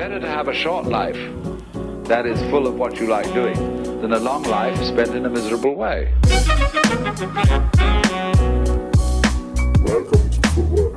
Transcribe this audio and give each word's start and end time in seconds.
Better 0.00 0.18
to 0.18 0.28
have 0.28 0.48
a 0.48 0.54
short 0.54 0.86
life 0.86 1.18
that 2.04 2.24
is 2.24 2.40
full 2.48 2.66
of 2.66 2.76
what 2.76 2.98
you 2.98 3.06
like 3.06 3.30
doing 3.34 3.54
than 4.00 4.14
a 4.14 4.18
long 4.18 4.42
life 4.44 4.82
spent 4.82 5.10
in 5.14 5.26
a 5.26 5.28
miserable 5.28 5.74
way. 5.74 6.14
Welcome 9.82 10.30
to 10.30 10.40
Footwork. 10.54 10.94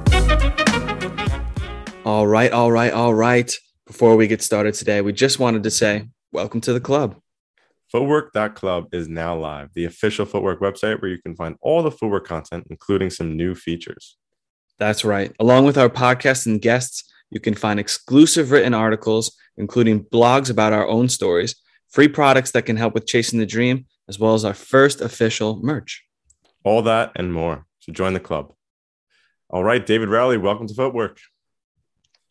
All 2.05 2.27
right, 2.27 2.53
all 2.53 2.71
right, 2.71 2.93
all 2.93 3.13
right. 3.13 3.53
Before 3.85 4.15
we 4.15 4.25
get 4.25 4.41
started 4.41 4.73
today, 4.73 5.02
we 5.02 5.11
just 5.11 5.38
wanted 5.38 5.63
to 5.63 5.70
say 5.70 6.07
welcome 6.31 6.61
to 6.61 6.71
the 6.71 6.79
club. 6.79 7.20
Footwork.club 7.91 8.93
is 8.93 9.09
now 9.09 9.35
live, 9.35 9.73
the 9.73 9.83
official 9.83 10.25
footwork 10.25 10.61
website 10.61 11.01
where 11.01 11.11
you 11.11 11.21
can 11.21 11.35
find 11.35 11.57
all 11.59 11.83
the 11.83 11.91
footwork 11.91 12.25
content, 12.25 12.67
including 12.70 13.09
some 13.09 13.35
new 13.35 13.54
features. 13.54 14.15
That's 14.79 15.04
right. 15.04 15.35
Along 15.41 15.65
with 15.65 15.77
our 15.77 15.89
podcast 15.89 16.45
and 16.45 16.61
guests, 16.61 17.04
you 17.29 17.39
can 17.39 17.53
find 17.53 17.79
exclusive 17.79 18.51
written 18.51 18.73
articles, 18.73 19.35
including 19.57 20.03
blogs 20.03 20.49
about 20.49 20.73
our 20.73 20.87
own 20.87 21.09
stories, 21.09 21.55
free 21.89 22.07
products 22.07 22.51
that 22.51 22.65
can 22.65 22.77
help 22.77 22.93
with 22.93 23.05
chasing 23.05 23.39
the 23.39 23.45
dream, 23.45 23.86
as 24.07 24.19
well 24.19 24.33
as 24.33 24.45
our 24.45 24.54
first 24.54 25.01
official 25.01 25.59
merch. 25.64 26.04
All 26.64 26.81
that 26.83 27.11
and 27.15 27.33
more. 27.33 27.65
So 27.79 27.91
join 27.91 28.14
the 28.14 28.19
club. 28.19 28.54
All 29.50 29.64
right, 29.64 29.86
David 29.86 30.09
Rowley, 30.09 30.37
welcome 30.37 30.67
to 30.67 30.73
Footwork. 30.73 31.19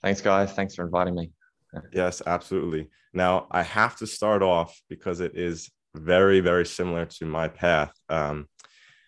Thanks, 0.02 0.20
guys. 0.20 0.52
Thanks 0.52 0.74
for 0.74 0.84
inviting 0.84 1.14
me. 1.14 1.30
Yes, 1.92 2.22
absolutely. 2.27 2.91
Now, 3.12 3.47
I 3.50 3.62
have 3.62 3.97
to 3.97 4.06
start 4.06 4.42
off 4.42 4.80
because 4.88 5.20
it 5.20 5.36
is 5.36 5.70
very, 5.95 6.41
very 6.41 6.66
similar 6.66 7.05
to 7.05 7.27
my 7.27 7.48
path. 7.48 7.92
Um, 8.09 8.48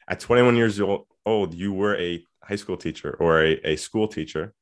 at 0.08 0.20
21 0.20 0.56
years 0.56 0.80
old, 0.80 1.54
you 1.54 1.72
were 1.72 1.96
a 1.96 2.24
high 2.42 2.56
school 2.56 2.76
teacher 2.76 3.16
or 3.18 3.42
a, 3.42 3.52
a 3.64 3.76
school 3.76 4.06
teacher 4.06 4.52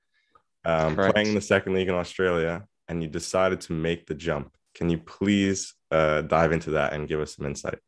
um, 0.65 0.95
playing 0.95 1.29
in 1.29 1.35
the 1.35 1.41
second 1.41 1.75
league 1.75 1.89
in 1.89 1.95
Australia, 1.95 2.65
and 2.89 3.03
you 3.03 3.09
decided 3.09 3.61
to 3.63 3.73
make 3.73 4.07
the 4.07 4.15
jump. 4.15 4.55
Can 4.75 4.89
you 4.89 4.99
please 4.99 5.75
uh, 5.91 6.23
dive 6.23 6.53
into 6.53 6.71
that 6.73 6.93
and 6.93 7.09
give 7.09 7.21
us 7.21 7.37
some 7.37 7.47
insight? 7.47 7.79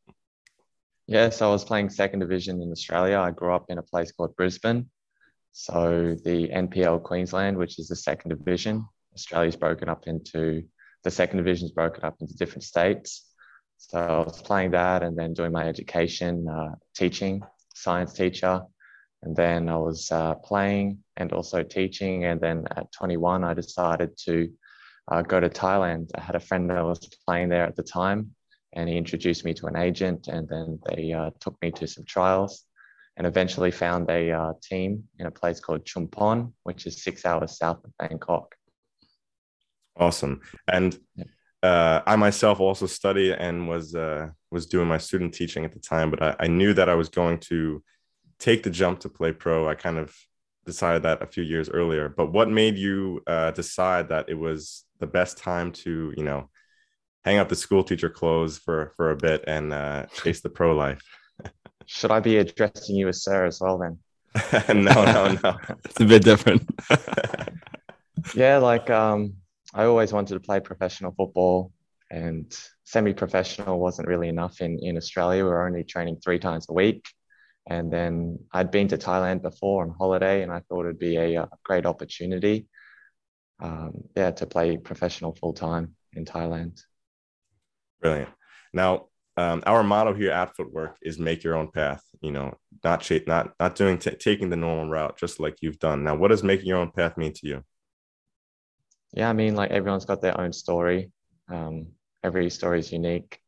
Yes, 1.07 1.43
I 1.43 1.49
was 1.49 1.65
playing 1.65 1.91
second 1.91 2.21
division 2.21 2.63
in 2.63 2.71
Australia. 2.71 3.19
I 3.19 3.31
grew 3.31 3.55
up 3.55 3.67
in 3.69 3.79
a 3.79 3.83
place 3.83 4.13
called 4.13 4.37
Brisbane. 4.37 4.89
So 5.53 6.17
the 6.25 6.49
NPL 6.49 7.03
Queensland, 7.03 7.57
which 7.57 7.79
is 7.79 7.89
the 7.89 7.97
second 7.97 8.31
division, 8.31 8.87
Australia's 9.15 9.57
broken 9.57 9.89
up 9.89 10.09
into 10.09 10.65
the 11.05 11.11
second 11.11 11.37
division 11.37 11.67
is 11.67 11.73
broken 11.73 12.05
up 12.05 12.17
into 12.21 12.35
different 12.35 12.65
states. 12.65 13.31
So 13.77 13.99
I 13.99 14.19
was 14.25 14.41
playing 14.41 14.73
that 14.73 15.03
and 15.03 15.17
then 15.17 15.35
doing 15.35 15.53
my 15.53 15.69
education, 15.69 16.49
uh, 16.49 16.75
teaching, 16.97 17.43
science 17.75 18.15
teacher. 18.15 18.63
And 19.25 19.35
then 19.35 19.71
I 19.71 19.77
was 19.77 20.13
uh, 20.13 20.35
playing 20.35 20.99
and 21.17 21.33
also 21.33 21.63
teaching. 21.63 22.27
And 22.27 22.41
then 22.41 22.67
at 22.77 22.93
21, 22.93 23.43
I 23.43 23.55
decided 23.55 24.17
to 24.27 24.53
uh, 25.11 25.23
go 25.23 25.41
to 25.41 25.49
Thailand. 25.49 26.11
I 26.15 26.21
had 26.21 26.37
a 26.37 26.41
friend 26.41 26.69
that 26.69 26.85
was 26.85 27.09
playing 27.27 27.49
there 27.49 27.65
at 27.65 27.75
the 27.75 27.83
time, 27.83 28.35
and 28.75 28.89
he 28.89 28.97
introduced 28.99 29.45
me 29.45 29.55
to 29.55 29.67
an 29.67 29.77
agent. 29.77 30.29
And 30.29 30.47
then 30.47 30.79
they 30.87 31.13
uh, 31.13 31.31
took 31.41 31.61
me 31.63 31.71
to 31.73 31.87
some 31.87 32.05
trials 32.05 32.65
and 33.17 33.27
eventually 33.27 33.71
found 33.71 34.11
a 34.11 34.31
uh, 34.31 34.53
team 34.63 35.05
in 35.19 35.27
a 35.27 35.31
place 35.31 35.59
called 35.59 35.87
Chumphon, 35.87 36.53
which 36.65 36.87
is 36.87 37.03
six 37.03 37.25
hours 37.25 37.57
south 37.57 37.83
of 37.85 37.97
Bangkok. 37.99 38.55
Awesome. 39.97 40.43
And 40.69 40.99
uh, 41.63 42.03
I 42.07 42.17
myself 42.17 42.61
also 42.61 42.87
studied 42.87 43.33
and 43.33 43.69
was 43.69 43.95
uh, 43.95 44.29
was 44.51 44.67
doing 44.67 44.87
my 44.87 44.99
student 44.99 45.33
teaching 45.33 45.65
at 45.65 45.73
the 45.73 45.79
time, 45.79 46.11
but 46.11 46.23
I, 46.23 46.37
I, 46.41 46.47
knew 46.47 46.75
that 46.75 46.91
I 46.91 46.95
was 46.95 47.09
going 47.09 47.39
to 47.51 47.83
take 48.39 48.63
the 48.63 48.71
jump 48.71 49.01
to 49.01 49.09
play 49.09 49.33
pro. 49.33 49.69
I 49.69 49.75
kind 49.75 49.99
of 49.99 50.15
decided 50.65 51.03
that 51.03 51.23
a 51.23 51.27
few 51.27 51.43
years 51.43 51.69
earlier. 51.69 52.09
But 52.09 52.33
what 52.33 52.51
made 52.51 52.77
you 52.77 53.23
uh, 53.27 53.51
decide 53.51 54.09
that 54.09 54.29
it 54.29 54.35
was 54.35 54.85
the 54.99 55.07
best 55.07 55.39
time 55.39 55.73
to, 55.73 56.13
you 56.17 56.25
know, 56.25 56.51
hang 57.25 57.39
up 57.39 57.49
the 57.49 57.57
school 57.57 57.85
teacher 57.85 58.11
clothes 58.11 58.59
for 58.59 58.93
for 58.97 59.11
a 59.11 59.17
bit 59.17 59.45
and 59.47 59.73
uh, 59.73 60.07
chase 60.23 60.41
the 60.41 60.51
pro 60.51 60.75
life? 60.75 61.03
Should 61.87 62.11
I 62.11 62.21
be 62.21 62.39
addressing 62.39 62.97
you 62.97 63.09
as 63.09 63.23
sir 63.23 63.45
as 63.45 63.61
well 63.61 63.79
then? 63.79 63.99
no, 64.69 65.05
no, 65.05 65.39
no. 65.43 65.59
it's 65.85 66.01
a 66.01 66.05
bit 66.05 66.25
different. 66.25 66.69
yeah, 68.35 68.59
like 68.59 68.91
um, 68.91 69.35
I 69.75 69.85
always 69.85 70.13
wanted 70.13 70.35
to 70.35 70.41
play 70.41 70.61
professional 70.61 71.13
football, 71.13 71.73
and 72.11 72.53
semi-professional 72.85 73.79
wasn't 73.79 74.09
really 74.09 74.29
enough 74.29 74.61
in 74.61 74.79
in 74.81 74.97
Australia. 74.97 75.45
We 75.45 75.51
were 75.51 75.67
only 75.67 75.85
training 75.85 76.21
three 76.25 76.39
times 76.39 76.67
a 76.69 76.73
week, 76.73 77.05
and 77.67 77.93
then 77.93 78.39
I'd 78.53 78.71
been 78.71 78.89
to 78.89 78.99
Thailand 78.99 79.43
before 79.43 79.83
on 79.83 79.91
holiday, 79.91 80.43
and 80.43 80.53
I 80.53 80.61
thought 80.61 80.85
it'd 80.87 80.99
be 80.99 81.17
a, 81.17 81.43
a 81.43 81.49
great 81.65 81.87
opportunity, 81.87 82.67
um, 83.61 84.05
yeah, 84.17 84.31
to 84.33 84.47
play 84.47 84.77
professional 84.77 85.35
full 85.35 85.55
time 85.55 85.97
in 86.15 86.25
Thailand. 86.25 86.83
Brilliant. 88.01 88.31
Now, 88.73 89.07
um, 89.37 89.63
our 89.67 89.83
motto 89.83 90.15
here 90.15 90.31
at 90.31 90.55
Footwork 90.55 90.97
is 91.03 91.19
make 91.19 91.43
your 91.43 91.57
own 91.57 91.71
path. 91.71 92.03
You 92.21 92.31
know, 92.33 92.55
not 92.85 93.01
ch- 93.01 93.27
not 93.27 93.53
not 93.59 93.75
doing 93.75 93.99
t- 93.99 94.11
taking 94.13 94.51
the 94.51 94.57
normal 94.57 94.89
route, 94.89 95.17
just 95.19 95.41
like 95.41 95.57
you've 95.61 95.79
done. 95.79 96.05
Now, 96.05 96.15
what 96.17 96.29
does 96.29 96.43
making 96.43 96.67
your 96.67 96.79
own 96.79 96.91
path 96.93 97.17
mean 97.17 97.33
to 97.35 97.47
you? 97.47 97.65
yeah, 99.13 99.29
I 99.29 99.33
mean, 99.33 99.55
like 99.55 99.71
everyone's 99.71 100.05
got 100.05 100.21
their 100.21 100.39
own 100.41 100.53
story. 100.53 101.13
Um, 101.49 101.89
every 102.23 102.51
story 102.51 102.81
is 102.81 102.93
unique. 102.93 103.39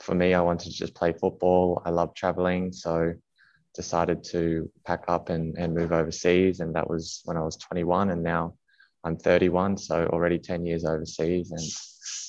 For 0.00 0.14
me, 0.14 0.34
I 0.34 0.40
wanted 0.40 0.70
to 0.70 0.76
just 0.76 0.94
play 0.94 1.12
football. 1.12 1.82
I 1.84 1.90
love 1.90 2.14
traveling, 2.14 2.72
so 2.72 3.14
decided 3.74 4.24
to 4.24 4.70
pack 4.86 5.04
up 5.08 5.28
and, 5.28 5.56
and 5.58 5.74
move 5.74 5.92
overseas. 5.92 6.60
And 6.60 6.74
that 6.74 6.88
was 6.88 7.22
when 7.24 7.36
I 7.36 7.42
was 7.42 7.56
21, 7.56 8.10
and 8.10 8.22
now 8.22 8.54
I'm 9.02 9.16
31, 9.16 9.78
so 9.78 10.06
already 10.12 10.38
10 10.38 10.64
years 10.64 10.84
overseas, 10.84 11.50
and 11.50 11.60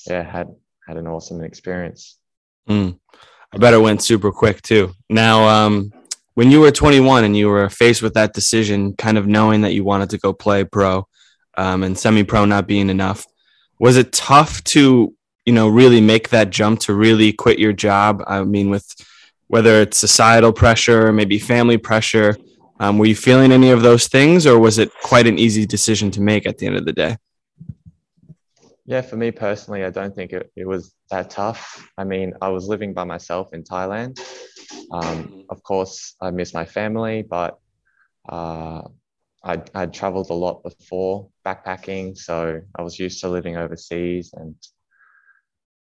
yeah, 0.06 0.30
had 0.30 0.48
had 0.86 0.96
an 0.96 1.06
awesome 1.06 1.42
experience. 1.42 2.18
Mm. 2.68 2.98
I 3.52 3.58
bet 3.58 3.74
it 3.74 3.78
went 3.78 4.02
super 4.02 4.30
quick 4.30 4.62
too. 4.62 4.92
Now, 5.08 5.48
um, 5.48 5.92
when 6.34 6.50
you 6.50 6.60
were 6.60 6.70
21 6.70 7.24
and 7.24 7.36
you 7.36 7.48
were 7.48 7.68
faced 7.70 8.02
with 8.02 8.14
that 8.14 8.34
decision, 8.34 8.94
kind 8.94 9.16
of 9.16 9.26
knowing 9.26 9.62
that 9.62 9.72
you 9.72 9.84
wanted 9.84 10.10
to 10.10 10.18
go 10.18 10.32
play 10.32 10.64
pro, 10.64 11.06
um, 11.56 11.82
and 11.82 11.98
semi-pro 11.98 12.44
not 12.44 12.66
being 12.66 12.90
enough. 12.90 13.24
Was 13.78 13.96
it 13.96 14.12
tough 14.12 14.62
to 14.64 15.14
you 15.44 15.52
know 15.52 15.68
really 15.68 16.00
make 16.00 16.30
that 16.30 16.50
jump 16.50 16.80
to 16.80 16.94
really 16.94 17.32
quit 17.32 17.58
your 17.58 17.72
job? 17.72 18.22
I 18.26 18.44
mean, 18.44 18.70
with 18.70 18.86
whether 19.48 19.80
it's 19.80 19.96
societal 19.96 20.52
pressure, 20.52 21.12
maybe 21.12 21.38
family 21.38 21.78
pressure, 21.78 22.36
um, 22.78 22.98
were 22.98 23.06
you 23.06 23.16
feeling 23.16 23.52
any 23.52 23.70
of 23.70 23.82
those 23.82 24.06
things, 24.06 24.46
or 24.46 24.58
was 24.58 24.78
it 24.78 24.90
quite 25.02 25.26
an 25.26 25.38
easy 25.38 25.64
decision 25.64 26.10
to 26.12 26.20
make 26.20 26.46
at 26.46 26.58
the 26.58 26.66
end 26.66 26.76
of 26.76 26.84
the 26.84 26.92
day? 26.92 27.16
Yeah, 28.84 29.00
for 29.00 29.16
me 29.16 29.30
personally, 29.30 29.84
I 29.84 29.90
don't 29.90 30.14
think 30.14 30.32
it, 30.32 30.52
it 30.54 30.66
was 30.66 30.94
that 31.10 31.30
tough. 31.30 31.90
I 31.98 32.04
mean, 32.04 32.34
I 32.40 32.48
was 32.48 32.68
living 32.68 32.92
by 32.92 33.04
myself 33.04 33.52
in 33.52 33.64
Thailand. 33.64 34.20
Um, 34.92 35.44
of 35.50 35.62
course, 35.62 36.14
I 36.20 36.30
miss 36.30 36.54
my 36.54 36.64
family, 36.64 37.22
but 37.22 37.58
uh, 38.28 38.82
I'd, 39.42 39.70
I'd 39.74 39.94
traveled 39.94 40.30
a 40.30 40.34
lot 40.34 40.62
before 40.62 41.28
backpacking, 41.44 42.16
so 42.16 42.60
I 42.76 42.82
was 42.82 42.98
used 42.98 43.20
to 43.22 43.28
living 43.28 43.56
overseas, 43.56 44.34
and 44.34 44.54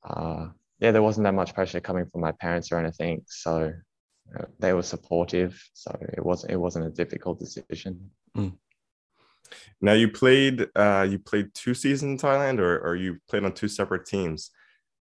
uh, 0.04 0.48
yeah, 0.82 0.92
there 0.92 1.02
wasn't 1.02 1.26
that 1.26 1.34
much 1.34 1.54
pressure 1.54 1.80
coming 1.80 2.06
from 2.08 2.22
my 2.22 2.32
parents 2.34 2.72
or 2.72 2.80
anything, 2.80 3.24
so 3.28 3.72
uh, 4.38 4.46
they 4.60 4.74
were 4.74 4.84
supportive. 4.84 5.62
So 5.74 5.96
it 6.14 6.26
wasn't 6.26 6.54
it 6.54 6.58
wasn't 6.58 6.88
a 6.88 6.90
difficult 6.90 7.40
decision. 7.40 8.12
Mm. 8.36 8.58
Now 9.80 9.94
you 9.94 10.10
played 10.10 10.68
uh, 10.76 11.08
you 11.10 11.20
played 11.20 11.54
two 11.54 11.74
seasons 11.74 12.24
in 12.24 12.30
Thailand, 12.30 12.60
or 12.60 12.80
or 12.80 12.96
you 12.96 13.20
played 13.30 13.46
on 13.46 13.54
two 13.54 13.68
separate 13.68 14.06
teams. 14.06 14.52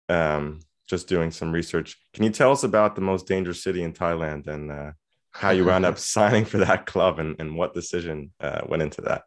Um, 0.09 0.61
just 0.87 1.07
doing 1.07 1.31
some 1.31 1.53
research. 1.53 1.99
Can 2.15 2.25
you 2.25 2.31
tell 2.31 2.51
us 2.51 2.65
about 2.65 2.95
the 2.95 3.03
most 3.03 3.27
dangerous 3.27 3.63
city 3.63 3.83
in 3.83 3.93
Thailand 3.93 4.47
and 4.47 4.73
uh, 4.73 4.93
how 5.33 5.51
you 5.51 5.65
wound 5.65 5.85
up 5.85 5.99
signing 6.17 6.45
for 6.45 6.59
that 6.59 6.87
club 6.87 7.19
and, 7.19 7.37
and 7.39 7.57
what 7.57 7.75
decision 7.75 8.33
uh, 8.41 8.63
went 8.67 8.83
into 8.83 9.03
that. 9.03 9.23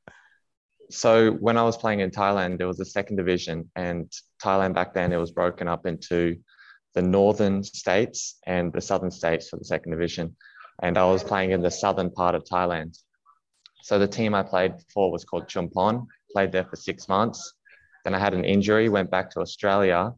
So 0.92 1.32
when 1.32 1.58
I 1.58 1.64
was 1.64 1.78
playing 1.78 2.02
in 2.02 2.12
Thailand, 2.12 2.58
there 2.58 2.68
was 2.68 2.80
a 2.80 2.86
second 2.86 3.16
division, 3.16 3.72
and 3.76 4.12
Thailand 4.44 4.76
back 4.76 4.94
then 4.94 5.14
it 5.14 5.18
was 5.18 5.32
broken 5.32 5.68
up 5.68 5.86
into 5.86 6.38
the 6.94 7.02
northern 7.02 7.64
states 7.64 8.38
and 8.46 8.74
the 8.74 8.82
southern 8.82 9.12
states 9.12 9.48
for 9.48 9.58
the 9.58 9.66
second 9.66 9.92
division. 9.92 10.36
And 10.84 10.98
I 10.98 11.06
was 11.06 11.24
playing 11.24 11.52
in 11.52 11.62
the 11.62 11.72
southern 11.72 12.12
part 12.12 12.36
of 12.36 12.44
Thailand. 12.44 12.98
So 13.84 14.00
the 14.00 14.08
team 14.08 14.34
I 14.34 14.44
played 14.44 14.74
for 14.94 15.12
was 15.12 15.24
called 15.24 15.48
Chumphon. 15.48 16.08
Played 16.34 16.52
there 16.52 16.66
for 16.66 16.76
six 16.76 17.08
months. 17.08 17.54
Then 18.04 18.14
I 18.14 18.20
had 18.20 18.34
an 18.34 18.46
injury, 18.46 18.90
went 18.90 19.12
back 19.12 19.30
to 19.32 19.40
Australia, 19.40 20.14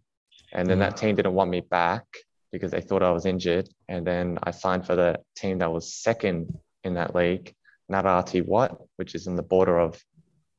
and 0.53 0.67
then 0.67 0.79
that 0.79 0.97
team 0.97 1.15
didn't 1.15 1.33
want 1.33 1.49
me 1.49 1.61
back 1.61 2.05
because 2.51 2.71
they 2.71 2.81
thought 2.81 3.03
I 3.03 3.11
was 3.11 3.25
injured. 3.25 3.69
And 3.89 4.07
then 4.07 4.39
I 4.43 4.51
signed 4.51 4.85
for 4.85 4.95
the 4.95 5.19
team 5.35 5.59
that 5.59 5.71
was 5.71 5.93
second 5.93 6.57
in 6.83 6.95
that 6.95 7.15
league, 7.15 7.53
Narathiwat, 7.91 8.47
Wat, 8.47 8.81
which 8.95 9.15
is 9.15 9.27
in 9.27 9.35
the 9.35 9.43
border 9.43 9.79
of 9.79 9.99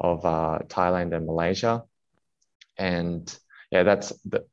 of 0.00 0.24
uh, 0.24 0.58
Thailand 0.66 1.14
and 1.14 1.26
Malaysia. 1.26 1.84
And 2.76 3.34
yeah, 3.70 3.82
that's 3.82 4.12
the, 4.24 4.44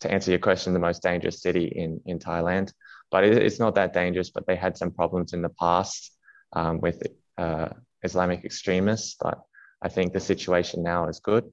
to 0.00 0.10
answer 0.10 0.30
your 0.30 0.40
question, 0.40 0.72
the 0.72 0.78
most 0.78 1.02
dangerous 1.02 1.42
city 1.42 1.66
in 1.66 2.00
in 2.06 2.18
Thailand. 2.18 2.72
But 3.10 3.24
it, 3.24 3.38
it's 3.38 3.58
not 3.58 3.74
that 3.74 3.92
dangerous. 3.92 4.30
But 4.30 4.46
they 4.46 4.56
had 4.56 4.76
some 4.76 4.90
problems 4.90 5.32
in 5.32 5.42
the 5.42 5.54
past 5.60 6.12
um, 6.52 6.80
with 6.80 7.02
uh, 7.38 7.68
Islamic 8.02 8.44
extremists. 8.44 9.16
But 9.20 9.40
I 9.82 9.88
think 9.88 10.12
the 10.12 10.20
situation 10.20 10.82
now 10.82 11.08
is 11.08 11.20
good. 11.20 11.44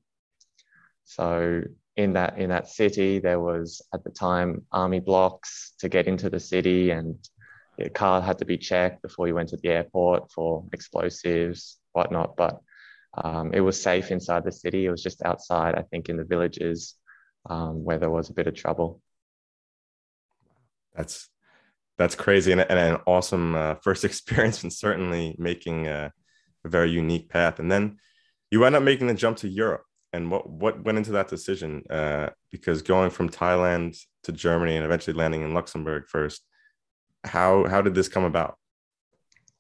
So 1.03 1.63
in 1.97 2.13
that 2.13 2.37
in 2.37 2.49
that 2.49 2.69
city, 2.69 3.19
there 3.19 3.39
was 3.39 3.81
at 3.93 4.03
the 4.03 4.11
time 4.11 4.65
army 4.71 4.99
blocks 4.99 5.73
to 5.79 5.89
get 5.89 6.07
into 6.07 6.29
the 6.29 6.39
city, 6.39 6.91
and 6.91 7.15
your 7.77 7.89
car 7.89 8.21
had 8.21 8.37
to 8.39 8.45
be 8.45 8.57
checked 8.57 9.01
before 9.01 9.27
you 9.27 9.35
went 9.35 9.49
to 9.49 9.57
the 9.57 9.69
airport 9.69 10.31
for 10.31 10.63
explosives, 10.71 11.77
whatnot. 11.91 12.37
But 12.37 12.61
um, 13.13 13.53
it 13.53 13.61
was 13.61 13.81
safe 13.81 14.11
inside 14.11 14.43
the 14.43 14.51
city. 14.51 14.85
It 14.85 14.91
was 14.91 15.03
just 15.03 15.23
outside, 15.23 15.75
I 15.75 15.83
think, 15.83 16.09
in 16.09 16.17
the 16.17 16.23
villages 16.23 16.95
um, 17.49 17.83
where 17.83 17.99
there 17.99 18.09
was 18.09 18.29
a 18.29 18.33
bit 18.33 18.47
of 18.47 18.55
trouble. 18.55 19.01
That's 20.95 21.29
that's 21.97 22.15
crazy 22.15 22.51
and, 22.51 22.61
and 22.61 22.79
an 22.79 22.97
awesome 23.05 23.55
uh, 23.55 23.75
first 23.83 24.05
experience, 24.05 24.63
and 24.63 24.71
certainly 24.71 25.35
making 25.37 25.87
a, 25.87 26.11
a 26.65 26.69
very 26.69 26.89
unique 26.89 27.29
path. 27.29 27.59
And 27.59 27.71
then 27.71 27.97
you 28.49 28.63
end 28.65 28.75
up 28.75 28.83
making 28.83 29.07
the 29.07 29.13
jump 29.13 29.37
to 29.37 29.47
Europe. 29.47 29.83
And 30.13 30.29
what 30.29 30.49
what 30.49 30.83
went 30.83 30.97
into 30.97 31.11
that 31.13 31.29
decision? 31.29 31.83
Uh, 31.89 32.29
because 32.51 32.81
going 32.81 33.09
from 33.09 33.29
Thailand 33.29 33.97
to 34.23 34.31
Germany 34.31 34.75
and 34.75 34.85
eventually 34.85 35.15
landing 35.15 35.41
in 35.41 35.53
Luxembourg 35.53 36.07
first, 36.07 36.41
how 37.23 37.65
how 37.67 37.81
did 37.81 37.95
this 37.95 38.09
come 38.09 38.23
about? 38.23 38.57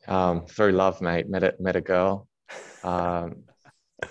Um, 0.07 0.45
through 0.45 0.71
love, 0.71 0.99
mate. 1.01 1.29
Met 1.29 1.43
a, 1.43 1.53
met 1.59 1.75
a 1.75 1.81
girl. 1.81 2.27
Um, 2.83 3.43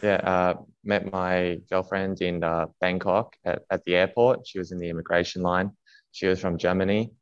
yeah, 0.02 0.16
uh, 0.16 0.54
met 0.84 1.12
my 1.12 1.60
girlfriend 1.70 2.20
in 2.20 2.44
uh, 2.44 2.66
Bangkok 2.80 3.36
at, 3.44 3.62
at 3.70 3.84
the 3.84 3.96
airport. 3.96 4.46
She 4.46 4.58
was 4.58 4.72
in 4.72 4.78
the 4.78 4.88
immigration 4.88 5.42
line. 5.42 5.72
She 6.12 6.26
was 6.26 6.40
from 6.40 6.58
Germany. 6.58 7.12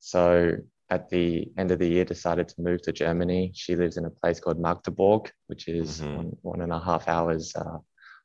So 0.00 0.56
at 0.90 1.08
the 1.10 1.50
end 1.56 1.70
of 1.70 1.78
the 1.78 1.88
year, 1.88 2.04
decided 2.04 2.48
to 2.48 2.62
move 2.62 2.82
to 2.82 2.92
Germany. 2.92 3.52
She 3.54 3.76
lives 3.76 3.96
in 3.96 4.04
a 4.04 4.10
place 4.10 4.40
called 4.40 4.58
Magdeburg, 4.58 5.30
which 5.46 5.68
is 5.68 6.00
mm-hmm. 6.00 6.16
one, 6.16 6.36
one 6.42 6.60
and 6.62 6.72
a 6.72 6.80
half 6.80 7.08
hours 7.08 7.54
uh, 7.56 7.78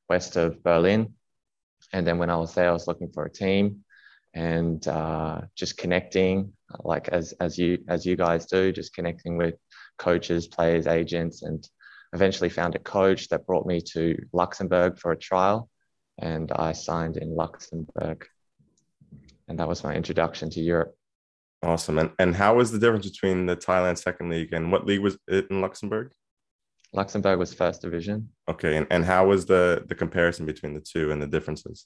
west 0.09 0.35
of 0.35 0.63
Berlin. 0.63 1.13
And 1.93 2.05
then 2.05 2.17
when 2.17 2.29
I 2.29 2.35
was 2.35 2.53
there, 2.53 2.69
I 2.69 2.73
was 2.73 2.87
looking 2.87 3.11
for 3.11 3.25
a 3.25 3.31
team 3.31 3.83
and 4.33 4.85
uh, 4.87 5.41
just 5.55 5.77
connecting, 5.77 6.53
like 6.83 7.09
as 7.09 7.33
as 7.39 7.57
you 7.57 7.79
as 7.87 8.05
you 8.05 8.15
guys 8.15 8.45
do, 8.45 8.71
just 8.71 8.93
connecting 8.93 9.37
with 9.37 9.55
coaches, 9.97 10.47
players, 10.47 10.87
agents, 10.87 11.41
and 11.41 11.67
eventually 12.13 12.49
found 12.49 12.75
a 12.75 12.79
coach 12.79 13.29
that 13.29 13.45
brought 13.45 13.65
me 13.65 13.81
to 13.93 14.17
Luxembourg 14.33 14.97
for 14.97 15.11
a 15.11 15.17
trial, 15.17 15.69
and 16.17 16.51
I 16.51 16.73
signed 16.73 17.17
in 17.17 17.35
Luxembourg, 17.35 18.27
and 19.47 19.59
that 19.59 19.67
was 19.67 19.83
my 19.83 19.95
introduction 19.95 20.49
to 20.51 20.61
Europe. 20.61 20.95
Awesome. 21.61 21.99
And 21.99 22.11
and 22.19 22.35
how 22.35 22.55
was 22.55 22.71
the 22.71 22.79
difference 22.79 23.09
between 23.09 23.45
the 23.45 23.55
Thailand 23.55 23.97
second 23.97 24.29
league 24.29 24.53
and 24.53 24.71
what 24.71 24.85
league 24.85 25.01
was 25.01 25.17
it 25.27 25.47
in 25.49 25.61
Luxembourg? 25.61 26.11
Luxembourg 26.93 27.37
was 27.37 27.53
first 27.53 27.81
division. 27.81 28.29
Okay. 28.47 28.77
And, 28.77 28.87
and 28.89 29.03
how 29.03 29.27
was 29.27 29.45
the 29.45 29.83
the 29.87 29.95
comparison 29.95 30.45
between 30.45 30.73
the 30.73 30.81
two 30.81 31.11
and 31.11 31.21
the 31.21 31.27
differences? 31.27 31.85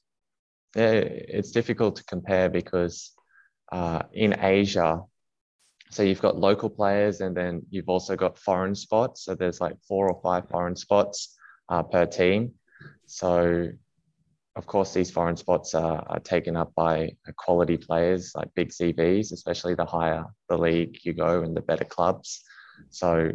Yeah, 0.76 0.92
it's 0.92 1.52
difficult 1.52 1.98
to 1.98 2.04
compare 2.06 2.50
because 2.50 3.12
uh, 3.72 4.04
in 4.12 4.36
Asia, 4.40 5.02
so 5.94 6.02
you've 6.02 6.22
got 6.22 6.40
local 6.40 6.70
players 6.70 7.22
and 7.22 7.38
then 7.38 7.62
you've 7.70 7.88
also 7.88 8.16
got 8.16 8.38
foreign 8.38 8.74
spots. 8.74 9.26
So 9.26 9.36
there's 9.36 9.62
like 9.62 9.78
four 9.88 10.10
or 10.10 10.20
five 10.22 10.50
foreign 10.50 10.76
spots 10.76 11.38
uh, 11.70 11.84
per 11.84 12.08
team. 12.08 12.54
So 13.06 13.70
of 14.56 14.66
course, 14.66 14.94
these 14.94 15.12
foreign 15.12 15.38
spots 15.38 15.76
are, 15.76 16.04
are 16.08 16.20
taken 16.20 16.56
up 16.56 16.74
by 16.76 17.16
quality 17.38 17.78
players 17.78 18.34
like 18.36 18.54
big 18.56 18.70
CVs, 18.70 19.32
especially 19.32 19.76
the 19.76 19.86
higher 19.86 20.26
the 20.50 20.58
league 20.58 20.98
you 21.04 21.14
go 21.14 21.44
and 21.44 21.56
the 21.56 21.62
better 21.62 21.86
clubs. 21.86 22.44
So 22.90 23.32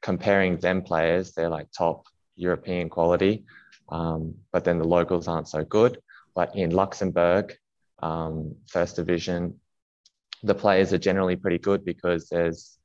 comparing 0.00 0.56
them 0.58 0.82
players, 0.82 1.32
they're 1.32 1.48
like 1.50 1.70
top 1.72 2.06
European 2.36 2.88
quality, 2.88 3.44
um, 3.90 4.34
but 4.52 4.64
then 4.64 4.78
the 4.78 4.84
locals 4.84 5.28
aren't 5.28 5.48
so 5.48 5.64
good. 5.64 6.00
But 6.34 6.54
in 6.56 6.70
Luxembourg, 6.70 7.56
um, 8.00 8.54
first 8.66 8.96
division, 8.96 9.60
the 10.42 10.54
players 10.54 10.92
are 10.92 10.98
generally 10.98 11.36
pretty 11.36 11.58
good 11.58 11.84
because 11.84 12.28
there's 12.28 12.78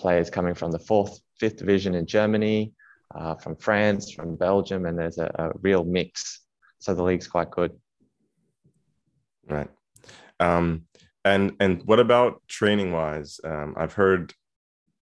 players 0.00 0.30
coming 0.30 0.54
from 0.54 0.72
the 0.72 0.78
fourth, 0.78 1.20
fifth 1.38 1.56
division 1.56 1.94
in 1.94 2.06
Germany, 2.06 2.72
uh, 3.14 3.34
from 3.36 3.56
France, 3.56 4.10
from 4.10 4.36
Belgium, 4.36 4.86
and 4.86 4.98
there's 4.98 5.18
a, 5.18 5.30
a 5.38 5.50
real 5.60 5.84
mix 5.84 6.46
so 6.78 6.94
the 6.94 7.02
league's 7.02 7.26
quite 7.26 7.50
good. 7.50 7.72
Right. 9.48 9.68
Um, 10.40 10.86
and 11.24 11.56
and 11.60 11.82
what 11.84 11.98
about 11.98 12.42
training 12.48 12.92
wise? 12.92 13.40
Um, 13.42 13.74
I've 13.76 13.94
heard 13.94 14.32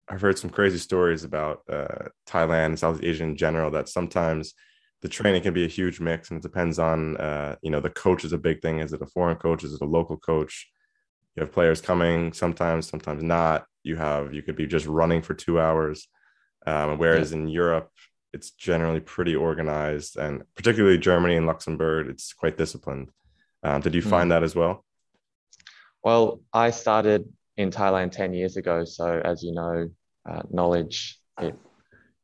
I've 0.07 0.21
heard 0.21 0.39
some 0.39 0.49
crazy 0.49 0.77
stories 0.77 1.23
about 1.23 1.61
uh, 1.69 2.09
Thailand 2.25 2.67
and 2.67 2.79
Southeast 2.79 3.03
Asia 3.03 3.23
in 3.23 3.35
general. 3.35 3.71
That 3.71 3.89
sometimes 3.89 4.53
the 5.01 5.09
training 5.09 5.41
can 5.41 5.53
be 5.53 5.65
a 5.65 5.69
huge 5.69 5.99
mix, 5.99 6.29
and 6.29 6.37
it 6.37 6.43
depends 6.43 6.79
on 6.79 7.17
uh, 7.17 7.55
you 7.61 7.71
know 7.71 7.81
the 7.81 7.89
coach 7.89 8.23
is 8.23 8.33
a 8.33 8.37
big 8.37 8.61
thing. 8.61 8.79
Is 8.79 8.93
it 8.93 9.01
a 9.01 9.07
foreign 9.07 9.37
coach? 9.37 9.63
Is 9.63 9.73
it 9.73 9.81
a 9.81 9.85
local 9.85 10.17
coach? 10.17 10.69
You 11.37 11.41
have 11.41 11.53
players 11.53 11.81
coming 11.81 12.33
sometimes, 12.33 12.89
sometimes 12.89 13.21
not. 13.21 13.67
You 13.83 13.95
have 13.95 14.33
you 14.33 14.41
could 14.41 14.55
be 14.55 14.65
just 14.65 14.87
running 14.87 15.21
for 15.21 15.35
two 15.35 15.59
hours. 15.59 16.07
Um, 16.65 16.97
whereas 16.97 17.31
yeah. 17.31 17.37
in 17.37 17.47
Europe, 17.47 17.91
it's 18.33 18.51
generally 18.51 18.99
pretty 18.99 19.35
organized, 19.35 20.17
and 20.17 20.41
particularly 20.55 20.97
Germany 20.97 21.35
and 21.35 21.45
Luxembourg, 21.45 22.07
it's 22.09 22.33
quite 22.33 22.57
disciplined. 22.57 23.11
Um, 23.63 23.81
did 23.81 23.93
you 23.93 24.01
hmm. 24.01 24.09
find 24.09 24.27
mm. 24.27 24.33
that 24.33 24.43
as 24.43 24.55
well? 24.55 24.83
Well, 26.03 26.41
I 26.51 26.71
started 26.71 27.31
in 27.55 27.69
Thailand 27.69 28.11
ten 28.11 28.33
years 28.33 28.57
ago, 28.57 28.83
so 28.83 29.21
as 29.23 29.43
you 29.43 29.53
know, 29.53 29.89
uh, 30.27 30.41
knowledge 30.49 31.19
it 31.39 31.55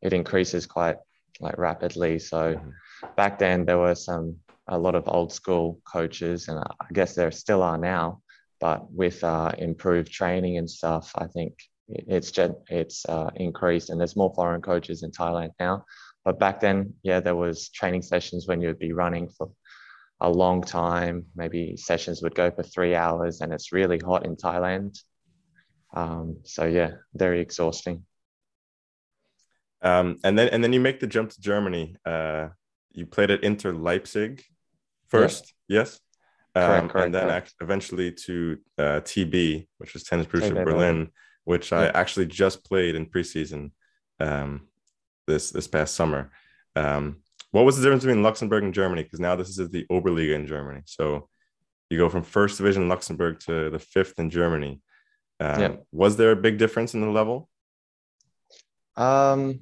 it 0.02 0.12
increases 0.12 0.66
quite 0.66 0.98
like 1.40 1.60
rapidly. 1.60 2.18
So 2.18 2.56
mm. 2.56 3.16
back 3.16 3.38
then 3.38 3.64
there 3.66 3.78
were 3.78 3.96
some 3.96 4.38
a 4.68 4.78
lot 4.78 4.96
of 4.96 5.04
old 5.08 5.32
school 5.32 5.80
coaches, 5.86 6.48
and 6.48 6.58
I 6.58 6.94
guess 6.94 7.14
there 7.14 7.30
still 7.30 7.62
are 7.62 7.78
now. 7.78 8.23
But 8.64 8.90
with 8.94 9.22
uh, 9.26 9.52
improved 9.58 10.10
training 10.10 10.58
and 10.58 10.70
stuff, 10.70 11.12
I 11.16 11.28
think 11.28 11.54
it's 11.90 12.32
it's 12.70 13.06
uh, 13.10 13.30
increased 13.36 13.90
and 13.90 14.00
there's 14.00 14.16
more 14.16 14.34
foreign 14.34 14.62
coaches 14.62 15.04
in 15.04 15.12
Thailand 15.12 15.50
now. 15.60 15.84
But 16.24 16.40
back 16.40 16.62
then, 16.62 16.94
yeah, 17.04 17.20
there 17.20 17.36
was 17.36 17.68
training 17.72 18.04
sessions 18.04 18.48
when 18.48 18.62
you 18.62 18.70
would 18.70 18.80
be 18.80 18.94
running 18.94 19.28
for 19.28 19.52
a 20.22 20.30
long 20.30 20.62
time. 20.62 21.26
Maybe 21.36 21.76
sessions 21.76 22.22
would 22.22 22.36
go 22.36 22.52
for 22.52 22.64
three 22.64 22.96
hours, 22.96 23.42
and 23.42 23.52
it's 23.52 23.74
really 23.74 24.00
hot 24.00 24.26
in 24.26 24.38
Thailand. 24.38 24.98
Um, 25.94 26.38
so 26.44 26.64
yeah, 26.64 26.92
very 27.14 27.42
exhausting. 27.42 28.06
Um, 29.82 30.20
and 30.24 30.40
then 30.40 30.48
and 30.54 30.64
then 30.64 30.72
you 30.72 30.80
make 30.80 31.02
the 31.02 31.08
jump 31.08 31.32
to 31.32 31.42
Germany. 31.42 31.98
Uh, 32.06 32.48
you 32.94 33.08
played 33.08 33.30
at 33.30 33.44
Inter 33.44 33.74
Leipzig 33.74 34.42
first, 35.10 35.54
yeah. 35.68 35.80
yes, 35.80 36.00
um, 36.56 36.68
correct, 36.68 36.90
correct, 36.90 37.06
and 37.06 37.16
then 37.16 37.28
correct. 37.28 37.54
eventually 37.62 38.12
to 38.12 38.58
uh, 38.78 39.02
TB, 39.02 39.68
which 39.78 39.94
was 39.94 40.04
Tennis 40.04 40.28
Borussia 40.28 40.64
Berlin 40.64 41.10
which 41.46 41.72
yeah. 41.72 41.80
I 41.80 41.86
actually 41.88 42.28
just 42.28 42.64
played 42.64 42.96
in 42.96 43.06
preseason 43.06 43.72
um, 44.20 44.68
this 45.28 45.52
this 45.52 45.68
past 45.68 45.96
summer. 45.96 46.32
Um, 46.76 47.18
what 47.52 47.66
was 47.66 47.78
the 47.78 47.84
difference 47.84 48.04
between 48.04 48.24
Luxembourg 48.24 48.64
and 48.64 48.74
Germany? 48.74 49.04
Because 49.04 49.20
now 49.20 49.36
this 49.36 49.50
is 49.50 49.70
the 49.70 49.86
Oberliga 49.92 50.36
in 50.36 50.48
Germany. 50.48 50.82
So 50.86 51.30
you 51.90 51.98
go 51.98 52.10
from 52.10 52.24
first 52.24 52.58
division 52.58 52.90
Luxembourg 52.90 53.40
to 53.42 53.70
the 53.70 53.80
fifth 53.80 54.18
in 54.18 54.30
Germany. 54.30 54.82
Um, 55.40 55.62
yeah. 55.62 55.76
Was 55.92 56.18
there 56.18 56.32
a 56.32 56.36
big 56.36 56.58
difference 56.58 56.94
in 56.94 57.02
the 57.02 57.10
level? 57.10 57.50
Um, 58.96 59.62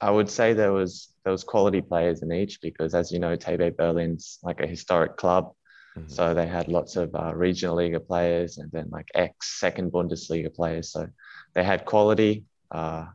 I 0.00 0.10
would 0.10 0.30
say 0.30 0.54
there 0.54 0.72
was 0.72 1.12
there 1.24 1.32
was 1.32 1.44
quality 1.44 1.82
players 1.82 2.22
in 2.22 2.32
each 2.32 2.60
because, 2.60 2.94
as 2.94 3.12
you 3.12 3.18
know, 3.18 3.36
TB 3.36 3.76
Berlin's 3.76 4.38
like 4.42 4.60
a 4.60 4.66
historic 4.66 5.16
club. 5.16 5.52
Mm-hmm. 6.00 6.12
So 6.12 6.34
they 6.34 6.46
had 6.46 6.68
lots 6.68 6.96
of 6.96 7.14
uh, 7.14 7.32
regional 7.34 7.76
Liga 7.76 8.00
players 8.00 8.58
and 8.58 8.70
then 8.72 8.88
like 8.90 9.08
ex 9.14 9.58
second 9.58 9.92
Bundesliga 9.92 10.54
players. 10.54 10.92
So 10.92 11.08
they 11.54 11.64
had 11.64 11.84
quality. 11.84 12.44
Uh, 12.70 13.06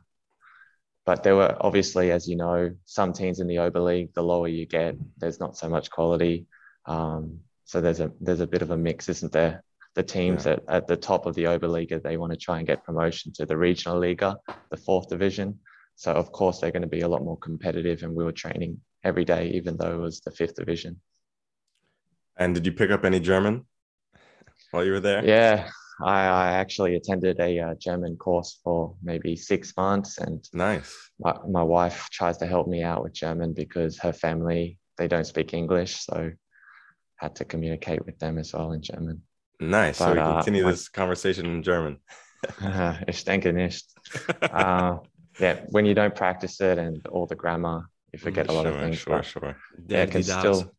but 1.04 1.22
there 1.22 1.36
were 1.36 1.56
obviously, 1.60 2.10
as 2.10 2.28
you 2.28 2.36
know, 2.36 2.74
some 2.84 3.12
teams 3.12 3.38
in 3.38 3.46
the 3.46 3.56
Oberliga, 3.56 4.12
the 4.14 4.22
lower 4.22 4.48
you 4.48 4.66
get, 4.66 4.96
there's 5.18 5.38
not 5.38 5.56
so 5.56 5.68
much 5.68 5.90
quality. 5.90 6.46
Um, 6.84 7.40
so 7.64 7.80
there's 7.80 8.00
a 8.00 8.10
there's 8.20 8.40
a 8.40 8.46
bit 8.46 8.62
of 8.62 8.70
a 8.70 8.76
mix, 8.76 9.08
isn't 9.08 9.32
there? 9.32 9.62
The 9.94 10.02
teams 10.02 10.44
yeah. 10.44 10.52
at, 10.52 10.62
at 10.68 10.86
the 10.86 10.96
top 10.96 11.26
of 11.26 11.34
the 11.34 11.44
Oberliga, 11.44 12.02
they 12.02 12.16
want 12.16 12.32
to 12.32 12.38
try 12.38 12.58
and 12.58 12.66
get 12.66 12.84
promotion 12.84 13.32
to 13.34 13.46
the 13.46 13.56
regional 13.56 14.00
Liga, 14.00 14.36
the 14.70 14.76
fourth 14.76 15.08
division. 15.08 15.58
So 15.94 16.12
of 16.12 16.30
course 16.32 16.60
they're 16.60 16.72
going 16.72 16.82
to 16.82 16.88
be 16.88 17.00
a 17.00 17.08
lot 17.08 17.24
more 17.24 17.38
competitive, 17.38 18.02
and 18.02 18.14
we 18.14 18.24
were 18.24 18.32
training 18.32 18.80
every 19.02 19.24
day, 19.24 19.50
even 19.54 19.76
though 19.76 19.94
it 19.94 20.00
was 20.00 20.20
the 20.20 20.32
fifth 20.32 20.56
division. 20.56 21.00
And 22.36 22.54
did 22.54 22.66
you 22.66 22.72
pick 22.72 22.90
up 22.90 23.04
any 23.04 23.20
German 23.20 23.66
while 24.70 24.84
you 24.84 24.92
were 24.92 25.00
there? 25.00 25.24
Yeah, 25.24 25.68
I, 26.02 26.26
I 26.26 26.52
actually 26.52 26.96
attended 26.96 27.40
a 27.40 27.60
uh, 27.60 27.74
German 27.80 28.16
course 28.16 28.58
for 28.62 28.94
maybe 29.02 29.36
six 29.36 29.74
months, 29.76 30.18
and 30.18 30.46
nice. 30.52 30.94
My, 31.18 31.34
my 31.48 31.62
wife 31.62 32.08
tries 32.10 32.36
to 32.38 32.46
help 32.46 32.68
me 32.68 32.82
out 32.82 33.02
with 33.02 33.14
German 33.14 33.54
because 33.54 33.98
her 34.00 34.12
family 34.12 34.78
they 34.98 35.08
don't 35.08 35.26
speak 35.26 35.54
English, 35.54 36.00
so 36.00 36.32
had 37.16 37.36
to 37.36 37.44
communicate 37.44 38.04
with 38.04 38.18
them 38.18 38.38
as 38.38 38.52
well 38.52 38.72
in 38.72 38.82
German. 38.82 39.22
Nice. 39.58 39.98
But, 39.98 40.04
so 40.04 40.12
we 40.12 40.18
uh, 40.18 40.34
continue 40.34 40.66
uh, 40.66 40.70
this 40.70 40.88
conversation 40.88 41.46
in 41.46 41.62
German. 41.62 41.98
ich 43.08 43.24
denke 43.24 43.52
nicht. 43.54 43.84
uh, 44.42 44.98
yeah, 45.38 45.60
when 45.70 45.86
you 45.86 45.94
don't 45.94 46.14
practice 46.14 46.60
it 46.60 46.78
and 46.78 47.06
all 47.08 47.26
the 47.26 47.34
grammar, 47.34 47.88
you 48.12 48.18
forget 48.18 48.48
a 48.48 48.52
lot 48.52 48.64
sure, 48.64 48.72
of 48.72 48.80
things. 48.80 48.98
Sure, 48.98 49.22
sure. 49.22 49.56
Yeah, 49.88 50.02
it 50.02 50.10
can 50.10 50.22
still 50.22 50.75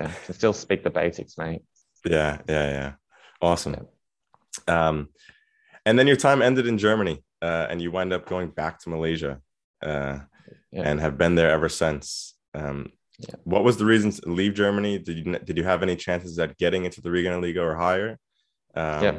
yeah, 0.00 0.12
can 0.24 0.34
still 0.34 0.52
speak 0.52 0.82
the 0.84 0.90
basics, 0.90 1.38
mate. 1.38 1.62
Yeah, 2.04 2.40
yeah, 2.48 2.70
yeah. 2.70 2.92
Awesome. 3.40 3.86
Um, 4.68 5.08
and 5.84 5.98
then 5.98 6.06
your 6.06 6.16
time 6.16 6.42
ended 6.42 6.66
in 6.66 6.78
Germany, 6.78 7.24
uh, 7.42 7.66
and 7.70 7.80
you 7.80 7.90
wind 7.90 8.12
up 8.12 8.26
going 8.26 8.48
back 8.50 8.78
to 8.80 8.90
Malaysia, 8.90 9.40
uh, 9.82 10.20
Yeah. 10.72 10.82
and 10.88 11.00
have 11.00 11.16
been 11.18 11.34
there 11.34 11.50
ever 11.50 11.68
since. 11.68 12.34
Um, 12.54 12.92
Yeah. 13.18 13.36
What 13.44 13.64
was 13.64 13.78
the 13.78 13.86
reason 13.86 14.10
to 14.10 14.28
leave 14.28 14.52
Germany? 14.52 14.98
Did 14.98 15.16
you 15.18 15.38
did 15.38 15.56
you 15.56 15.64
have 15.64 15.82
any 15.82 15.96
chances 15.96 16.38
at 16.38 16.58
getting 16.58 16.84
into 16.84 17.00
the 17.00 17.10
regional 17.10 17.40
Regionalliga 17.40 17.62
or 17.64 17.74
higher? 17.74 18.18
Um, 18.74 19.02
Yeah. 19.04 19.18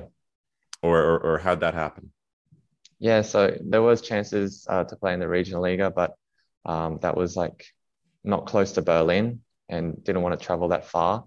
Or, 0.84 0.98
or 1.02 1.18
or 1.28 1.38
how'd 1.40 1.62
that 1.62 1.74
happen? 1.74 2.14
Yeah, 3.00 3.24
so 3.24 3.58
there 3.60 3.82
was 3.82 4.02
chances 4.02 4.68
uh, 4.70 4.84
to 4.84 4.96
play 4.96 5.14
in 5.14 5.20
the 5.20 5.28
regional 5.28 5.64
liga, 5.64 5.90
but 5.90 6.14
um, 6.66 7.00
that 7.02 7.18
was 7.18 7.36
like 7.36 7.66
not 8.24 8.46
close 8.46 8.74
to 8.74 8.82
Berlin 8.82 9.42
and 9.70 10.04
didn't 10.04 10.22
want 10.22 10.40
to 10.40 10.46
travel 10.46 10.70
that 10.70 10.86
far. 10.86 11.26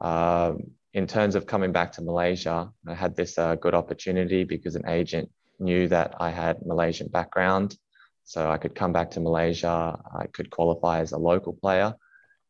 Um, 0.00 0.72
in 0.94 1.06
terms 1.06 1.34
of 1.34 1.46
coming 1.46 1.72
back 1.72 1.92
to 1.92 2.02
Malaysia, 2.02 2.72
I 2.86 2.94
had 2.94 3.14
this 3.14 3.38
uh, 3.38 3.54
good 3.56 3.74
opportunity 3.74 4.44
because 4.44 4.74
an 4.74 4.88
agent 4.88 5.30
knew 5.58 5.88
that 5.88 6.14
I 6.18 6.30
had 6.30 6.64
Malaysian 6.64 7.08
background, 7.08 7.76
so 8.24 8.50
I 8.50 8.58
could 8.58 8.74
come 8.74 8.92
back 8.92 9.10
to 9.12 9.20
Malaysia. 9.20 9.98
I 10.14 10.26
could 10.26 10.50
qualify 10.50 11.00
as 11.00 11.12
a 11.12 11.18
local 11.18 11.52
player 11.52 11.94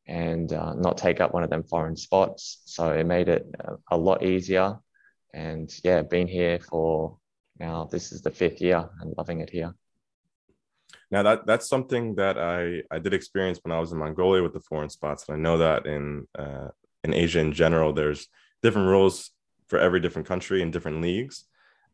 and 0.06 0.52
uh, 0.52 0.75
not 0.75 0.99
take 0.99 1.20
up 1.20 1.35
one 1.35 1.44
of 1.44 1.50
them 1.50 1.62
foreign 1.62 1.97
spots. 1.97 2.62
So 2.64 2.92
it 2.92 3.04
made 3.04 3.28
it 3.28 3.47
a, 3.61 3.76
a 3.90 3.97
lot 3.97 4.23
easier. 4.23 4.78
And 5.35 5.73
yeah, 5.85 6.02
been 6.02 6.26
here 6.26 6.58
for 6.58 7.18
now 7.58 7.88
this 7.90 8.12
is 8.12 8.23
the 8.23 8.30
fifth 8.30 8.61
year 8.61 8.88
and 9.00 9.14
loving 9.18 9.40
it 9.40 9.50
here. 9.50 9.75
Now 11.10 11.22
that 11.22 11.46
that's 11.46 11.68
something 11.68 12.16
that 12.16 12.36
I 12.38 12.82
I 12.94 12.98
did 12.98 13.14
experience 13.14 13.60
when 13.62 13.72
I 13.72 13.80
was 13.80 13.92
in 13.92 13.98
Mongolia 13.98 14.42
with 14.42 14.52
the 14.52 14.60
foreign 14.60 14.90
spots, 14.90 15.28
and 15.28 15.36
I 15.36 15.40
know 15.40 15.58
that 15.58 15.86
in 15.86 16.26
uh, 16.38 16.68
in 17.04 17.14
Asia 17.14 17.40
in 17.40 17.52
general, 17.52 17.92
there's 17.92 18.28
different 18.62 18.88
rules 18.88 19.30
for 19.68 19.78
every 19.78 20.00
different 20.00 20.28
country 20.28 20.62
and 20.62 20.72
different 20.72 21.00
leagues. 21.00 21.44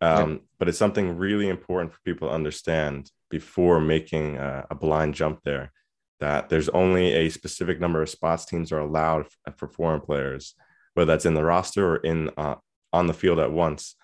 Um, 0.00 0.40
But 0.59 0.68
it's 0.68 0.78
something 0.78 1.16
really 1.18 1.49
important 1.49 1.92
for 1.92 2.00
people 2.04 2.28
to 2.28 2.35
understand 2.35 3.11
before 3.30 3.80
making 3.80 4.37
a, 4.37 4.66
a 4.71 4.75
blind 4.75 5.14
jump 5.14 5.40
there. 5.44 5.73
That 6.21 6.49
there's 6.49 6.68
only 6.71 7.12
a 7.12 7.28
specific 7.28 7.80
number 7.80 8.00
of 8.02 8.09
spots 8.09 8.44
teams 8.44 8.73
are 8.73 8.80
allowed 8.80 9.26
f- 9.47 9.56
for 9.59 9.68
foreign 9.68 10.00
players, 10.00 10.54
whether 10.94 11.11
that's 11.11 11.26
in 11.26 11.35
the 11.35 11.44
roster 11.44 11.85
or 11.92 11.97
in 11.97 12.30
uh, 12.37 12.56
on 12.92 13.06
the 13.06 13.14
field 13.14 13.38
at 13.38 13.52
once. 13.52 13.94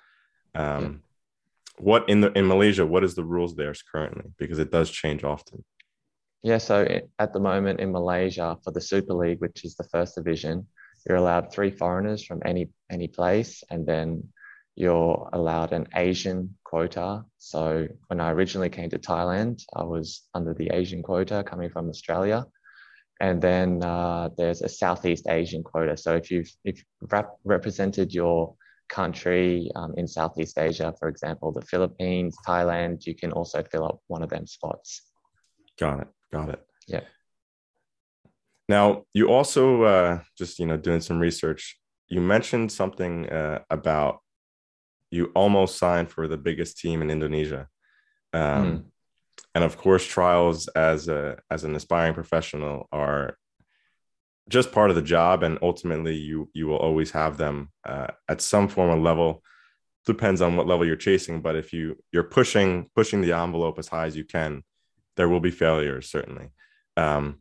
Um, 0.54 0.82
Yeah. 0.82 0.90
What 1.78 2.08
in 2.08 2.20
the 2.20 2.32
in 2.32 2.46
Malaysia? 2.46 2.86
What 2.86 3.04
is 3.04 3.14
the 3.14 3.24
rules 3.24 3.54
there 3.56 3.74
currently? 3.90 4.30
Because 4.38 4.58
it 4.58 4.70
does 4.70 4.90
change 4.90 5.24
often. 5.24 5.64
Yeah, 6.42 6.58
so 6.58 6.86
at 7.18 7.32
the 7.32 7.40
moment 7.40 7.80
in 7.80 7.92
Malaysia 7.92 8.56
for 8.64 8.70
the 8.70 8.80
Super 8.80 9.14
League, 9.14 9.40
which 9.40 9.64
is 9.64 9.76
the 9.76 9.84
first 9.84 10.14
division, 10.14 10.66
you're 11.06 11.18
allowed 11.18 11.52
three 11.52 11.70
foreigners 11.70 12.24
from 12.24 12.40
any 12.44 12.70
any 12.90 13.08
place, 13.08 13.62
and 13.70 13.86
then 13.86 14.28
you're 14.74 15.28
allowed 15.32 15.72
an 15.72 15.86
Asian 15.94 16.56
quota. 16.64 17.24
So 17.38 17.88
when 18.06 18.20
I 18.20 18.30
originally 18.30 18.70
came 18.70 18.88
to 18.90 18.98
Thailand, 18.98 19.62
I 19.74 19.82
was 19.84 20.22
under 20.34 20.54
the 20.54 20.70
Asian 20.72 21.02
quota 21.02 21.44
coming 21.46 21.70
from 21.70 21.88
Australia, 21.88 22.46
and 23.20 23.42
then 23.42 23.82
uh, 23.82 24.30
there's 24.36 24.62
a 24.62 24.68
Southeast 24.68 25.26
Asian 25.28 25.62
quota. 25.62 25.96
So 25.96 26.16
if 26.16 26.30
you've 26.30 26.50
if 26.64 26.78
you've 26.78 27.12
rep- 27.12 27.38
represented 27.44 28.14
your 28.14 28.54
country 28.90 29.70
um, 29.76 29.94
in 29.96 30.06
Southeast 30.06 30.58
Asia, 30.58 30.92
for 30.98 31.08
example, 31.08 31.52
the 31.52 31.62
Philippines, 31.62 32.36
Thailand, 32.46 33.06
you 33.06 33.14
can 33.14 33.32
also 33.32 33.62
fill 33.62 33.84
up 33.84 33.98
one 34.08 34.22
of 34.22 34.28
them 34.28 34.46
spots. 34.46 35.02
Got 35.78 36.00
it. 36.00 36.08
Got 36.32 36.48
it. 36.50 36.60
Yeah. 36.86 37.04
Now 38.68 39.04
you 39.14 39.30
also 39.30 39.82
uh, 39.82 40.20
just 40.36 40.58
you 40.58 40.66
know 40.66 40.76
doing 40.76 41.00
some 41.00 41.18
research. 41.18 41.78
You 42.08 42.20
mentioned 42.20 42.70
something 42.70 43.28
uh, 43.28 43.60
about 43.70 44.18
you 45.10 45.32
almost 45.34 45.78
signed 45.78 46.10
for 46.10 46.28
the 46.28 46.36
biggest 46.36 46.78
team 46.78 47.02
in 47.02 47.10
Indonesia, 47.10 47.66
um, 48.32 48.64
Mm. 48.64 48.84
and 49.54 49.64
of 49.64 49.76
course, 49.76 50.04
trials 50.06 50.68
as 50.68 51.08
a 51.08 51.38
as 51.50 51.64
an 51.64 51.74
aspiring 51.74 52.14
professional 52.14 52.86
are 52.92 53.36
just 54.50 54.72
part 54.72 54.90
of 54.90 54.96
the 54.96 55.02
job, 55.02 55.42
and 55.42 55.58
ultimately, 55.62 56.16
you 56.16 56.50
you 56.52 56.66
will 56.66 56.76
always 56.76 57.12
have 57.12 57.38
them 57.38 57.70
uh, 57.84 58.08
at 58.28 58.42
some 58.42 58.68
form 58.68 58.90
of 58.90 59.02
level. 59.02 59.42
Depends 60.06 60.42
on 60.42 60.56
what 60.56 60.66
level 60.66 60.84
you're 60.84 60.96
chasing, 60.96 61.40
but 61.40 61.56
if 61.56 61.72
you 61.72 61.96
you're 62.12 62.24
pushing 62.24 62.90
pushing 62.94 63.20
the 63.20 63.32
envelope 63.32 63.78
as 63.78 63.88
high 63.88 64.06
as 64.06 64.16
you 64.16 64.24
can, 64.24 64.62
there 65.16 65.28
will 65.28 65.40
be 65.40 65.50
failures 65.50 66.10
certainly. 66.10 66.48
Um, 66.96 67.40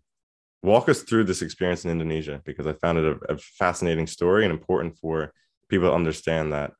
walk 0.61 0.87
us 0.87 1.01
through 1.01 1.23
this 1.23 1.41
experience 1.41 1.83
in 1.83 1.91
Indonesia 1.91 2.41
because 2.45 2.67
I 2.67 2.73
found 2.73 2.99
it 2.99 3.05
a, 3.05 3.33
a 3.33 3.37
fascinating 3.37 4.07
story 4.07 4.43
and 4.43 4.53
important 4.53 4.97
for 4.97 5.33
people 5.69 5.89
to 5.89 5.95
understand 5.95 6.53
that 6.53 6.73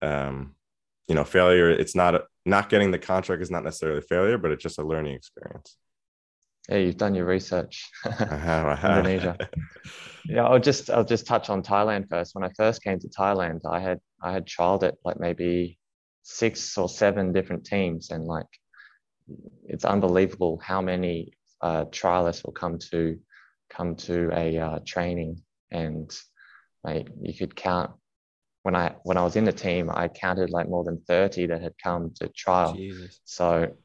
um, 0.00 0.54
you 1.06 1.14
know 1.14 1.24
failure. 1.24 1.68
It's 1.70 1.94
not 1.94 2.14
a, 2.14 2.22
not 2.46 2.70
getting 2.70 2.92
the 2.92 2.98
contract 2.98 3.42
is 3.42 3.50
not 3.50 3.64
necessarily 3.64 4.00
failure, 4.00 4.38
but 4.38 4.52
it's 4.52 4.62
just 4.62 4.78
a 4.78 4.86
learning 4.86 5.14
experience. 5.14 5.76
Yeah, 6.68 6.78
you've 6.78 6.96
done 6.96 7.14
your 7.14 7.26
research. 7.26 7.90
I 8.04 8.08
have, 8.36 8.66
I 8.66 8.74
have. 8.76 8.98
Indonesia. 8.98 9.36
yeah, 10.28 10.44
I'll 10.44 10.58
just 10.58 10.90
I'll 10.90 11.04
just 11.04 11.26
touch 11.26 11.48
on 11.50 11.62
Thailand 11.62 12.08
first. 12.08 12.34
When 12.34 12.44
I 12.44 12.50
first 12.56 12.82
came 12.82 12.98
to 12.98 13.08
Thailand, 13.08 13.60
I 13.68 13.80
had 13.80 14.00
I 14.22 14.32
had 14.32 14.46
trialed 14.46 14.82
it 14.82 14.96
like 15.04 15.20
maybe 15.20 15.78
six 16.22 16.76
or 16.76 16.88
seven 16.88 17.32
different 17.32 17.64
teams, 17.64 18.10
and 18.10 18.24
like 18.24 18.46
it's 19.64 19.84
unbelievable 19.84 20.60
how 20.62 20.80
many 20.80 21.32
uh, 21.60 21.84
trialists 21.86 22.44
will 22.44 22.52
come 22.52 22.78
to 22.90 23.18
come 23.70 23.96
to 23.96 24.30
a 24.32 24.58
uh, 24.58 24.78
training, 24.84 25.42
and 25.70 26.10
like 26.82 27.08
you 27.20 27.34
could 27.34 27.54
count 27.54 27.92
when 28.66 28.74
I 28.74 28.96
when 29.04 29.16
I 29.16 29.22
was 29.22 29.36
in 29.36 29.44
the 29.44 29.52
team, 29.52 29.88
I 29.94 30.08
counted 30.08 30.50
like 30.50 30.68
more 30.68 30.82
than 30.82 31.00
thirty 31.06 31.46
that 31.46 31.62
had 31.62 31.74
come 31.80 32.10
to 32.16 32.28
trial. 32.30 32.74
Jesus. 32.74 33.20
So, 33.24 33.76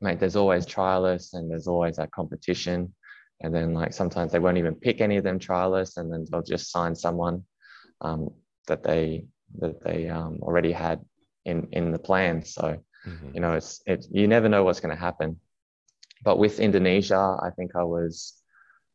mate, 0.00 0.18
there's 0.18 0.36
always 0.36 0.66
trialists 0.66 1.34
and 1.34 1.50
there's 1.50 1.68
always 1.68 1.96
that 1.96 2.10
competition. 2.12 2.94
And 3.42 3.54
then, 3.54 3.72
like, 3.72 3.92
sometimes 3.92 4.32
they 4.32 4.38
won't 4.38 4.58
even 4.58 4.74
pick 4.74 5.00
any 5.00 5.16
of 5.16 5.24
them 5.24 5.38
trialists, 5.38 5.96
and 5.96 6.12
then 6.12 6.26
they'll 6.30 6.42
just 6.42 6.70
sign 6.70 6.94
someone 6.94 7.44
um, 8.02 8.30
that 8.66 8.82
they 8.82 9.24
that 9.58 9.82
they 9.82 10.08
um, 10.08 10.38
already 10.42 10.72
had 10.72 11.00
in 11.46 11.68
in 11.72 11.90
the 11.90 11.98
plan. 11.98 12.44
So, 12.44 12.76
Mhm. 13.06 13.34
you 13.34 13.40
know, 13.40 13.54
it's 13.54 13.80
it. 13.86 14.06
You 14.10 14.28
never 14.28 14.48
know 14.48 14.62
what's 14.64 14.80
going 14.80 14.94
to 14.94 15.00
happen. 15.00 15.40
But 16.22 16.38
with 16.38 16.60
Indonesia, 16.60 17.38
I 17.40 17.50
think 17.56 17.74
I 17.74 17.84
was. 17.84 18.34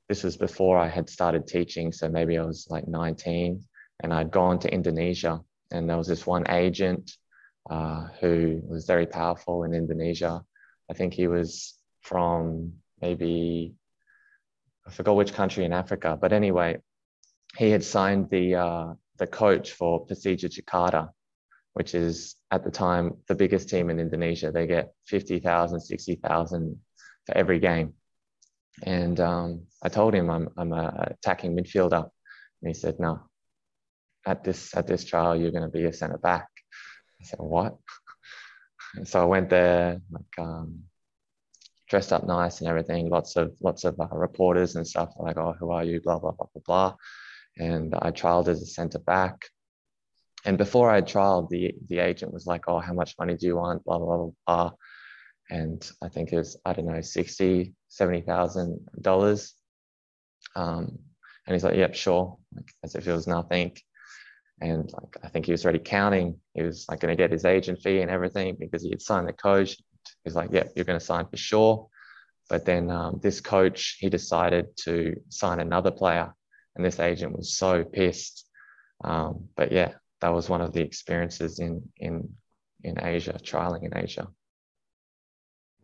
This 0.07 0.21
was 0.23 0.37
before 0.37 0.77
I 0.77 0.87
had 0.87 1.09
started 1.09 1.47
teaching, 1.47 1.91
so 1.91 2.07
maybe 2.07 2.37
I 2.37 2.45
was 2.45 2.67
like 2.69 2.87
19, 2.87 3.63
and 4.01 4.13
I'd 4.13 4.29
gone 4.29 4.59
to 4.59 4.71
Indonesia, 4.71 5.41
and 5.71 5.89
there 5.89 5.97
was 5.97 6.07
this 6.07 6.27
one 6.27 6.45
agent 6.51 7.17
uh, 7.67 8.09
who 8.19 8.61
was 8.63 8.85
very 8.85 9.07
powerful 9.07 9.63
in 9.63 9.73
Indonesia. 9.73 10.45
I 10.89 10.93
think 10.93 11.13
he 11.13 11.27
was 11.27 11.77
from 12.01 12.73
maybe 13.01 13.75
I 14.87 14.91
forgot 14.91 15.15
which 15.15 15.33
country 15.33 15.65
in 15.65 15.73
Africa, 15.73 16.17
but 16.19 16.31
anyway, 16.31 16.77
he 17.57 17.71
had 17.71 17.83
signed 17.83 18.29
the 18.29 18.55
uh, 18.55 18.93
the 19.17 19.27
coach 19.27 19.71
for 19.71 20.05
Persija 20.05 20.49
Jakarta, 20.49 21.09
which 21.73 21.95
is 21.95 22.35
at 22.51 22.63
the 22.63 22.71
time 22.71 23.17
the 23.27 23.35
biggest 23.35 23.69
team 23.69 23.89
in 23.89 23.99
Indonesia. 23.99 24.51
They 24.51 24.67
get 24.67 24.93
50,000, 25.07 25.79
60,000 25.79 26.79
for 27.25 27.37
every 27.37 27.59
game. 27.59 27.93
And 28.83 29.19
um, 29.19 29.67
I 29.81 29.89
told 29.89 30.13
him 30.13 30.29
I'm 30.29 30.49
I'm 30.57 30.73
a 30.73 31.15
attacking 31.17 31.55
midfielder, 31.55 32.03
and 32.61 32.67
he 32.67 32.73
said 32.73 32.99
no. 32.99 33.21
At 34.27 34.43
this 34.43 34.75
at 34.75 34.85
this 34.85 35.05
trial, 35.05 35.35
you're 35.35 35.51
going 35.51 35.63
to 35.63 35.69
be 35.69 35.85
a 35.85 35.93
centre 35.93 36.17
back. 36.17 36.47
I 37.21 37.23
said 37.23 37.39
what? 37.39 37.77
And 38.95 39.07
so 39.07 39.21
I 39.21 39.25
went 39.25 39.49
there, 39.49 40.01
like 40.11 40.39
um, 40.39 40.83
dressed 41.89 42.13
up 42.13 42.25
nice 42.25 42.61
and 42.61 42.69
everything. 42.69 43.09
Lots 43.09 43.35
of 43.35 43.55
lots 43.61 43.83
of 43.83 43.99
uh, 43.99 44.07
reporters 44.11 44.75
and 44.75 44.87
stuff 44.87 45.13
like, 45.17 45.37
oh, 45.37 45.55
who 45.59 45.71
are 45.71 45.83
you? 45.83 46.01
Blah 46.01 46.19
blah 46.19 46.31
blah 46.31 46.47
blah 46.53 46.61
blah. 46.65 46.95
And 47.57 47.93
I 47.95 48.11
trialed 48.11 48.47
as 48.47 48.61
a 48.61 48.65
centre 48.65 48.99
back. 48.99 49.49
And 50.45 50.57
before 50.57 50.89
I 50.89 51.01
trialed, 51.01 51.49
the 51.49 51.73
the 51.87 51.99
agent 51.99 52.33
was 52.33 52.45
like, 52.45 52.65
oh, 52.67 52.79
how 52.79 52.93
much 52.93 53.15
money 53.19 53.35
do 53.35 53.47
you 53.47 53.57
want? 53.57 53.83
Blah 53.83 53.99
blah 53.99 54.17
blah 54.17 54.31
blah. 54.45 54.71
And 55.49 55.91
I 56.01 56.09
think 56.09 56.31
it 56.31 56.37
was 56.37 56.57
I 56.65 56.73
don't 56.73 56.87
know 56.87 57.01
sixty 57.01 57.73
seventy 57.87 58.21
thousand 58.21 58.87
dollars. 58.99 59.53
Um, 60.55 60.99
and 61.45 61.53
he's 61.53 61.63
like, 61.63 61.75
yep, 61.75 61.95
sure, 61.95 62.37
like, 62.55 62.71
as 62.83 62.95
if 62.95 63.07
it 63.07 63.11
was 63.11 63.27
nothing. 63.27 63.75
And 64.61 64.89
like 64.93 65.17
I 65.23 65.27
think 65.27 65.45
he 65.45 65.51
was 65.51 65.65
already 65.65 65.79
counting. 65.79 66.39
He 66.53 66.63
was 66.63 66.85
like 66.89 66.99
going 66.99 67.15
to 67.15 67.21
get 67.21 67.31
his 67.31 67.45
agent 67.45 67.79
fee 67.81 68.01
and 68.01 68.09
everything 68.09 68.55
because 68.59 68.81
he 68.81 68.89
had 68.89 69.01
signed 69.01 69.27
the 69.27 69.33
coach. 69.33 69.77
He's 70.23 70.35
like, 70.35 70.51
"Yep, 70.51 70.73
you're 70.75 70.85
going 70.85 70.99
to 70.99 71.05
sign 71.05 71.27
for 71.27 71.37
sure." 71.37 71.89
But 72.49 72.65
then 72.65 72.89
um, 72.89 73.19
this 73.21 73.41
coach 73.41 73.97
he 73.99 74.09
decided 74.09 74.67
to 74.83 75.15
sign 75.29 75.59
another 75.59 75.91
player, 75.91 76.33
and 76.75 76.85
this 76.85 76.99
agent 76.99 77.35
was 77.35 77.57
so 77.57 77.83
pissed. 77.83 78.47
Um, 79.03 79.49
but 79.57 79.71
yeah, 79.71 79.93
that 80.21 80.33
was 80.33 80.49
one 80.49 80.61
of 80.61 80.71
the 80.71 80.81
experiences 80.81 81.59
in 81.59 81.81
in 81.97 82.29
in 82.83 83.03
Asia, 83.03 83.37
trialing 83.43 83.83
in 83.83 83.97
Asia. 83.97 84.27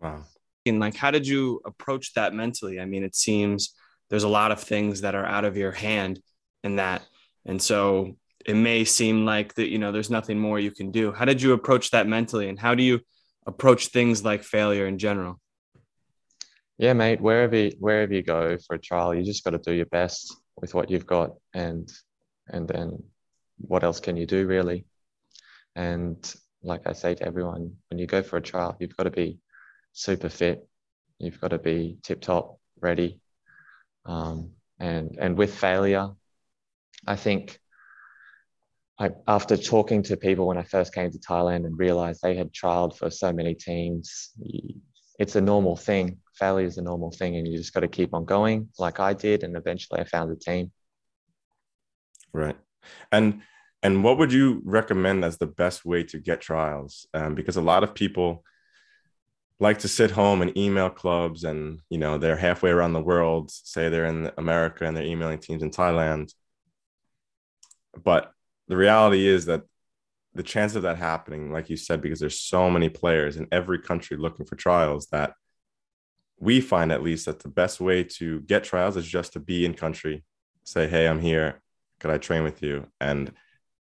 Wow. 0.02 0.24
And 0.66 0.80
like, 0.80 0.96
how 0.96 1.12
did 1.12 1.28
you 1.28 1.62
approach 1.66 2.14
that 2.14 2.34
mentally? 2.34 2.80
I 2.80 2.86
mean, 2.86 3.04
it 3.04 3.16
seems 3.16 3.74
there's 4.10 4.24
a 4.24 4.30
lot 4.30 4.52
of 4.52 4.62
things 4.62 5.02
that 5.02 5.16
are 5.16 5.26
out 5.26 5.46
of 5.46 5.58
your 5.58 5.72
hand 5.72 6.22
in 6.64 6.76
that. 6.76 7.02
And 7.46 7.62
so 7.62 8.18
it 8.46 8.56
may 8.56 8.84
seem 8.84 9.26
like 9.26 9.54
that, 9.56 9.70
you 9.70 9.78
know, 9.78 9.92
there's 9.92 10.10
nothing 10.10 10.40
more 10.40 10.60
you 10.60 10.72
can 10.72 10.92
do. 10.92 11.12
How 11.12 11.26
did 11.26 11.42
you 11.42 11.54
approach 11.54 11.92
that 11.92 12.08
mentally? 12.08 12.50
And 12.50 12.60
how 12.60 12.76
do 12.76 12.84
you 12.84 13.00
approach 13.46 13.88
things 13.88 14.24
like 14.24 14.44
failure 14.44 14.88
in 14.88 14.98
general? 14.98 15.40
Yeah, 16.78 16.94
mate, 16.94 17.22
wherever 17.22 17.56
you, 17.56 17.72
wherever 17.80 18.14
you 18.14 18.24
go 18.24 18.58
for 18.66 18.76
a 18.76 18.80
trial, 18.80 19.14
you 19.14 19.24
just 19.24 19.44
got 19.44 19.52
to 19.52 19.60
do 19.60 19.72
your 19.72 19.86
best 19.88 20.36
with 20.60 20.74
what 20.74 20.90
you've 20.90 21.06
got 21.06 21.32
and 21.54 21.92
and 22.48 22.68
then 22.68 23.04
what 23.58 23.84
else 23.84 24.00
can 24.00 24.18
you 24.18 24.26
do 24.26 24.46
really? 24.48 24.86
And 25.76 26.18
like 26.64 26.88
I 26.88 26.94
say 26.94 27.16
to 27.16 27.26
everyone, 27.26 27.76
when 27.90 28.00
you 28.00 28.08
go 28.08 28.22
for 28.22 28.38
a 28.38 28.42
trial, 28.42 28.76
you've 28.80 28.98
got 28.98 29.04
to 29.04 29.12
be 29.12 29.40
super 29.94 30.30
fit. 30.30 30.68
You've 31.20 31.40
got 31.40 31.50
to 31.50 31.60
be 31.60 31.98
tip 32.04 32.22
top, 32.22 32.60
ready. 32.80 33.20
Um, 34.06 34.52
and 34.80 35.18
and 35.20 35.38
with 35.38 35.54
failure, 35.54 36.10
I 37.06 37.16
think 37.16 37.60
After 39.28 39.58
talking 39.58 40.04
to 40.04 40.18
people 40.18 40.48
when 40.48 40.58
I 40.58 40.64
first 40.64 40.94
came 40.94 41.10
to 41.12 41.18
Thailand 41.18 41.66
and 41.66 41.78
realized 41.78 42.22
they 42.22 42.36
had 42.36 42.54
trialed 42.54 42.96
for 42.96 43.10
so 43.10 43.34
many 43.34 43.56
teams, 43.56 44.32
it's 45.18 45.36
a 45.36 45.42
normal 45.42 45.76
thing. 45.76 46.20
Failure 46.36 46.68
is 46.68 46.78
a 46.78 46.82
normal 46.82 47.12
thing, 47.12 47.36
and 47.36 47.48
you 47.48 47.58
just 47.58 47.74
got 47.74 47.82
to 47.82 47.88
keep 47.88 48.14
on 48.14 48.26
going, 48.26 48.70
like 48.78 49.00
I 49.00 49.14
did. 49.14 49.44
And 49.44 49.56
eventually, 49.56 50.00
I 50.00 50.04
found 50.04 50.32
a 50.32 50.36
team. 50.36 50.72
Right, 52.34 52.58
and 53.12 53.42
and 53.84 54.04
what 54.04 54.18
would 54.20 54.32
you 54.32 54.62
recommend 54.64 55.26
as 55.26 55.38
the 55.38 55.48
best 55.48 55.86
way 55.86 56.04
to 56.04 56.20
get 56.20 56.42
trials? 56.42 57.08
Um, 57.14 57.34
because 57.34 57.58
a 57.58 57.62
lot 57.62 57.84
of 57.84 57.96
people 57.96 58.44
like 59.60 59.80
to 59.80 59.88
sit 59.88 60.12
home 60.12 60.42
and 60.42 60.58
email 60.58 60.90
clubs, 60.90 61.44
and 61.44 61.80
you 61.90 61.98
know 61.98 62.18
they're 62.18 62.38
halfway 62.38 62.70
around 62.70 62.94
the 62.94 63.02
world. 63.02 63.52
Say 63.52 63.90
they're 63.90 64.06
in 64.06 64.32
America 64.38 64.86
and 64.86 64.96
they're 64.96 65.06
emailing 65.06 65.40
teams 65.40 65.64
in 65.64 65.72
Thailand, 65.72 66.34
but 68.04 68.32
the 68.72 68.78
reality 68.78 69.28
is 69.28 69.46
that 69.46 69.64
the 70.34 70.44
chance 70.44 70.76
of 70.76 70.84
that 70.84 70.98
happening, 70.98 71.52
like 71.52 71.70
you 71.70 71.76
said, 71.76 72.02
because 72.02 72.22
there's 72.22 72.40
so 72.40 72.70
many 72.70 72.88
players 72.88 73.36
in 73.36 73.48
every 73.52 73.80
country 73.80 74.16
looking 74.16 74.46
for 74.46 74.56
trials, 74.56 75.08
that 75.12 75.34
we 76.40 76.62
find 76.62 76.92
at 76.92 77.04
least 77.04 77.26
that 77.26 77.42
the 77.42 77.50
best 77.50 77.82
way 77.82 78.04
to 78.04 78.40
get 78.42 78.64
trials 78.64 78.96
is 78.96 79.06
just 79.06 79.34
to 79.34 79.40
be 79.40 79.66
in 79.66 79.74
country, 79.74 80.24
say, 80.64 80.88
"Hey, 80.88 81.06
I'm 81.08 81.20
here. 81.20 81.62
Could 82.00 82.12
I 82.12 82.18
train 82.18 82.44
with 82.44 82.64
you?" 82.64 82.88
and 83.00 83.32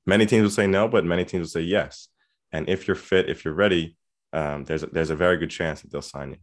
Many 0.07 0.25
teams 0.25 0.43
will 0.43 0.50
say 0.50 0.69
no, 0.69 0.87
but 0.87 1.05
many 1.05 1.25
teams 1.25 1.43
will 1.43 1.61
say 1.61 1.66
yes. 1.66 2.09
And 2.52 2.69
if 2.69 2.87
you're 2.87 2.95
fit, 2.95 3.28
if 3.28 3.45
you're 3.45 3.55
ready, 3.55 3.97
um, 4.33 4.64
there's 4.64 4.85
a, 4.85 4.87
there's 4.87 5.11
a 5.11 5.16
very 5.16 5.37
good 5.37 5.50
chance 5.50 5.83
that 5.83 5.90
they'll 5.90 6.00
sign 6.00 6.31
you. 6.31 6.37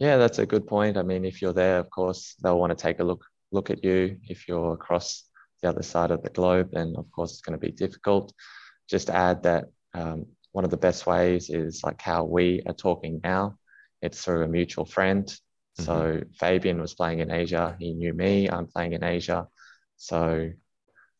Yeah, 0.00 0.16
that's 0.16 0.40
a 0.40 0.46
good 0.46 0.66
point. 0.66 0.96
I 0.98 1.02
mean, 1.02 1.24
if 1.24 1.40
you're 1.40 1.52
there, 1.52 1.78
of 1.78 1.88
course, 1.88 2.34
they'll 2.42 2.58
want 2.58 2.76
to 2.76 2.82
take 2.82 2.98
a 2.98 3.04
look 3.04 3.24
look 3.52 3.70
at 3.70 3.84
you. 3.84 4.18
If 4.28 4.48
you're 4.48 4.74
across 4.74 5.22
the 5.62 5.68
other 5.68 5.82
side 5.82 6.10
of 6.10 6.22
the 6.22 6.30
globe, 6.30 6.70
then 6.72 6.94
of 6.96 7.10
course 7.10 7.32
it's 7.32 7.40
going 7.40 7.58
to 7.58 7.66
be 7.66 7.72
difficult. 7.72 8.32
Just 8.88 9.10
add 9.10 9.42
that 9.44 9.66
um, 9.94 10.26
one 10.52 10.64
of 10.64 10.70
the 10.70 10.76
best 10.76 11.06
ways 11.06 11.50
is 11.50 11.82
like 11.84 12.00
how 12.00 12.24
we 12.24 12.62
are 12.66 12.74
talking 12.74 13.20
now. 13.22 13.58
It's 14.02 14.24
through 14.24 14.44
a 14.44 14.48
mutual 14.48 14.84
friend. 14.84 15.24
Mm-hmm. 15.26 15.84
So 15.84 16.22
Fabian 16.38 16.80
was 16.80 16.94
playing 16.94 17.20
in 17.20 17.30
Asia. 17.30 17.76
He 17.78 17.92
knew 17.94 18.14
me. 18.14 18.48
I'm 18.48 18.66
playing 18.66 18.92
in 18.92 19.04
Asia. 19.04 19.48
So 19.96 20.50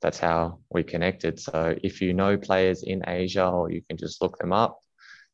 that's 0.02 0.19
how 0.19 0.61
we 0.71 0.83
connected. 0.83 1.40
So 1.40 1.75
if 1.83 2.00
you 2.00 2.12
know 2.12 2.37
players 2.37 2.83
in 2.83 3.02
Asia, 3.09 3.49
or 3.49 3.71
you 3.71 3.83
can 3.88 3.97
just 3.97 4.23
look 4.23 4.38
them 4.38 4.52
up, 4.52 4.78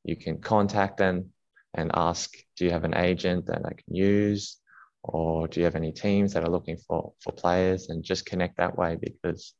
you 0.04 0.16
can 0.16 0.40
contact 0.40 0.96
them 0.96 1.30
and 1.74 1.90
ask, 1.94 2.32
do 2.56 2.64
you 2.64 2.70
have 2.70 2.84
an 2.84 2.96
agent 2.96 3.46
that 3.46 3.62
I 3.64 3.70
can 3.70 3.94
use? 3.94 4.58
Or 5.04 5.48
do 5.48 5.60
you 5.60 5.64
have 5.64 5.74
any 5.74 5.92
teams 5.92 6.32
that 6.32 6.44
are 6.44 6.50
looking 6.50 6.76
for, 6.76 7.12
for 7.20 7.32
players? 7.32 7.88
And 7.88 8.04
just 8.04 8.26
connect 8.26 8.58
that 8.58 8.76
way 8.76 8.96
because 9.00 9.54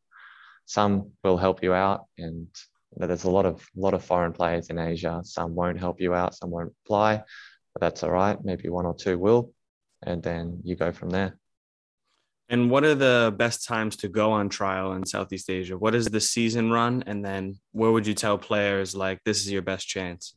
some 0.66 1.10
will 1.24 1.36
help 1.36 1.62
you 1.62 1.74
out. 1.74 2.06
And 2.18 2.46
there's 2.96 3.24
a 3.24 3.30
lot 3.30 3.46
of 3.46 3.66
lot 3.74 3.94
of 3.94 4.04
foreign 4.04 4.32
players 4.32 4.70
in 4.70 4.78
Asia. 4.78 5.22
Some 5.24 5.54
won't 5.54 5.78
help 5.78 6.00
you 6.00 6.14
out, 6.14 6.34
some 6.34 6.50
won't 6.50 6.72
apply, 6.84 7.16
but 7.74 7.80
that's 7.80 8.02
all 8.02 8.10
right. 8.10 8.38
Maybe 8.44 8.68
one 8.68 8.86
or 8.86 8.94
two 8.94 9.18
will. 9.18 9.52
And 10.02 10.22
then 10.22 10.60
you 10.64 10.76
go 10.76 10.92
from 10.92 11.10
there. 11.10 11.38
And 12.48 12.70
what 12.70 12.84
are 12.84 12.94
the 12.94 13.34
best 13.34 13.66
times 13.66 13.96
to 13.98 14.08
go 14.08 14.32
on 14.32 14.50
trial 14.50 14.92
in 14.92 15.06
Southeast 15.06 15.48
Asia? 15.48 15.78
What 15.78 15.94
is 15.94 16.06
the 16.06 16.20
season 16.20 16.70
run? 16.70 17.02
And 17.06 17.24
then 17.24 17.58
where 17.70 17.90
would 17.90 18.06
you 18.06 18.14
tell 18.14 18.36
players 18.36 18.94
like 18.94 19.20
this 19.24 19.40
is 19.40 19.50
your 19.50 19.62
best 19.62 19.88
chance? 19.88 20.36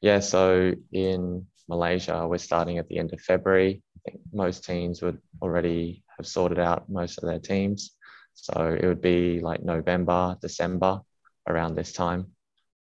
Yeah, 0.00 0.18
so 0.18 0.74
in 0.90 1.46
Malaysia, 1.68 2.26
we're 2.28 2.38
starting 2.38 2.78
at 2.78 2.88
the 2.88 2.98
end 2.98 3.12
of 3.12 3.20
February. 3.20 3.82
I 3.96 4.10
think 4.10 4.20
most 4.32 4.64
teams 4.64 5.02
would 5.02 5.18
already 5.40 6.02
have 6.16 6.26
sorted 6.26 6.58
out 6.58 6.88
most 6.88 7.18
of 7.18 7.28
their 7.28 7.38
teams. 7.38 7.96
So 8.34 8.76
it 8.78 8.86
would 8.86 9.00
be 9.00 9.40
like 9.40 9.62
November, 9.62 10.36
December 10.40 11.00
around 11.48 11.74
this 11.74 11.92
time 11.92 12.26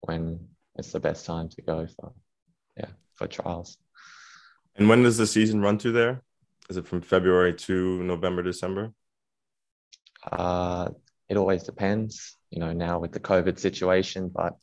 when 0.02 0.48
it's 0.76 0.92
the 0.92 1.00
best 1.00 1.26
time 1.26 1.48
to 1.50 1.62
go 1.62 1.86
for 1.86 2.12
yeah, 2.76 2.90
for 3.14 3.26
trials. 3.26 3.76
And 4.76 4.88
when 4.88 5.02
does 5.02 5.18
the 5.18 5.26
season 5.26 5.60
run 5.60 5.78
to 5.78 5.92
there? 5.92 6.22
Is 6.70 6.76
it 6.76 6.86
from 6.86 7.00
February 7.00 7.54
to 7.54 8.02
November, 8.02 8.42
December? 8.42 8.92
Uh, 10.30 10.90
it 11.28 11.36
always 11.36 11.64
depends, 11.64 12.36
you 12.50 12.60
know, 12.60 12.72
now 12.72 12.98
with 12.98 13.12
the 13.12 13.20
COVID 13.20 13.58
situation, 13.58 14.30
but 14.32 14.56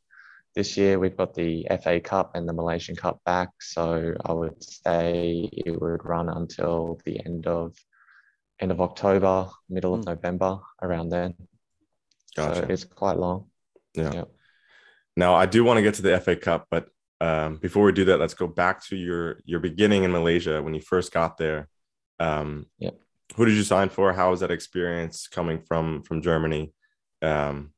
this 0.58 0.76
year 0.76 0.98
we've 0.98 1.16
got 1.16 1.36
the 1.36 1.68
FA 1.84 2.00
Cup 2.00 2.32
and 2.34 2.50
the 2.50 2.54
Malaysian 2.54 2.96
Cup 2.96 3.22
back. 3.24 3.50
So 3.62 4.16
I 4.26 4.34
would 4.34 4.62
say 4.64 5.48
it 5.54 5.80
would 5.80 6.04
run 6.04 6.30
until 6.30 7.00
the 7.06 7.24
end 7.24 7.46
of 7.46 7.76
end 8.60 8.72
of 8.72 8.82
October, 8.82 9.50
middle 9.70 9.94
of 9.94 10.02
mm. 10.02 10.08
November, 10.08 10.58
around 10.82 11.10
then. 11.10 11.36
Gotcha. 12.36 12.62
So 12.62 12.66
it's 12.70 12.84
quite 12.86 13.20
long. 13.20 13.46
Yeah. 13.94 14.12
Yep. 14.12 14.32
Now 15.16 15.36
I 15.36 15.46
do 15.46 15.64
want 15.64 15.78
to 15.78 15.84
get 15.84 15.94
to 15.96 16.02
the 16.02 16.20
FA 16.20 16.36
Cup, 16.36 16.66
but 16.72 16.90
um, 17.22 17.58
before 17.58 17.86
we 17.86 17.92
do 17.92 18.06
that, 18.06 18.20
let's 18.20 18.34
go 18.34 18.48
back 18.48 18.84
to 18.86 18.96
your 18.96 19.40
your 19.46 19.60
beginning 19.60 20.06
in 20.06 20.12
Malaysia 20.12 20.64
when 20.64 20.74
you 20.74 20.82
first 20.82 21.14
got 21.14 21.38
there. 21.38 21.70
Um, 22.20 22.66
yeah. 22.80 22.98
Who 23.36 23.46
did 23.46 23.54
you 23.54 23.64
sign 23.64 23.90
for? 23.90 24.12
How 24.12 24.32
was 24.32 24.40
that 24.40 24.50
experience 24.50 25.28
coming 25.28 25.62
from 25.62 26.02
from 26.02 26.24
Germany? 26.24 26.74
Um, 27.22 27.74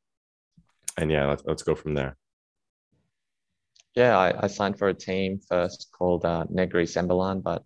and 0.96 1.10
yeah, 1.10 1.26
let's 1.26 1.42
let's 1.44 1.62
go 1.62 1.74
from 1.74 1.92
there. 1.92 2.16
Yeah, 3.96 4.16
I, 4.16 4.44
I 4.44 4.46
signed 4.46 4.78
for 4.78 4.88
a 4.88 4.94
team 4.94 5.40
first 5.48 5.88
called 5.92 6.24
uh, 6.24 6.46
Negri 6.48 6.84
Sembilan, 6.84 7.42
but 7.42 7.64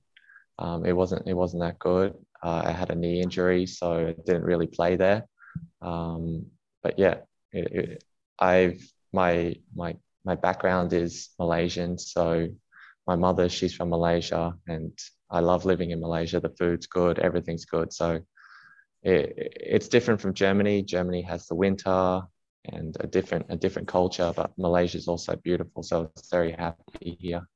um, 0.58 0.87
it 0.87 0.92
wasn't 0.92 1.26
it 1.26 1.34
wasn't 1.34 1.62
that 1.62 1.78
good. 1.78 2.14
Uh, 2.42 2.62
I 2.64 2.72
had 2.72 2.90
a 2.90 2.94
knee 2.94 3.20
injury, 3.20 3.66
so 3.66 4.08
I 4.08 4.12
didn't 4.12 4.44
really 4.44 4.66
play 4.66 4.96
there. 4.96 5.26
Um, 5.82 6.46
but 6.82 6.98
yeah, 6.98 7.16
it, 7.52 7.72
it, 7.72 8.04
I've 8.38 8.80
my 9.12 9.56
my 9.74 9.96
my 10.24 10.34
background 10.34 10.92
is 10.92 11.30
Malaysian, 11.38 11.98
so 11.98 12.48
my 13.06 13.16
mother 13.16 13.48
she's 13.48 13.74
from 13.74 13.90
Malaysia, 13.90 14.54
and 14.66 14.96
I 15.30 15.40
love 15.40 15.64
living 15.66 15.90
in 15.90 16.00
Malaysia. 16.00 16.40
The 16.40 16.54
food's 16.58 16.87
good, 16.87 17.18
everything's 17.18 17.66
good. 17.66 17.92
So 17.92 18.20
it, 19.02 19.32
it's 19.37 19.88
different 19.88 20.20
from 20.20 20.34
Germany. 20.34 20.82
Germany 20.82 21.22
has 21.22 21.46
the 21.46 21.54
winter 21.54 22.22
and 22.64 22.96
a 23.00 23.07
different 23.07 23.46
a 23.48 23.57
different 23.57 23.88
culture, 23.88 24.33
but 24.35 24.53
Malaysia 24.57 24.98
is 24.98 25.09
also 25.09 25.37
beautiful. 25.37 25.83
So 25.83 26.11
it's 26.16 26.31
very 26.31 26.53
happy 26.53 27.16
here. 27.20 27.46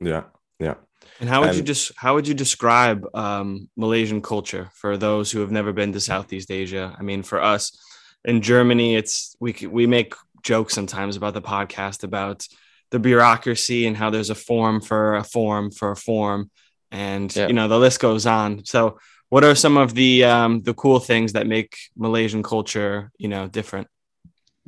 Yeah, 0.00 0.24
yeah. 0.58 0.74
And 1.20 1.28
how 1.28 1.40
would 1.40 1.50
and, 1.50 1.58
you 1.58 1.64
just 1.64 1.92
how 1.96 2.14
would 2.14 2.26
you 2.26 2.34
describe 2.34 3.06
um, 3.14 3.68
Malaysian 3.76 4.22
culture 4.22 4.70
for 4.74 4.96
those 4.96 5.30
who 5.30 5.40
have 5.40 5.50
never 5.50 5.72
been 5.72 5.92
to 5.92 6.00
Southeast 6.00 6.50
Asia? 6.50 6.94
I 6.98 7.02
mean, 7.02 7.22
for 7.22 7.42
us 7.42 7.78
in 8.24 8.42
Germany, 8.42 8.96
it's 8.96 9.36
we 9.40 9.54
we 9.68 9.86
make 9.86 10.14
jokes 10.42 10.74
sometimes 10.74 11.16
about 11.16 11.34
the 11.34 11.42
podcast 11.42 12.04
about 12.04 12.46
the 12.90 12.98
bureaucracy 12.98 13.86
and 13.86 13.96
how 13.96 14.08
there's 14.08 14.30
a 14.30 14.34
form 14.34 14.80
for 14.80 15.16
a 15.16 15.24
form 15.24 15.70
for 15.70 15.90
a 15.90 15.96
form 15.96 16.50
and 16.90 17.34
yeah. 17.34 17.46
you 17.46 17.52
know 17.52 17.68
the 17.68 17.78
list 17.78 18.00
goes 18.00 18.26
on. 18.26 18.64
So, 18.64 18.98
what 19.28 19.44
are 19.44 19.54
some 19.54 19.76
of 19.76 19.94
the 19.94 20.24
um, 20.24 20.62
the 20.62 20.74
cool 20.74 21.00
things 21.00 21.32
that 21.34 21.46
make 21.46 21.76
Malaysian 21.96 22.42
culture 22.42 23.10
you 23.18 23.28
know 23.28 23.48
different? 23.48 23.88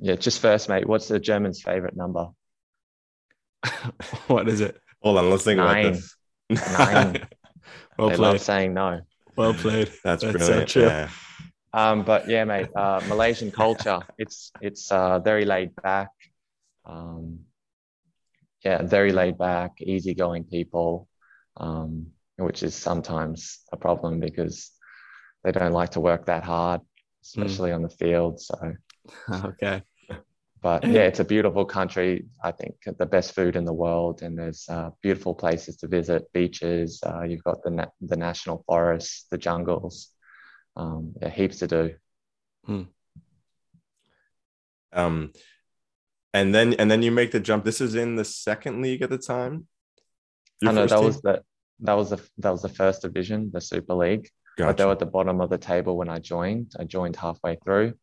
Yeah, 0.01 0.17
just 0.17 0.41
first, 0.41 0.69
mate. 0.69 0.89
What's 0.89 1.09
the 1.09 1.19
German's 1.19 1.63
favorite 1.63 1.97
number? 1.97 2.29
what 4.27 4.49
is 4.49 4.61
it? 4.61 4.81
Hold 5.03 5.19
on, 5.19 5.31
let's 5.31 5.45
think 5.45 5.59
Nine. 5.59 5.87
about 5.87 5.95
this. 5.95 6.17
Nine. 6.79 7.29
well 7.99 8.09
they 8.09 8.17
played. 8.17 8.19
love 8.19 8.41
saying 8.41 8.75
no. 8.75 9.01
Well 9.37 9.55
played. 9.55 9.89
That's, 10.05 10.23
That's 10.23 10.37
brilliant. 10.37 10.71
So 10.71 10.81
yeah. 10.81 11.09
Um, 11.73 12.03
but 12.03 12.29
yeah, 12.29 12.45
mate, 12.45 12.69
uh, 12.75 13.01
Malaysian 13.09 13.51
culture, 13.51 14.01
it's 14.19 14.51
it's 14.61 14.91
uh, 14.91 15.21
very 15.21 15.45
laid 15.45 15.77
back. 15.77 16.09
Um, 16.85 17.41
yeah, 18.65 18.83
very 18.83 19.13
laid 19.13 19.39
back, 19.39 19.81
easygoing 19.81 20.45
people 20.45 21.09
um, 21.57 22.07
which 22.37 22.63
is 22.63 22.75
sometimes 22.75 23.61
a 23.73 23.77
problem 23.77 24.19
because 24.19 24.71
they 25.45 25.53
don't 25.53 25.73
like 25.73 25.91
to 25.91 26.01
work 26.01 26.27
that 26.27 26.45
hard, 26.45 26.81
especially 27.23 27.71
mm. 27.71 27.77
on 27.77 27.83
the 27.83 27.91
field. 27.91 28.41
So, 28.41 28.75
okay. 29.33 29.83
But 30.63 30.87
yeah, 30.87 31.03
it's 31.03 31.21
a 31.21 31.25
beautiful 31.25 31.65
country. 31.65 32.27
I 32.43 32.53
think 32.53 32.75
the 32.99 33.07
best 33.07 33.35
food 33.35 33.57
in 33.57 33.65
the 33.65 33.73
world, 33.73 34.23
and 34.23 34.39
there's 34.39 34.67
uh, 34.69 34.91
beautiful 35.03 35.35
places 35.35 35.77
to 35.77 35.89
visit, 35.89 36.31
beaches. 36.33 37.01
Uh, 37.05 37.23
you've 37.23 37.45
got 37.45 37.63
the 37.63 37.71
na- 37.71 37.95
the 38.01 38.17
national 38.17 38.63
forests, 38.67 39.27
the 39.31 39.39
jungles. 39.39 40.11
Um, 40.77 41.15
yeah, 41.21 41.31
heaps 41.31 41.59
to 41.59 41.67
do. 41.67 41.95
Hmm. 42.67 42.83
Um, 44.93 45.33
and 46.35 46.55
then 46.55 46.75
and 46.75 46.91
then 46.91 47.03
you 47.03 47.11
make 47.11 47.31
the 47.31 47.41
jump. 47.41 47.65
This 47.65 47.81
is 47.81 47.95
in 47.95 48.17
the 48.17 48.25
second 48.25 48.83
league 48.83 49.03
at 49.03 49.11
the 49.11 49.19
time. 49.19 49.67
I 50.67 50.73
know 50.73 50.87
that 50.87 51.03
was 51.03 51.23
the 51.23 51.43
that 51.81 51.95
was 51.95 52.11
the 52.11 52.21
that 52.39 52.51
was 52.51 52.63
the 52.63 52.69
first 52.69 53.03
division, 53.03 53.51
the 53.53 53.61
Super 53.61 53.95
League. 53.95 54.29
Gotcha. 54.59 54.69
But 54.69 54.77
they 54.77 54.85
were 54.85 54.93
at 54.93 54.99
the 54.99 55.07
bottom 55.07 55.41
of 55.41 55.49
the 55.49 55.59
table 55.59 55.97
when 55.97 56.11
I 56.11 56.19
joined. 56.19 56.73
I 56.79 56.85
joined 56.85 57.17
halfway 57.17 57.57
through. 57.65 57.95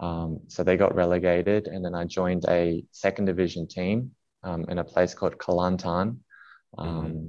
Um, 0.00 0.40
so 0.48 0.62
they 0.62 0.76
got 0.76 0.94
relegated, 0.94 1.66
and 1.66 1.84
then 1.84 1.94
I 1.94 2.04
joined 2.04 2.44
a 2.48 2.84
second 2.90 3.26
division 3.26 3.66
team 3.68 4.12
um, 4.42 4.64
in 4.68 4.78
a 4.78 4.84
place 4.84 5.14
called 5.14 5.38
Kelantan 5.38 6.18
um, 6.78 6.88
mm-hmm. 6.88 7.28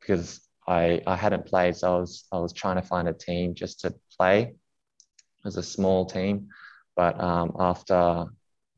because 0.00 0.40
I 0.66 1.02
I 1.06 1.16
hadn't 1.16 1.46
played, 1.46 1.76
so 1.76 1.96
I 1.96 1.98
was 2.00 2.24
I 2.32 2.38
was 2.38 2.52
trying 2.52 2.76
to 2.76 2.88
find 2.88 3.08
a 3.08 3.12
team 3.12 3.54
just 3.54 3.80
to 3.80 3.94
play. 4.16 4.42
It 4.42 5.44
was 5.44 5.56
a 5.56 5.62
small 5.62 6.06
team, 6.06 6.48
but 6.96 7.20
um, 7.20 7.52
after 7.58 8.26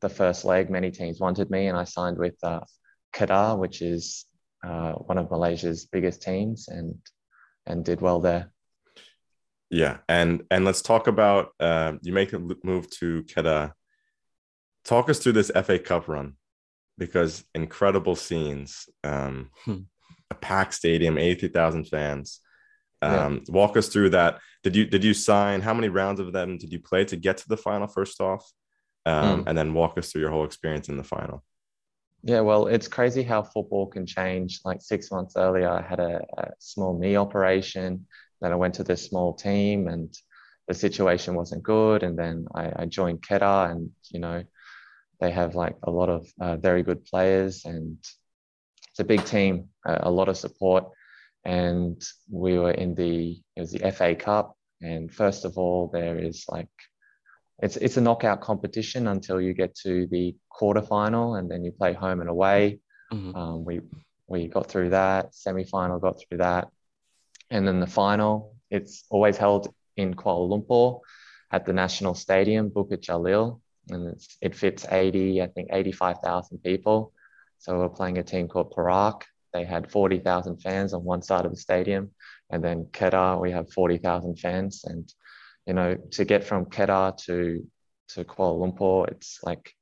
the 0.01 0.09
first 0.09 0.45
leg, 0.45 0.69
many 0.69 0.91
teams 0.91 1.19
wanted 1.19 1.49
me, 1.49 1.67
and 1.67 1.77
I 1.77 1.85
signed 1.85 2.17
with 2.17 2.35
uh, 2.43 2.61
Kedah, 3.13 3.57
which 3.57 3.81
is 3.81 4.25
uh, 4.63 4.93
one 4.93 5.17
of 5.17 5.31
Malaysia's 5.31 5.85
biggest 5.85 6.21
teams, 6.21 6.67
and 6.67 6.95
and 7.65 7.83
did 7.83 8.01
well 8.01 8.19
there. 8.19 8.51
Yeah, 9.69 9.97
and 10.07 10.43
and 10.49 10.63
let's 10.63 10.81
talk 10.81 11.07
about 11.07 11.49
uh, 11.59 11.93
you 12.01 12.13
make 12.13 12.33
a 12.33 12.39
move 12.39 12.89
to 12.99 13.23
Kedah. 13.23 13.73
Talk 14.85 15.09
us 15.09 15.19
through 15.19 15.33
this 15.33 15.51
FA 15.51 15.77
Cup 15.77 16.07
run, 16.07 16.33
because 16.97 17.43
incredible 17.53 18.15
scenes. 18.15 18.87
Um, 19.03 19.49
hmm. 19.65 19.79
A 20.29 20.35
packed 20.35 20.73
stadium, 20.73 21.17
eighty 21.17 21.47
thousand 21.47 21.85
fans. 21.85 22.39
Um, 23.01 23.43
yeah. 23.47 23.53
Walk 23.53 23.77
us 23.77 23.89
through 23.89 24.11
that. 24.11 24.39
Did 24.63 24.75
you 24.75 24.85
did 24.85 25.03
you 25.03 25.13
sign? 25.13 25.61
How 25.61 25.73
many 25.73 25.89
rounds 25.89 26.19
of 26.19 26.33
them 26.33 26.57
did 26.57 26.71
you 26.71 26.79
play 26.79 27.05
to 27.05 27.15
get 27.15 27.37
to 27.37 27.47
the 27.47 27.57
final? 27.57 27.87
First 27.87 28.19
off, 28.21 28.49
um, 29.05 29.41
hmm. 29.41 29.47
and 29.47 29.57
then 29.57 29.73
walk 29.73 29.97
us 29.97 30.11
through 30.11 30.21
your 30.21 30.31
whole 30.31 30.45
experience 30.45 30.89
in 30.89 30.97
the 30.97 31.03
final. 31.03 31.43
Yeah, 32.23 32.41
well, 32.41 32.67
it's 32.67 32.87
crazy 32.87 33.23
how 33.23 33.43
football 33.43 33.87
can 33.87 34.05
change. 34.05 34.59
Like 34.65 34.81
six 34.81 35.11
months 35.11 35.35
earlier, 35.37 35.69
I 35.69 35.81
had 35.81 35.99
a, 35.99 36.21
a 36.37 36.49
small 36.59 36.97
knee 36.97 37.15
operation 37.15 38.07
then 38.41 38.51
I 38.51 38.55
went 38.55 38.75
to 38.75 38.83
this 38.83 39.05
small 39.05 39.33
team 39.33 39.87
and 39.87 40.15
the 40.67 40.73
situation 40.73 41.35
wasn't 41.35 41.63
good. 41.63 42.03
And 42.03 42.17
then 42.17 42.47
I, 42.53 42.71
I 42.75 42.85
joined 42.85 43.21
Kedah 43.21 43.71
and, 43.71 43.91
you 44.11 44.19
know, 44.19 44.43
they 45.19 45.31
have 45.31 45.55
like 45.55 45.75
a 45.83 45.91
lot 45.91 46.09
of 46.09 46.27
uh, 46.39 46.57
very 46.57 46.83
good 46.83 47.05
players 47.05 47.65
and 47.65 47.97
it's 48.89 48.99
a 48.99 49.03
big 49.03 49.23
team, 49.25 49.69
uh, 49.85 49.99
a 50.01 50.11
lot 50.11 50.29
of 50.29 50.37
support. 50.37 50.85
And 51.45 52.01
we 52.29 52.59
were 52.59 52.71
in 52.71 52.93
the, 52.95 53.41
it 53.55 53.61
was 53.61 53.71
the 53.71 53.91
FA 53.91 54.15
Cup. 54.15 54.55
And 54.81 55.11
first 55.11 55.45
of 55.45 55.57
all, 55.57 55.89
there 55.91 56.17
is 56.17 56.45
like, 56.49 56.69
it's, 57.59 57.77
it's 57.77 57.97
a 57.97 58.01
knockout 58.01 58.41
competition 58.41 59.07
until 59.07 59.41
you 59.41 59.53
get 59.53 59.73
to 59.77 60.05
the 60.07 60.35
quarterfinal 60.51 61.39
and 61.39 61.49
then 61.49 61.63
you 61.63 61.71
play 61.71 61.93
home 61.93 62.19
and 62.19 62.29
away. 62.29 62.79
Mm-hmm. 63.11 63.35
Um, 63.35 63.65
we, 63.65 63.81
we 64.27 64.47
got 64.47 64.67
through 64.67 64.89
that, 64.89 65.33
semi 65.33 65.63
final 65.63 65.99
got 65.99 66.19
through 66.19 66.39
that. 66.39 66.67
And 67.49 67.67
then 67.67 67.79
the 67.79 67.87
final, 67.87 68.55
it's 68.69 69.05
always 69.09 69.37
held 69.37 69.73
in 69.95 70.13
Kuala 70.13 70.47
Lumpur 70.49 70.99
at 71.51 71.65
the 71.65 71.73
National 71.73 72.13
Stadium, 72.13 72.69
Bukit 72.69 73.01
Jalil, 73.01 73.61
and 73.89 74.19
it 74.41 74.55
fits 74.55 74.85
80, 74.89 75.41
I 75.41 75.47
think 75.47 75.69
85,000 75.71 76.59
people. 76.59 77.13
So 77.59 77.79
we're 77.79 77.89
playing 77.89 78.17
a 78.17 78.23
team 78.23 78.47
called 78.47 78.71
Perak. 78.71 79.25
They 79.53 79.63
had 79.63 79.89
40,000 79.89 80.57
fans 80.57 80.93
on 80.93 81.03
one 81.03 81.21
side 81.21 81.45
of 81.45 81.51
the 81.51 81.57
stadium, 81.57 82.11
and 82.49 82.63
then 82.63 82.85
Kedah, 82.91 83.39
we 83.39 83.51
have 83.51 83.71
40,000 83.71 84.37
fans. 84.37 84.83
And 84.83 85.11
you 85.65 85.73
know, 85.73 85.95
to 86.11 86.25
get 86.25 86.43
from 86.43 86.65
Kedah 86.65 87.17
to 87.25 87.65
to 88.09 88.23
Kuala 88.23 88.57
Lumpur, 88.57 89.09
it's 89.09 89.39
like 89.43 89.73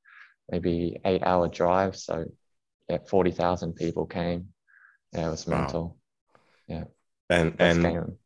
maybe 0.50 1.00
eight 1.06 1.24
hour 1.24 1.48
drive. 1.48 1.96
So 1.96 2.26
yeah, 2.90 3.00
40,000 3.08 3.76
people 3.76 4.06
came. 4.06 4.50
Yeah, 5.14 5.28
it 5.28 5.32
was 5.32 5.48
mental. 5.48 5.84
Wow. 5.84 5.96
Yeah. 6.68 6.84
And 7.30 7.56
and 7.60 8.18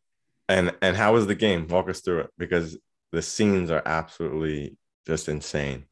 and 0.49 0.75
and 0.81 0.97
how 0.97 1.13
was 1.13 1.27
the 1.27 1.35
game? 1.35 1.67
Walk 1.67 1.89
us 1.89 2.01
through 2.01 2.21
it 2.21 2.29
because 2.37 2.77
the 3.11 3.21
scenes 3.21 3.71
are 3.71 3.83
absolutely 3.85 4.77
just 5.07 5.29
insane. 5.29 5.85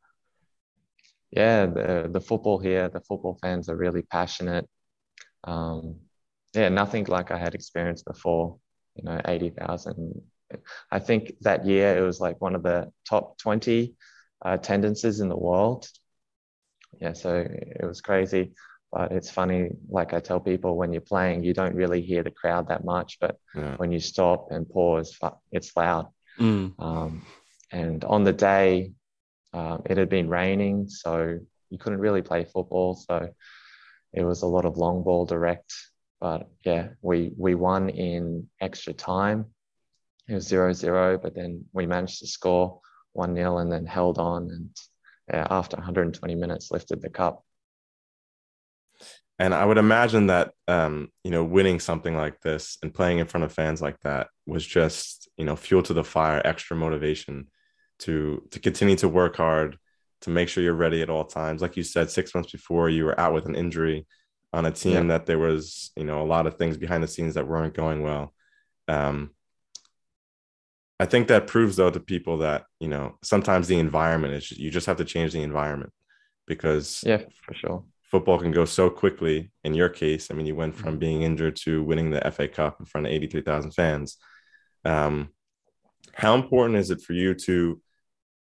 Yeah, 1.32 1.66
the 1.66 2.10
the 2.12 2.22
football 2.22 2.58
here, 2.60 2.90
the 2.90 3.02
football 3.02 3.38
fans 3.42 3.70
are 3.70 3.76
really 3.76 4.02
passionate. 4.02 4.68
Um, 5.44 5.98
yeah, 6.54 6.70
nothing 6.70 7.06
like 7.06 7.32
I 7.32 7.38
had 7.38 7.56
experienced 7.56 8.06
before. 8.06 8.60
You 8.96 9.04
know, 9.04 9.22
eighty 9.26 9.50
thousand. 9.50 10.22
I 10.92 11.00
think 11.00 11.34
that 11.42 11.66
year 11.66 11.98
it 11.98 12.02
was 12.02 12.20
like 12.20 12.42
one 12.42 12.56
of 12.56 12.64
the 12.64 12.92
top 13.08 13.38
twenty 13.38 13.96
uh, 14.46 14.58
attendances 14.60 15.20
in 15.20 15.30
the 15.30 15.38
world. 15.38 15.88
Yeah, 17.00 17.14
so 17.14 17.46
it 17.48 17.86
was 17.86 18.02
crazy. 18.02 18.54
But 18.92 19.12
it's 19.12 19.30
funny, 19.30 19.70
like 19.90 20.14
I 20.14 20.20
tell 20.20 20.40
people, 20.40 20.78
when 20.78 20.94
you're 20.94 21.02
playing, 21.02 21.44
you 21.44 21.54
don't 21.54 21.76
really 21.76 22.02
hear 22.02 22.24
the 22.24 22.32
crowd 22.32 22.70
that 22.70 22.86
much. 22.86 23.18
But 23.20 23.38
yeah. 23.56 23.76
when 23.76 23.92
you 23.92 24.00
stop 24.00 24.48
and 24.52 24.68
pause, 24.70 25.18
it's 25.52 25.76
loud. 25.76 26.08
Mm. 26.40 26.74
Um, 26.80 27.26
and 27.72 28.04
on 28.06 28.24
the 28.24 28.34
day, 28.34 28.94
um, 29.54 29.82
it 29.86 29.98
had 29.98 30.10
been 30.10 30.30
raining, 30.30 30.88
so 30.88 31.40
you 31.70 31.78
couldn't 31.78 32.00
really 32.00 32.22
play 32.22 32.46
football. 32.46 32.96
So 32.96 33.30
it 34.14 34.24
was 34.24 34.42
a 34.42 34.48
lot 34.48 34.66
of 34.66 34.78
long 34.78 35.04
ball 35.04 35.26
direct. 35.26 35.74
But 36.22 36.50
yeah, 36.66 36.90
we 37.02 37.32
we 37.38 37.56
won 37.56 37.90
in 37.90 38.50
extra 38.62 38.94
time. 38.94 39.46
It 40.28 40.34
was 40.34 40.48
zero 40.48 40.74
zero, 40.74 41.18
but 41.18 41.36
then 41.36 41.66
we 41.74 41.86
managed 41.86 42.20
to 42.20 42.28
score 42.28 42.82
one 43.14 43.36
0 43.36 43.58
and 43.58 43.72
then 43.72 43.86
held 43.86 44.18
on, 44.18 44.50
and 44.50 44.70
yeah, 45.32 45.48
after 45.50 45.76
120 45.76 46.36
minutes, 46.36 46.72
lifted 46.72 47.02
the 47.02 47.10
cup 47.10 47.44
and 49.40 49.54
I 49.54 49.66
would 49.66 49.78
imagine 49.78 50.28
that 50.28 50.52
um, 50.68 51.10
you 51.24 51.32
know 51.32 51.44
winning 51.44 51.80
something 51.80 52.16
like 52.16 52.42
this 52.42 52.78
and 52.82 52.94
playing 52.94 53.20
in 53.20 53.28
front 53.28 53.44
of 53.44 53.54
fans 53.54 53.82
like 53.82 54.00
that 54.02 54.28
was 54.46 54.66
just 54.66 55.30
you 55.38 55.46
know 55.46 55.56
fuel 55.56 55.84
to 55.84 55.94
the 55.94 56.04
fire, 56.04 56.42
extra 56.44 56.76
motivation 56.76 57.48
to 58.00 58.44
to 58.52 58.60
continue 58.60 58.96
to 58.98 59.08
work 59.08 59.38
hard, 59.38 59.78
to 60.22 60.30
make 60.30 60.50
sure 60.50 60.64
you're 60.64 60.74
ready 60.74 61.02
at 61.02 61.10
all 61.10 61.26
times. 61.26 61.62
Like 61.62 61.78
you 61.78 61.84
said, 61.84 62.10
six 62.10 62.34
months 62.34 62.52
before 62.52 62.90
you 62.90 63.06
were 63.06 63.20
out 63.20 63.34
with 63.34 63.46
an 63.46 63.56
injury 63.56 64.08
on 64.54 64.66
a 64.66 64.72
team 64.72 64.94
yeah. 64.94 65.18
that 65.18 65.26
there 65.26 65.40
was 65.40 65.92
you 65.96 66.04
know 66.04 66.22
a 66.22 66.26
lot 66.26 66.48
of 66.48 66.58
things 66.58 66.78
behind 66.78 67.04
the 67.04 67.08
scenes 67.08 67.36
that 67.36 67.48
weren't 67.48 67.74
going 67.74 68.02
well. 68.02 68.34
Um, 68.88 69.32
I 71.00 71.06
think 71.06 71.28
that 71.28 71.46
proves 71.46 71.76
though 71.76 71.92
to 71.92 72.00
people 72.00 72.40
that 72.40 72.66
you 72.80 72.88
know 72.88 73.18
sometimes 73.24 73.68
the 73.68 73.78
environment 73.78 74.34
is 74.34 74.52
you 74.52 74.72
just 74.72 74.88
have 74.88 74.98
to 74.98 75.06
change 75.06 75.34
the 75.34 75.44
environment 75.44 75.94
because 76.48 77.04
yeah 77.06 77.22
for 77.44 77.54
sure 77.54 77.84
football 78.10 78.40
can 78.40 78.52
go 78.52 78.66
so 78.66 78.90
quickly. 78.90 79.52
In 79.64 79.74
your 79.74 79.90
case, 79.90 80.32
I 80.32 80.34
mean, 80.34 80.46
you 80.46 80.56
went 80.56 80.76
from 80.76 80.92
mm-hmm. 80.92 81.00
being 81.00 81.22
injured 81.24 81.58
to 81.58 81.84
winning 81.84 82.10
the 82.10 82.32
FA 82.32 82.48
Cup 82.48 82.80
in 82.80 82.86
front 82.86 83.06
of 83.06 83.14
83,000 83.14 83.72
fans. 83.72 84.18
Um, 84.86 85.30
how 86.14 86.34
important 86.36 86.80
is 86.80 86.90
it 86.90 87.02
for 87.02 87.14
you 87.14 87.34
to, 87.34 87.82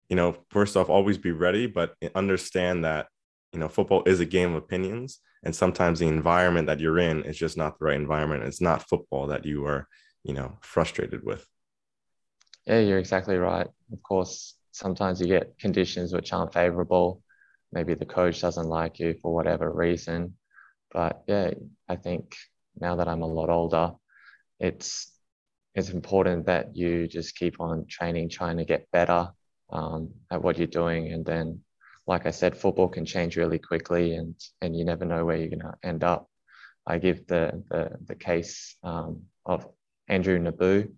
you 0.10 0.16
know, 0.16 0.36
first 0.50 0.76
off, 0.76 0.90
always 0.90 1.18
be 1.18 1.32
ready, 1.32 1.66
but 1.66 1.96
understand 2.14 2.84
that, 2.84 3.08
you 3.52 3.60
know, 3.60 3.70
football 3.70 4.04
is 4.06 4.20
a 4.20 4.26
game 4.26 4.52
of 4.52 4.64
opinions. 4.64 5.20
And 5.44 5.56
sometimes 5.56 6.00
the 6.00 6.08
environment 6.08 6.68
that 6.68 6.80
you're 6.80 7.00
in 7.00 7.24
is 7.24 7.38
just 7.38 7.58
not 7.58 7.80
the 7.80 7.86
right 7.86 7.96
environment. 7.96 8.44
It's 8.44 8.62
not 8.62 8.88
football 8.88 9.28
that 9.28 9.46
you 9.46 9.66
are, 9.66 9.88
you 10.24 10.34
know, 10.34 10.58
frustrated 10.62 11.24
with. 11.24 11.46
Yeah, 12.66 12.80
you're 12.80 13.00
exactly 13.00 13.38
right. 13.38 13.68
Of 13.92 14.04
course, 14.04 14.56
sometimes 14.72 15.20
you 15.20 15.28
get 15.28 15.58
conditions 15.58 16.14
which 16.14 16.32
aren't 16.32 16.54
favorable 16.54 17.22
maybe 17.74 17.96
the 17.96 18.06
coach 18.06 18.40
doesn't 18.42 18.68
like 18.68 19.00
you 19.00 19.16
for 19.22 19.34
whatever 19.34 19.72
reason. 19.72 20.36
But 20.92 21.24
yeah, 21.28 21.52
I 21.90 21.96
think 21.96 22.36
now 22.80 22.96
that 22.98 23.08
I'm 23.08 23.24
a 23.24 23.28
lot 23.28 23.50
older, 23.50 23.94
it's 24.60 25.12
it's 25.76 25.90
important 25.90 26.46
that 26.46 26.76
you 26.76 27.08
just 27.08 27.36
keep 27.36 27.60
on 27.60 27.88
training, 27.90 28.30
trying 28.30 28.58
to 28.58 28.66
get 28.66 28.92
better 28.92 29.30
um, 29.72 30.12
at 30.30 30.42
what 30.44 30.58
you're 30.58 30.68
doing, 30.68 31.12
and 31.12 31.26
then, 31.26 31.62
like 32.06 32.28
I 32.28 32.32
said, 32.32 32.56
football 32.56 32.88
can 32.88 33.06
change 33.06 33.38
really 33.38 33.60
quickly, 33.60 34.16
and 34.16 34.36
and 34.62 34.78
you 34.78 34.86
never 34.86 35.06
know 35.06 35.26
where 35.26 35.38
you're 35.38 35.50
gonna 35.58 35.76
end 35.84 36.04
up. 36.04 36.30
I 36.86 37.00
give 37.00 37.26
the 37.28 37.64
the 37.70 37.98
the 38.06 38.16
case 38.16 38.76
um, 38.84 39.24
of 39.46 39.68
Andrew 40.08 40.38
Nabbout. 40.38 40.90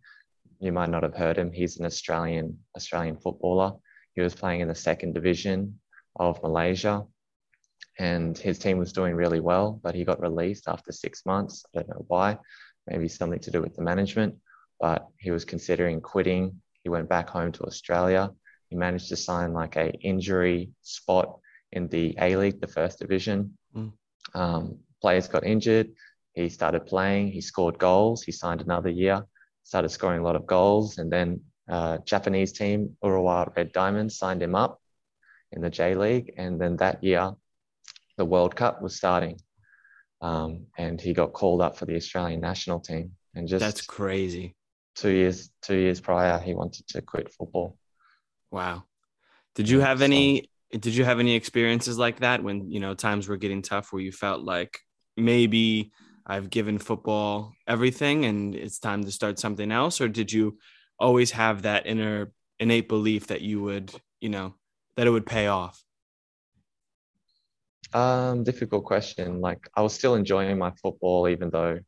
You 0.59 0.71
might 0.71 0.89
not 0.89 1.03
have 1.03 1.15
heard 1.15 1.37
him. 1.37 1.51
He's 1.51 1.79
an 1.79 1.85
Australian 1.85 2.59
Australian 2.75 3.17
footballer. 3.17 3.73
He 4.13 4.21
was 4.21 4.35
playing 4.35 4.61
in 4.61 4.67
the 4.67 4.75
second 4.75 5.13
division 5.13 5.79
of 6.15 6.41
Malaysia. 6.43 7.05
And 7.97 8.37
his 8.37 8.59
team 8.59 8.77
was 8.77 8.91
doing 8.91 9.15
really 9.15 9.39
well, 9.39 9.79
but 9.81 9.95
he 9.95 10.03
got 10.03 10.21
released 10.21 10.67
after 10.67 10.91
six 10.91 11.25
months. 11.25 11.65
I 11.73 11.79
don't 11.79 11.89
know 11.89 12.05
why, 12.07 12.37
maybe 12.87 13.07
something 13.07 13.39
to 13.39 13.51
do 13.51 13.61
with 13.61 13.75
the 13.75 13.83
management, 13.83 14.35
but 14.79 15.07
he 15.17 15.31
was 15.31 15.45
considering 15.45 16.01
quitting. 16.01 16.61
He 16.83 16.89
went 16.89 17.07
back 17.07 17.29
home 17.29 17.51
to 17.53 17.63
Australia. 17.63 18.31
He 18.69 18.75
managed 18.75 19.09
to 19.09 19.15
sign 19.15 19.53
like 19.53 19.77
a 19.77 19.91
injury 19.91 20.71
spot 20.81 21.39
in 21.71 21.87
the 21.87 22.15
A 22.19 22.35
League, 22.35 22.59
the 22.59 22.67
first 22.67 22.99
division. 22.99 23.57
Mm. 23.75 23.93
Um, 24.33 24.79
players 25.01 25.27
got 25.27 25.45
injured. 25.45 25.91
He 26.33 26.49
started 26.49 26.85
playing. 26.85 27.31
He 27.31 27.39
scored 27.39 27.77
goals. 27.77 28.23
He 28.23 28.33
signed 28.33 28.61
another 28.61 28.89
year. 28.89 29.25
Started 29.63 29.89
scoring 29.89 30.19
a 30.19 30.23
lot 30.23 30.35
of 30.35 30.45
goals, 30.45 30.97
and 30.97 31.11
then 31.11 31.41
uh, 31.69 31.97
Japanese 32.05 32.51
team 32.51 32.97
Urawa 33.03 33.55
Red 33.55 33.71
Diamonds 33.71 34.17
signed 34.17 34.43
him 34.43 34.53
up 34.53 34.81
in 35.55 35.61
the 35.61 35.69
J 35.69 35.95
League, 35.95 36.33
and 36.37 36.59
then 36.59 36.77
that 36.77 37.03
year, 37.03 37.33
the 38.17 38.25
World 38.25 38.55
Cup 38.55 38.81
was 38.81 38.95
starting, 38.95 39.39
um, 40.21 40.67
and 40.77 40.99
he 40.99 41.13
got 41.13 41.33
called 41.33 41.61
up 41.61 41.77
for 41.77 41.85
the 41.85 41.95
Australian 41.95 42.41
national 42.41 42.79
team. 42.79 43.11
And 43.33 43.47
just 43.47 43.59
That's 43.61 43.81
crazy. 43.81 44.55
two 44.95 45.09
years 45.09 45.49
two 45.61 45.75
years 45.75 45.99
prior, 45.99 46.39
he 46.39 46.53
wanted 46.53 46.87
to 46.87 47.01
quit 47.01 47.31
football. 47.33 47.77
Wow. 48.51 48.83
Did 49.55 49.69
you 49.69 49.79
have 49.81 49.99
so- 49.99 50.05
any 50.05 50.49
did 50.71 50.95
you 50.95 51.05
have 51.05 51.19
any 51.19 51.35
experiences 51.35 51.97
like 51.97 52.19
that 52.19 52.43
when, 52.43 52.69
you 52.69 52.79
know, 52.79 52.93
times 52.93 53.27
were 53.27 53.37
getting 53.37 53.61
tough 53.61 53.93
where 53.93 54.01
you 54.01 54.11
felt 54.11 54.41
like 54.41 54.79
maybe 55.15 55.91
I've 56.25 56.49
given 56.49 56.79
football 56.79 57.53
everything 57.67 58.25
and 58.25 58.55
it's 58.55 58.79
time 58.79 59.03
to 59.05 59.11
start 59.11 59.39
something 59.39 59.71
else 59.71 60.01
or 60.01 60.09
did 60.09 60.33
you 60.33 60.57
always 60.99 61.31
have 61.31 61.61
that 61.61 61.85
inner 61.85 62.31
innate 62.59 62.89
belief 62.89 63.27
that 63.27 63.41
you 63.41 63.61
would, 63.61 63.93
you 64.19 64.29
know, 64.29 64.55
that 64.95 65.07
it 65.07 65.11
would 65.11 65.25
pay 65.25 65.47
off? 65.47 65.83
Um, 67.93 68.43
difficult 68.43 68.85
question. 68.85 69.41
Like 69.41 69.69
I 69.75 69.81
was 69.81 69.93
still 69.93 70.15
enjoying 70.15 70.57
my 70.57 70.71
football, 70.81 71.29
even 71.29 71.49
though 71.49 71.79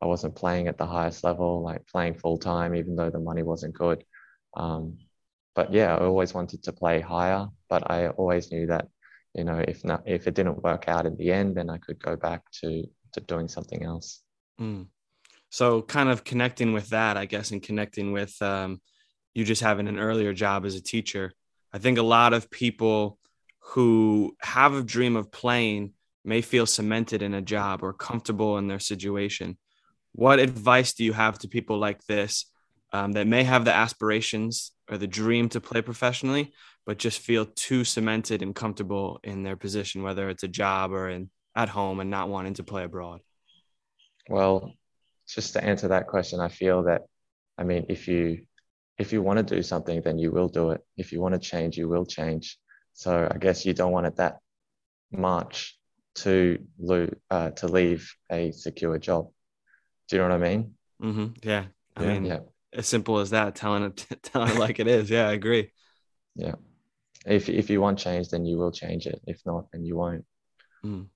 I 0.00 0.06
wasn't 0.06 0.36
playing 0.36 0.68
at 0.68 0.78
the 0.78 0.86
highest 0.86 1.24
level, 1.24 1.62
like 1.62 1.86
playing 1.86 2.14
full 2.14 2.38
time, 2.38 2.74
even 2.74 2.96
though 2.96 3.10
the 3.10 3.18
money 3.18 3.42
wasn't 3.42 3.74
good. 3.74 4.04
Um, 4.56 4.98
but 5.54 5.72
yeah, 5.72 5.96
I 5.96 6.00
always 6.00 6.34
wanted 6.34 6.62
to 6.64 6.72
play 6.72 7.00
higher, 7.00 7.48
but 7.68 7.90
I 7.90 8.08
always 8.08 8.52
knew 8.52 8.66
that, 8.66 8.88
you 9.34 9.44
know, 9.44 9.58
if 9.66 9.84
not, 9.84 10.02
if 10.06 10.26
it 10.26 10.34
didn't 10.34 10.62
work 10.62 10.88
out 10.88 11.06
in 11.06 11.16
the 11.16 11.32
end, 11.32 11.56
then 11.56 11.70
I 11.70 11.78
could 11.78 11.98
go 11.98 12.14
back 12.16 12.42
to 12.60 12.84
to 13.12 13.20
doing 13.20 13.48
something 13.48 13.82
else. 13.82 14.22
Mm. 14.60 14.86
So, 15.48 15.82
kind 15.82 16.10
of 16.10 16.24
connecting 16.24 16.72
with 16.72 16.90
that, 16.90 17.16
I 17.16 17.24
guess, 17.24 17.50
and 17.50 17.62
connecting 17.62 18.12
with 18.12 18.40
um, 18.42 18.80
you 19.34 19.44
just 19.44 19.62
having 19.62 19.88
an 19.88 19.98
earlier 19.98 20.34
job 20.34 20.66
as 20.66 20.74
a 20.74 20.82
teacher. 20.82 21.32
I 21.76 21.78
think 21.78 21.98
a 21.98 22.02
lot 22.02 22.32
of 22.32 22.50
people 22.50 23.18
who 23.58 24.34
have 24.40 24.72
a 24.72 24.82
dream 24.82 25.14
of 25.14 25.30
playing 25.30 25.92
may 26.24 26.40
feel 26.40 26.64
cemented 26.64 27.20
in 27.20 27.34
a 27.34 27.42
job 27.42 27.82
or 27.82 27.92
comfortable 27.92 28.56
in 28.56 28.66
their 28.66 28.78
situation. 28.78 29.58
What 30.12 30.38
advice 30.38 30.94
do 30.94 31.04
you 31.04 31.12
have 31.12 31.38
to 31.40 31.48
people 31.48 31.76
like 31.76 32.02
this 32.06 32.50
um, 32.94 33.12
that 33.12 33.26
may 33.26 33.44
have 33.44 33.66
the 33.66 33.74
aspirations 33.74 34.72
or 34.90 34.96
the 34.96 35.06
dream 35.06 35.50
to 35.50 35.60
play 35.60 35.82
professionally, 35.82 36.54
but 36.86 36.96
just 36.96 37.18
feel 37.18 37.44
too 37.44 37.84
cemented 37.84 38.40
and 38.40 38.54
comfortable 38.54 39.20
in 39.22 39.42
their 39.42 39.56
position, 39.56 40.02
whether 40.02 40.30
it's 40.30 40.44
a 40.44 40.48
job 40.48 40.92
or 40.92 41.10
in 41.10 41.28
at 41.54 41.68
home 41.68 42.00
and 42.00 42.08
not 42.08 42.30
wanting 42.30 42.54
to 42.54 42.64
play 42.64 42.84
abroad? 42.84 43.20
Well, 44.30 44.72
just 45.28 45.52
to 45.52 45.62
answer 45.62 45.88
that 45.88 46.06
question, 46.06 46.40
I 46.40 46.48
feel 46.48 46.84
that, 46.84 47.02
I 47.58 47.64
mean, 47.64 47.84
if 47.90 48.08
you 48.08 48.46
if 48.98 49.12
you 49.12 49.22
want 49.22 49.38
to 49.46 49.54
do 49.56 49.62
something, 49.62 50.00
then 50.02 50.18
you 50.18 50.30
will 50.30 50.48
do 50.48 50.70
it. 50.70 50.80
If 50.96 51.12
you 51.12 51.20
want 51.20 51.34
to 51.34 51.40
change, 51.40 51.76
you 51.76 51.88
will 51.88 52.06
change. 52.06 52.58
So 52.94 53.28
I 53.30 53.36
guess 53.38 53.66
you 53.66 53.74
don't 53.74 53.92
want 53.92 54.06
it 54.06 54.16
that 54.16 54.38
much 55.12 55.78
to 56.16 56.58
lo- 56.78 57.14
uh, 57.30 57.50
to 57.50 57.66
leave 57.68 58.10
a 58.30 58.52
secure 58.52 58.98
job. 58.98 59.28
Do 60.08 60.16
you 60.16 60.22
know 60.22 60.28
what 60.28 60.42
I 60.46 60.48
mean? 60.50 60.74
hmm 61.00 61.26
Yeah. 61.42 61.66
I 61.96 62.02
Yeah. 62.02 62.14
mean, 62.14 62.24
Yeah, 62.24 62.40
as 62.72 62.86
simple 62.86 63.18
as 63.18 63.30
that, 63.30 63.54
telling 63.54 63.82
it, 63.84 64.06
telling 64.22 64.50
it 64.50 64.58
like 64.58 64.80
it 64.80 64.86
is. 64.86 65.10
Yeah, 65.10 65.28
I 65.28 65.32
agree. 65.32 65.72
yeah. 66.34 66.54
If 67.26 67.48
if 67.48 67.70
you 67.70 67.80
want 67.80 67.98
change, 67.98 68.28
then 68.28 68.46
you 68.46 68.56
will 68.58 68.72
change 68.72 69.06
it. 69.06 69.20
If 69.26 69.40
not, 69.46 69.66
then 69.72 69.84
you 69.84 69.96
won't. 69.96 70.24
Mm. 70.84 71.06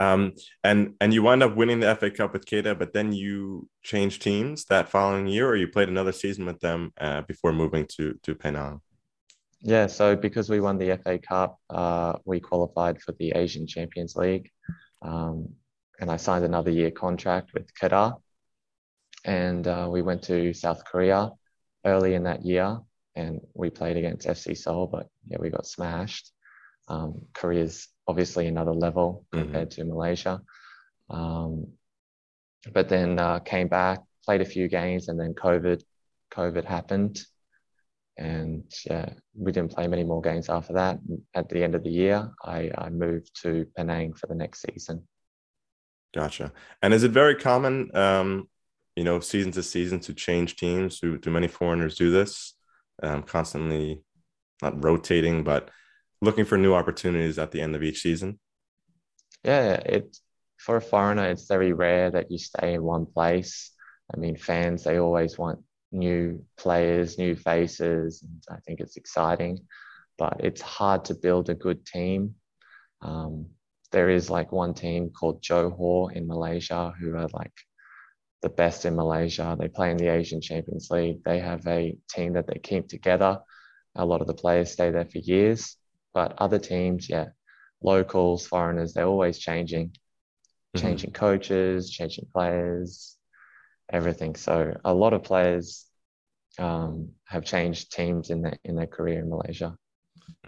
Um, 0.00 0.32
and 0.64 0.94
and 1.00 1.14
you 1.14 1.22
wind 1.22 1.42
up 1.42 1.56
winning 1.56 1.80
the 1.80 1.94
FA 1.94 2.10
Cup 2.10 2.32
with 2.32 2.46
Kedah, 2.46 2.78
but 2.78 2.92
then 2.92 3.12
you 3.12 3.68
changed 3.82 4.22
teams 4.22 4.64
that 4.66 4.88
following 4.88 5.26
year, 5.26 5.48
or 5.48 5.56
you 5.56 5.68
played 5.68 5.88
another 5.88 6.12
season 6.12 6.46
with 6.46 6.60
them 6.60 6.92
uh, 7.00 7.22
before 7.22 7.52
moving 7.52 7.86
to 7.96 8.14
to 8.22 8.34
Penang. 8.34 8.80
Yeah, 9.60 9.86
so 9.86 10.14
because 10.14 10.50
we 10.50 10.60
won 10.60 10.76
the 10.76 10.98
FA 11.02 11.18
Cup, 11.18 11.58
uh, 11.70 12.18
we 12.24 12.38
qualified 12.40 13.00
for 13.00 13.12
the 13.12 13.30
Asian 13.30 13.66
Champions 13.66 14.14
League, 14.14 14.50
um, 15.00 15.48
and 16.00 16.10
I 16.10 16.16
signed 16.16 16.44
another 16.44 16.70
year 16.70 16.90
contract 16.90 17.54
with 17.54 17.72
Kedah, 17.74 18.20
and 19.24 19.66
uh, 19.66 19.88
we 19.90 20.02
went 20.02 20.22
to 20.24 20.52
South 20.52 20.84
Korea 20.84 21.30
early 21.86 22.14
in 22.14 22.24
that 22.24 22.44
year, 22.44 22.78
and 23.14 23.40
we 23.54 23.70
played 23.70 23.96
against 23.96 24.26
FC 24.26 24.56
Seoul, 24.56 24.86
but 24.86 25.08
yeah, 25.26 25.38
we 25.40 25.50
got 25.50 25.66
smashed. 25.66 26.32
Um, 26.88 27.22
Korea's 27.32 27.88
obviously 28.06 28.46
another 28.46 28.72
level 28.72 29.26
Mhm. 29.32 29.40
compared 29.42 29.70
to 29.72 29.84
Malaysia, 29.84 30.40
um, 31.10 31.72
but 32.72 32.88
then 32.88 33.18
uh, 33.18 33.40
came 33.40 33.68
back, 33.68 34.00
played 34.24 34.40
a 34.40 34.44
few 34.44 34.68
games, 34.68 35.08
and 35.08 35.18
then 35.18 35.34
COVID, 35.34 35.82
COVID 36.30 36.64
happened 36.64 37.24
and 38.16 38.64
yeah, 38.86 39.12
we 39.34 39.50
didn't 39.50 39.72
play 39.74 39.88
many 39.88 40.04
more 40.04 40.22
games 40.22 40.48
after 40.48 40.74
that. 40.74 41.00
At 41.34 41.48
the 41.48 41.64
end 41.64 41.74
of 41.74 41.82
the 41.82 41.90
year, 41.90 42.30
I, 42.44 42.70
I 42.76 42.88
moved 42.90 43.30
to 43.42 43.66
Penang 43.76 44.14
for 44.14 44.26
the 44.28 44.34
next 44.34 44.64
season. 44.70 45.08
Gotcha. 46.14 46.52
And 46.80 46.94
is 46.94 47.02
it 47.02 47.10
very 47.10 47.34
common, 47.34 47.94
um, 47.96 48.48
you 48.94 49.02
know, 49.02 49.18
season 49.18 49.50
to 49.52 49.62
season 49.62 49.98
to 50.00 50.14
change 50.14 50.56
teams? 50.56 51.00
Do 51.00 51.18
do 51.18 51.30
many 51.30 51.48
foreigners 51.48 51.96
do 51.96 52.10
this? 52.10 52.54
Um, 53.02 53.24
constantly, 53.24 54.02
not 54.62 54.82
rotating, 54.84 55.42
but 55.42 55.70
looking 56.24 56.44
for 56.44 56.58
new 56.58 56.74
opportunities 56.74 57.38
at 57.38 57.50
the 57.50 57.60
end 57.60 57.74
of 57.74 57.82
each 57.82 58.00
season. 58.02 58.38
Yeah, 59.44 59.74
it 59.74 60.16
for 60.58 60.76
a 60.76 60.80
foreigner, 60.80 61.28
it's 61.28 61.46
very 61.46 61.72
rare 61.72 62.10
that 62.10 62.30
you 62.30 62.38
stay 62.38 62.74
in 62.74 62.82
one 62.82 63.06
place. 63.06 63.70
I 64.12 64.16
mean, 64.18 64.36
fans 64.36 64.84
they 64.84 64.98
always 64.98 65.38
want 65.38 65.60
new 65.92 66.44
players, 66.56 67.18
new 67.18 67.36
faces, 67.36 68.22
and 68.22 68.42
I 68.50 68.60
think 68.60 68.80
it's 68.80 68.96
exciting, 68.96 69.58
but 70.18 70.36
it's 70.40 70.60
hard 70.60 71.04
to 71.06 71.14
build 71.14 71.50
a 71.50 71.54
good 71.54 71.84
team. 71.86 72.34
Um, 73.02 73.46
there 73.92 74.10
is 74.10 74.30
like 74.30 74.50
one 74.52 74.74
team 74.74 75.10
called 75.10 75.42
Johor 75.42 76.12
in 76.12 76.26
Malaysia 76.26 76.92
who 76.98 77.14
are 77.14 77.28
like 77.32 77.52
the 78.42 78.48
best 78.48 78.84
in 78.84 78.96
Malaysia. 78.96 79.56
They 79.58 79.68
play 79.68 79.90
in 79.90 79.96
the 79.96 80.08
Asian 80.08 80.40
Champions 80.40 80.88
League. 80.90 81.22
They 81.24 81.38
have 81.38 81.66
a 81.66 81.96
team 82.10 82.32
that 82.34 82.46
they 82.46 82.58
keep 82.58 82.88
together. 82.88 83.38
A 83.94 84.04
lot 84.04 84.20
of 84.20 84.26
the 84.26 84.34
players 84.34 84.72
stay 84.72 84.90
there 84.90 85.04
for 85.04 85.18
years, 85.18 85.76
but 86.14 86.34
other 86.38 86.58
teams, 86.58 87.10
yeah, 87.10 87.28
locals, 87.82 88.46
foreigners, 88.46 88.94
they're 88.94 89.06
always 89.06 89.38
changing, 89.38 89.94
Mhm. 90.74 90.80
changing 90.80 91.12
coaches, 91.12 91.90
changing 91.90 92.26
players, 92.32 93.18
everything. 93.92 94.34
So 94.36 94.74
a 94.84 94.94
lot 94.94 95.12
of 95.12 95.22
players 95.22 95.86
um, 96.58 97.10
have 97.24 97.44
changed 97.44 97.92
teams 97.92 98.30
in 98.30 98.42
their 98.42 98.56
in 98.64 98.76
their 98.76 98.86
career 98.86 99.18
in 99.18 99.28
Malaysia. 99.28 99.76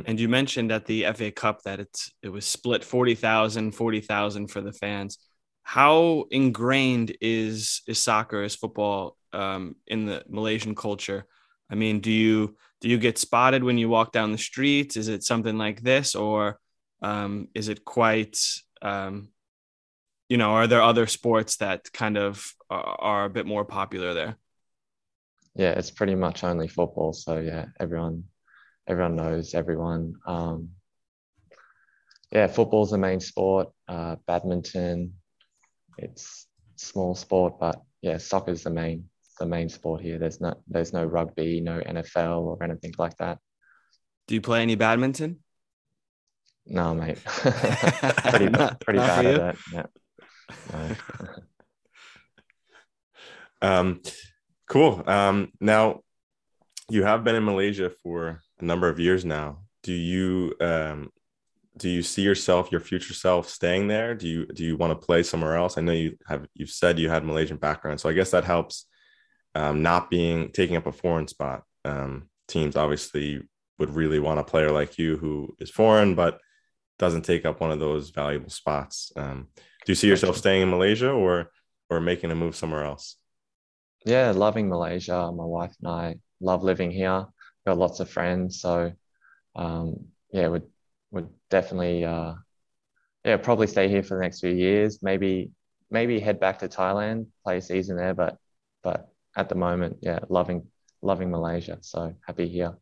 And 0.04 0.20
you 0.20 0.28
mentioned 0.28 0.70
at 0.70 0.86
the 0.86 1.04
FA 1.06 1.32
Cup 1.32 1.62
that 1.62 1.80
it's 1.80 2.12
it 2.22 2.28
was 2.28 2.44
split 2.46 2.84
40,000, 2.84 3.72
40,000 3.72 4.48
for 4.48 4.60
the 4.60 4.72
fans. 4.72 5.18
How 5.62 6.26
ingrained 6.30 7.16
is 7.20 7.82
is 7.88 7.98
soccer, 7.98 8.44
is 8.44 8.54
football 8.54 9.16
um, 9.32 9.74
in 9.86 10.06
the 10.06 10.24
Malaysian 10.28 10.74
culture? 10.76 11.26
I 11.70 11.74
mean, 11.74 12.00
do 12.00 12.10
you 12.10 12.56
do 12.80 12.88
you 12.88 12.98
get 12.98 13.18
spotted 13.18 13.64
when 13.64 13.78
you 13.78 13.88
walk 13.88 14.12
down 14.12 14.32
the 14.32 14.38
streets? 14.38 14.96
Is 14.96 15.08
it 15.08 15.24
something 15.24 15.58
like 15.58 15.82
this, 15.82 16.14
or 16.14 16.58
um, 17.02 17.48
is 17.54 17.68
it 17.68 17.84
quite 17.84 18.38
um, 18.82 19.28
you 20.28 20.36
know? 20.36 20.50
Are 20.50 20.66
there 20.66 20.82
other 20.82 21.06
sports 21.06 21.56
that 21.56 21.92
kind 21.92 22.16
of 22.16 22.52
are, 22.70 22.96
are 23.00 23.24
a 23.24 23.30
bit 23.30 23.46
more 23.46 23.64
popular 23.64 24.14
there? 24.14 24.36
Yeah, 25.54 25.70
it's 25.70 25.90
pretty 25.90 26.14
much 26.14 26.44
only 26.44 26.68
football. 26.68 27.12
So 27.12 27.38
yeah, 27.38 27.66
everyone 27.80 28.24
everyone 28.86 29.16
knows 29.16 29.54
everyone. 29.54 30.14
Um, 30.26 30.70
yeah, 32.30 32.46
football's 32.46 32.90
the 32.90 32.98
main 32.98 33.20
sport. 33.20 33.68
Uh, 33.88 34.16
badminton, 34.26 35.14
it's 35.98 36.46
small 36.76 37.14
sport, 37.14 37.58
but 37.58 37.80
yeah, 38.02 38.18
soccer's 38.18 38.62
the 38.64 38.70
main 38.70 39.08
the 39.38 39.46
main 39.46 39.68
sport 39.68 40.00
here. 40.00 40.18
There's 40.18 40.40
no 40.40 40.54
there's 40.68 40.92
no 40.92 41.04
rugby, 41.04 41.60
no 41.60 41.80
NFL 41.80 42.42
or 42.42 42.62
anything 42.62 42.94
like 42.98 43.16
that. 43.18 43.38
Do 44.26 44.34
you 44.34 44.40
play 44.40 44.62
any 44.62 44.74
badminton? 44.74 45.38
No, 46.66 46.94
mate. 46.94 47.18
pretty 47.24 48.48
Not- 48.48 48.80
pretty 48.80 48.98
not 48.98 49.06
bad 49.06 49.26
at 49.26 49.40
that. 49.40 49.56
Yeah. 49.72 49.86
No. 50.72 50.94
Um, 53.62 54.02
cool. 54.68 55.02
Um, 55.06 55.50
now, 55.60 56.00
you 56.90 57.04
have 57.04 57.24
been 57.24 57.34
in 57.34 57.44
Malaysia 57.44 57.90
for 58.02 58.42
a 58.60 58.64
number 58.64 58.88
of 58.88 59.00
years 59.00 59.24
now. 59.24 59.62
Do 59.82 59.92
you 59.92 60.54
um, 60.60 61.10
do 61.76 61.88
you 61.88 62.02
see 62.02 62.22
yourself, 62.22 62.70
your 62.72 62.80
future 62.80 63.14
self, 63.14 63.48
staying 63.48 63.88
there? 63.88 64.14
Do 64.14 64.28
you 64.28 64.46
do 64.46 64.64
you 64.64 64.76
want 64.76 64.98
to 64.98 65.06
play 65.06 65.22
somewhere 65.22 65.56
else? 65.56 65.78
I 65.78 65.80
know 65.80 65.92
you 65.92 66.16
have 66.28 66.46
you've 66.54 66.70
said 66.70 66.98
you 66.98 67.08
had 67.08 67.24
Malaysian 67.24 67.56
background, 67.56 68.00
so 68.00 68.08
I 68.08 68.12
guess 68.12 68.30
that 68.30 68.44
helps. 68.44 68.86
Um, 69.56 69.82
not 69.82 70.10
being 70.10 70.52
taking 70.52 70.76
up 70.76 70.86
a 70.86 70.92
foreign 70.92 71.28
spot. 71.28 71.62
Um, 71.82 72.28
teams 72.46 72.76
obviously 72.76 73.40
would 73.78 73.88
really 73.90 74.18
want 74.18 74.38
a 74.38 74.44
player 74.44 74.70
like 74.70 74.98
you 74.98 75.16
who 75.16 75.56
is 75.58 75.70
foreign 75.70 76.14
but 76.14 76.40
doesn't 76.98 77.22
take 77.22 77.46
up 77.46 77.60
one 77.60 77.70
of 77.70 77.80
those 77.80 78.10
valuable 78.10 78.50
spots. 78.50 79.12
Um, 79.16 79.48
do 79.84 79.92
you 79.92 79.94
see 79.94 80.08
yourself 80.08 80.36
staying 80.36 80.62
in 80.62 80.70
Malaysia 80.70 81.10
or 81.10 81.50
or 81.88 82.00
making 82.00 82.30
a 82.30 82.34
move 82.34 82.54
somewhere 82.54 82.84
else? 82.84 83.16
Yeah, 84.04 84.30
loving 84.32 84.68
Malaysia. 84.68 85.32
My 85.32 85.44
wife 85.44 85.74
and 85.80 85.90
I 85.90 86.16
love 86.40 86.62
living 86.62 86.90
here. 86.90 87.24
Got 87.66 87.78
lots 87.78 88.00
of 88.00 88.10
friends, 88.10 88.60
so 88.60 88.92
um, 89.54 90.06
yeah, 90.32 90.48
would 90.48 90.66
would 91.12 91.28
definitely 91.48 92.04
uh, 92.04 92.34
yeah 93.24 93.38
probably 93.38 93.68
stay 93.68 93.88
here 93.88 94.02
for 94.02 94.16
the 94.16 94.22
next 94.22 94.40
few 94.40 94.52
years. 94.52 95.00
Maybe 95.02 95.50
maybe 95.90 96.20
head 96.20 96.40
back 96.40 96.58
to 96.58 96.68
Thailand, 96.68 97.28
play 97.42 97.56
a 97.56 97.62
season 97.62 97.96
there, 97.96 98.14
but 98.14 98.36
but 98.82 99.08
at 99.36 99.48
the 99.48 99.54
moment, 99.54 99.98
yeah, 100.00 100.20
loving 100.28 100.66
loving 101.02 101.30
Malaysia. 101.30 101.78
So 101.82 102.14
happy 102.26 102.48
here. 102.48 102.74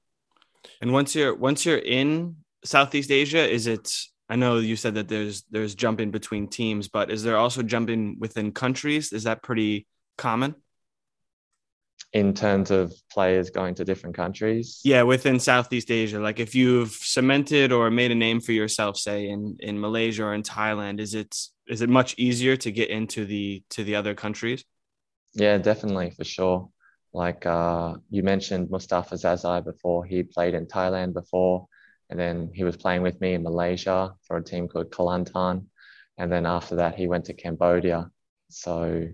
And 0.80 0.92
once 0.92 1.14
you're 1.14 1.34
once 1.34 1.66
you're 1.66 1.78
in 1.78 2.36
Southeast 2.64 3.10
Asia, 3.10 3.48
is 3.48 3.66
it? 3.66 3.92
I 4.28 4.36
know 4.36 4.56
you 4.56 4.76
said 4.76 4.94
that 4.94 5.08
there's 5.08 5.42
there's 5.50 5.74
jumping 5.74 6.10
between 6.10 6.48
teams, 6.48 6.88
but 6.88 7.10
is 7.10 7.22
there 7.22 7.36
also 7.36 7.62
jumping 7.62 8.16
within 8.18 8.52
countries? 8.52 9.12
Is 9.12 9.24
that 9.24 9.42
pretty 9.42 9.86
common? 10.16 10.54
In 12.12 12.32
terms 12.32 12.70
of 12.70 12.94
players 13.10 13.50
going 13.50 13.74
to 13.74 13.84
different 13.84 14.14
countries, 14.14 14.80
Yeah, 14.84 15.02
within 15.02 15.40
Southeast 15.40 15.90
Asia, 15.90 16.20
like 16.20 16.38
if 16.38 16.54
you've 16.54 16.92
cemented 16.92 17.72
or 17.72 17.90
made 17.90 18.12
a 18.12 18.14
name 18.14 18.40
for 18.40 18.52
yourself, 18.52 18.96
say 18.96 19.28
in 19.28 19.56
in 19.58 19.80
Malaysia 19.80 20.24
or 20.24 20.34
in 20.34 20.42
Thailand, 20.42 21.00
is 21.00 21.14
it 21.14 21.36
is 21.66 21.82
it 21.82 21.90
much 21.90 22.14
easier 22.16 22.56
to 22.56 22.70
get 22.70 22.88
into 22.88 23.26
the 23.26 23.64
to 23.70 23.84
the 23.84 23.96
other 23.96 24.14
countries? 24.14 24.64
Yeah, 25.34 25.58
definitely 25.58 26.10
for 26.10 26.24
sure. 26.24 26.70
Like 27.12 27.46
uh, 27.46 27.94
you 28.10 28.22
mentioned 28.22 28.70
Mustafa 28.70 29.14
Zazai 29.14 29.64
before, 29.64 30.04
he 30.04 30.22
played 30.22 30.54
in 30.54 30.66
Thailand 30.66 31.12
before, 31.12 31.66
and 32.10 32.18
then 32.18 32.50
he 32.54 32.64
was 32.64 32.76
playing 32.76 33.02
with 33.02 33.20
me 33.20 33.34
in 33.34 33.42
Malaysia 33.42 34.14
for 34.26 34.36
a 34.36 34.44
team 34.44 34.68
called 34.68 34.90
Kelantan, 34.90 35.66
and 36.18 36.30
then 36.30 36.46
after 36.46 36.76
that 36.76 36.96
he 36.96 37.06
went 37.06 37.26
to 37.26 37.34
Cambodia. 37.34 38.10
So 38.48 39.08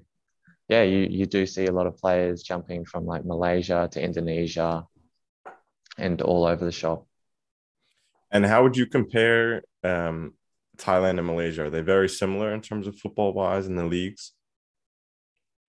yeah, 0.68 0.82
you 0.82 1.06
you 1.10 1.26
do 1.26 1.46
see 1.46 1.66
a 1.66 1.72
lot 1.72 1.86
of 1.86 1.98
players 1.98 2.42
jumping 2.42 2.84
from 2.84 3.04
like 3.04 3.24
Malaysia 3.24 3.88
to 3.92 4.02
Indonesia, 4.02 4.86
and 5.98 6.22
all 6.22 6.44
over 6.46 6.64
the 6.64 6.72
shop. 6.72 7.06
And 8.30 8.46
how 8.46 8.62
would 8.62 8.76
you 8.76 8.86
compare 8.86 9.62
um, 9.82 10.34
Thailand 10.76 11.18
and 11.18 11.26
Malaysia? 11.26 11.64
Are 11.64 11.70
they 11.70 11.82
very 11.82 12.08
similar 12.08 12.52
in 12.54 12.60
terms 12.60 12.86
of 12.86 12.96
football 12.96 13.32
wise 13.32 13.66
in 13.66 13.76
the 13.76 13.84
leagues? 13.84 14.32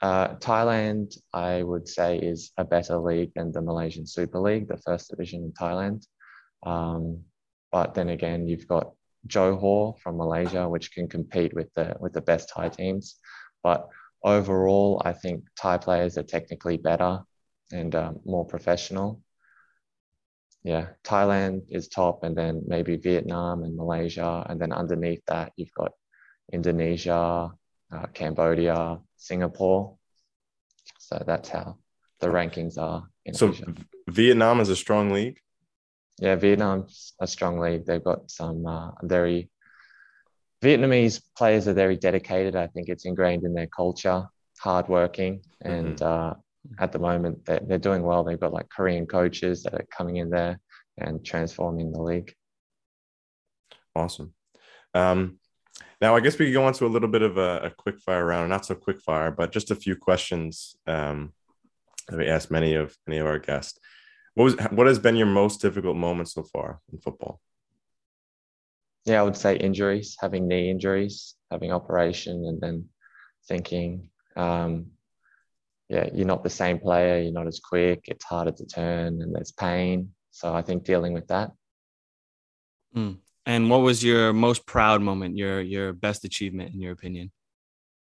Uh, 0.01 0.35
Thailand, 0.35 1.15
I 1.31 1.61
would 1.61 1.87
say, 1.87 2.17
is 2.17 2.51
a 2.57 2.63
better 2.65 2.97
league 2.97 3.31
than 3.35 3.51
the 3.51 3.61
Malaysian 3.61 4.07
Super 4.07 4.39
League, 4.39 4.67
the 4.67 4.77
first 4.77 5.11
division 5.11 5.43
in 5.43 5.51
Thailand. 5.51 6.05
Um, 6.63 7.23
but 7.71 7.93
then 7.93 8.09
again, 8.09 8.47
you've 8.47 8.67
got 8.67 8.93
Johor 9.27 9.99
from 9.99 10.17
Malaysia, 10.17 10.67
which 10.67 10.91
can 10.91 11.07
compete 11.07 11.53
with 11.53 11.71
the 11.75 11.95
with 11.99 12.13
the 12.13 12.21
best 12.21 12.49
Thai 12.49 12.69
teams. 12.69 13.17
But 13.61 13.87
overall, 14.23 15.01
I 15.05 15.13
think 15.13 15.43
Thai 15.55 15.77
players 15.77 16.17
are 16.17 16.23
technically 16.23 16.77
better 16.77 17.19
and 17.71 17.93
um, 17.95 18.19
more 18.25 18.45
professional. 18.45 19.21
Yeah, 20.63 20.87
Thailand 21.03 21.63
is 21.69 21.87
top, 21.87 22.23
and 22.23 22.35
then 22.35 22.63
maybe 22.67 22.95
Vietnam 22.97 23.63
and 23.63 23.75
Malaysia, 23.75 24.45
and 24.47 24.59
then 24.59 24.71
underneath 24.71 25.23
that, 25.27 25.53
you've 25.55 25.73
got 25.73 25.91
Indonesia, 26.51 27.51
uh, 27.91 28.07
Cambodia, 28.13 28.99
Singapore. 29.17 29.97
So 30.99 31.23
that's 31.25 31.49
how 31.49 31.77
the 32.19 32.27
rankings 32.27 32.77
are 32.77 33.07
in 33.25 33.33
So 33.33 33.49
Asia. 33.49 33.73
Vietnam 34.07 34.59
is 34.59 34.69
a 34.69 34.75
strong 34.75 35.11
league. 35.11 35.39
Yeah, 36.19 36.35
Vietnam's 36.35 37.13
a 37.19 37.27
strong 37.27 37.59
league. 37.59 37.85
They've 37.85 38.03
got 38.03 38.29
some 38.29 38.65
uh, 38.65 38.91
very 39.03 39.49
Vietnamese 40.61 41.21
players 41.35 41.67
are 41.67 41.73
very 41.73 41.97
dedicated. 41.97 42.55
I 42.55 42.67
think 42.67 42.87
it's 42.87 43.05
ingrained 43.05 43.43
in 43.43 43.53
their 43.53 43.67
culture, 43.67 44.27
hardworking, 44.59 45.41
and 45.61 45.99
uh, 46.01 46.35
at 46.77 46.91
the 46.91 46.99
moment 46.99 47.45
they're, 47.45 47.61
they're 47.65 47.77
doing 47.79 48.03
well. 48.03 48.23
They've 48.23 48.39
got 48.39 48.53
like 48.53 48.69
Korean 48.69 49.07
coaches 49.07 49.63
that 49.63 49.73
are 49.73 49.87
coming 49.95 50.17
in 50.17 50.29
there 50.29 50.59
and 50.97 51.25
transforming 51.25 51.91
the 51.91 52.01
league. 52.01 52.33
Awesome. 53.95 54.33
Um, 54.93 55.39
now, 56.01 56.15
I 56.15 56.19
guess 56.19 56.39
we 56.39 56.47
could 56.47 56.53
go 56.53 56.65
on 56.65 56.73
to 56.73 56.85
a 56.87 56.87
little 56.87 57.07
bit 57.07 57.21
of 57.21 57.37
a, 57.37 57.59
a 57.59 57.69
quick 57.69 57.99
fire 57.99 58.25
round, 58.25 58.49
not 58.49 58.65
so 58.65 58.73
quick 58.73 58.99
fire, 59.01 59.29
but 59.29 59.51
just 59.51 59.69
a 59.69 59.75
few 59.75 59.95
questions 59.95 60.75
um, 60.87 61.31
that 62.07 62.17
we 62.17 62.27
asked 62.27 62.49
many 62.49 62.73
of 62.73 62.97
many 63.05 63.19
of 63.19 63.27
our 63.27 63.37
guests. 63.37 63.79
What 64.33 64.45
was 64.45 64.55
what 64.71 64.87
has 64.87 64.97
been 64.97 65.15
your 65.15 65.27
most 65.27 65.61
difficult 65.61 65.95
moment 65.95 66.29
so 66.29 66.41
far 66.41 66.79
in 66.91 66.99
football? 66.99 67.39
Yeah, 69.05 69.19
I 69.19 69.23
would 69.23 69.37
say 69.37 69.55
injuries, 69.55 70.15
having 70.19 70.47
knee 70.47 70.71
injuries, 70.71 71.35
having 71.51 71.71
operation, 71.71 72.45
and 72.45 72.59
then 72.59 72.89
thinking, 73.47 74.09
um, 74.35 74.87
yeah, 75.89 76.09
you're 76.13 76.27
not 76.27 76.43
the 76.43 76.49
same 76.49 76.79
player. 76.79 77.21
You're 77.21 77.33
not 77.33 77.47
as 77.47 77.59
quick. 77.59 78.05
It's 78.05 78.25
harder 78.25 78.51
to 78.51 78.65
turn, 78.65 79.21
and 79.21 79.35
there's 79.35 79.51
pain. 79.51 80.13
So 80.31 80.53
I 80.53 80.63
think 80.63 80.83
dealing 80.83 81.13
with 81.13 81.27
that. 81.27 81.51
And 83.45 83.69
what 83.69 83.81
was 83.81 84.03
your 84.03 84.33
most 84.33 84.65
proud 84.65 85.01
moment, 85.01 85.35
your 85.37 85.61
your 85.61 85.93
best 85.93 86.25
achievement 86.25 86.73
in 86.73 86.81
your 86.81 86.91
opinion? 86.93 87.31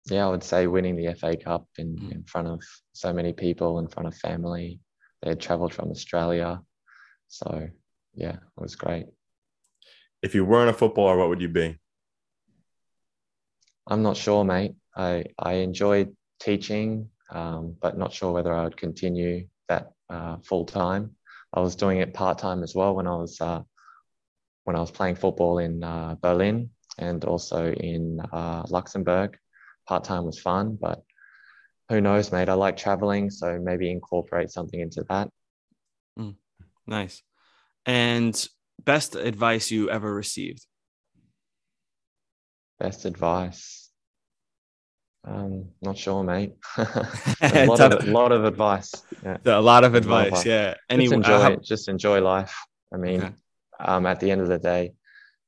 Yeah, 0.09 0.25
I 0.25 0.29
would 0.29 0.43
say 0.43 0.67
winning 0.67 0.95
the 0.95 1.13
FA 1.15 1.35
Cup 1.35 1.67
in, 1.77 1.97
Mm. 1.97 2.11
in 2.13 2.23
front 2.23 2.47
of 2.47 2.63
so 2.93 3.11
many 3.11 3.33
people, 3.33 3.79
in 3.79 3.87
front 3.89 4.07
of 4.07 4.15
family. 4.15 4.79
They 5.21 5.29
had 5.29 5.41
travelled 5.41 5.73
from 5.73 5.89
Australia. 5.91 6.61
So, 7.27 7.69
yeah, 8.13 8.35
it 8.35 8.61
was 8.61 8.75
great. 8.77 9.07
If 10.21 10.33
you 10.33 10.45
weren't 10.45 10.69
a 10.69 10.73
footballer, 10.73 11.17
what 11.17 11.27
would 11.29 11.41
you 11.41 11.49
be? 11.49 11.77
I'm 13.85 14.01
not 14.03 14.15
sure, 14.17 14.43
mate. 14.45 14.75
I, 14.95 15.25
I 15.37 15.53
enjoyed 15.55 16.15
teaching, 16.39 17.09
um, 17.29 17.75
but 17.81 17.97
not 17.97 18.13
sure 18.13 18.31
whether 18.31 18.53
I 18.53 18.63
would 18.63 18.77
continue 18.77 19.47
that 19.67 19.91
uh, 20.09 20.37
full 20.37 20.65
time. 20.65 21.15
I 21.53 21.59
was 21.59 21.75
doing 21.75 21.99
it 21.99 22.13
part 22.13 22.37
time 22.37 22.63
as 22.63 22.73
well 22.75 22.95
when 22.95 23.07
I 23.07 23.15
was 23.15 23.39
uh, 23.41 23.63
when 24.67 24.75
I 24.75 24.81
was 24.81 24.91
playing 24.91 25.15
football 25.15 25.59
in 25.59 25.81
uh, 25.81 26.15
Berlin 26.21 26.71
and 26.97 27.23
also 27.23 27.71
in 27.71 28.19
uh, 28.33 28.63
Luxembourg. 28.67 29.37
Part 29.87 30.03
time 30.03 30.25
was 30.25 30.41
fun, 30.41 30.77
but 30.79 31.03
who 31.87 32.01
knows, 32.01 32.33
mate? 32.33 32.49
I 32.49 32.53
like 32.55 32.75
traveling, 32.75 33.29
so 33.29 33.57
maybe 33.63 33.89
incorporate 33.89 34.51
something 34.51 34.77
into 34.81 35.05
that. 35.07 35.29
Nice. 36.85 37.23
And 37.85 38.35
best 38.83 39.15
advice 39.15 39.71
you 39.71 39.89
ever 39.89 40.13
received? 40.13 40.65
Best 42.77 43.05
advice. 43.05 43.89
Um, 45.23 45.69
not 45.81 45.97
sure, 45.97 46.23
mate. 46.23 46.55
a 46.77 47.65
lot 47.67 47.79
of, 47.79 48.05
lot 48.05 48.31
of 48.33 48.43
advice. 48.43 48.91
Yeah. 49.23 49.37
A 49.45 49.61
lot 49.61 49.61
of 49.61 49.61
A 49.61 49.61
lot 49.61 49.83
of 49.85 49.95
advice. 49.95 50.27
advice. 50.27 50.45
Yeah. 50.45 50.73
Any 50.89 51.05
just 51.05 51.13
enjoy 51.13 51.33
uh, 51.33 51.41
how- 51.41 51.55
Just 51.63 51.87
enjoy 51.87 52.19
life. 52.19 52.53
I 52.93 52.97
mean, 52.97 53.21
Okay. 53.21 53.33
Um, 53.79 54.05
at 54.05 54.19
the 54.19 54.31
end 54.31 54.41
of 54.41 54.47
the 54.47 54.59
day, 54.59 54.93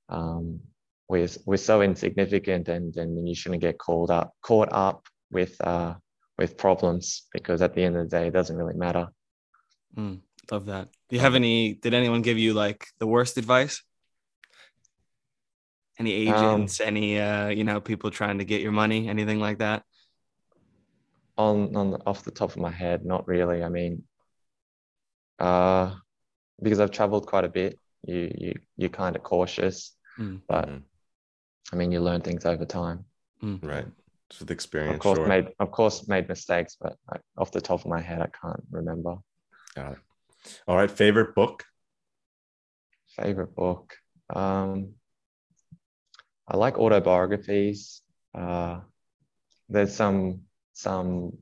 um, 0.09 0.61
we're 1.09 1.29
we're 1.45 1.57
so 1.57 1.81
insignificant, 1.81 2.67
and 2.69 2.95
and 2.97 3.27
you 3.27 3.35
shouldn't 3.35 3.61
get 3.61 3.79
called 3.79 4.11
up 4.11 4.33
caught 4.41 4.69
up 4.71 5.07
with 5.31 5.55
uh 5.61 5.95
with 6.37 6.57
problems 6.57 7.27
because 7.33 7.61
at 7.61 7.73
the 7.75 7.83
end 7.83 7.97
of 7.97 8.09
the 8.09 8.17
day, 8.17 8.27
it 8.27 8.33
doesn't 8.33 8.57
really 8.57 8.75
matter. 8.75 9.07
Mm, 9.97 10.21
love 10.51 10.65
that. 10.67 10.89
Do 11.09 11.15
you 11.15 11.21
have 11.21 11.35
any? 11.35 11.73
Did 11.75 11.93
anyone 11.93 12.21
give 12.21 12.37
you 12.37 12.53
like 12.53 12.87
the 12.99 13.07
worst 13.07 13.37
advice? 13.37 13.81
Any 15.99 16.13
Um, 16.25 16.71
agents? 16.71 16.79
any 16.79 17.19
uh, 17.19 17.49
you 17.49 17.63
know, 17.63 17.81
people 17.81 18.09
trying 18.11 18.37
to 18.39 18.45
get 18.45 18.61
your 18.61 18.71
money? 18.71 19.09
Anything 19.09 19.39
like 19.39 19.59
that? 19.59 19.83
On 21.37 21.75
on 21.75 21.89
the, 21.89 21.97
off 22.05 22.23
the 22.23 22.29
top 22.29 22.51
of 22.51 22.57
my 22.57 22.69
head, 22.69 23.03
not 23.03 23.27
really. 23.27 23.63
I 23.63 23.69
mean, 23.69 24.03
uh, 25.39 25.95
because 26.61 26.79
I've 26.79 26.91
traveled 26.91 27.27
quite 27.27 27.45
a 27.45 27.49
bit, 27.49 27.79
you 28.03 28.31
you 28.37 28.53
you're 28.77 28.89
kind 28.89 29.15
of 29.15 29.23
cautious, 29.23 29.95
Mm. 30.17 30.41
but 30.47 30.67
Mhm. 30.67 30.83
I 31.71 31.75
mean, 31.75 31.91
you 31.91 32.01
learn 32.01 32.21
things 32.21 32.45
over 32.45 32.65
time. 32.65 33.05
Mm. 33.43 33.63
Right. 33.63 33.85
Just 34.29 34.41
with 34.41 34.51
experience. 34.51 34.95
Of 34.95 34.99
course, 35.01 35.17
sure. 35.19 35.27
made 35.27 35.47
of 35.59 35.71
course 35.71 36.07
made 36.07 36.27
mistakes, 36.27 36.75
but 36.79 36.97
I, 37.11 37.17
off 37.37 37.51
the 37.51 37.61
top 37.61 37.79
of 37.81 37.87
my 37.87 38.01
head, 38.01 38.21
I 38.21 38.29
can't 38.41 38.63
remember. 38.71 39.17
Got 39.75 39.93
it. 39.93 39.99
All 40.67 40.75
right. 40.77 40.89
Favorite 40.91 41.35
book? 41.35 41.65
Favorite 43.15 43.55
book. 43.55 43.95
Um, 44.29 44.95
I 46.47 46.57
like 46.57 46.77
autobiographies. 46.79 48.01
Uh, 48.33 48.81
there's 49.67 49.95
some 49.95 50.41
some 50.73 51.37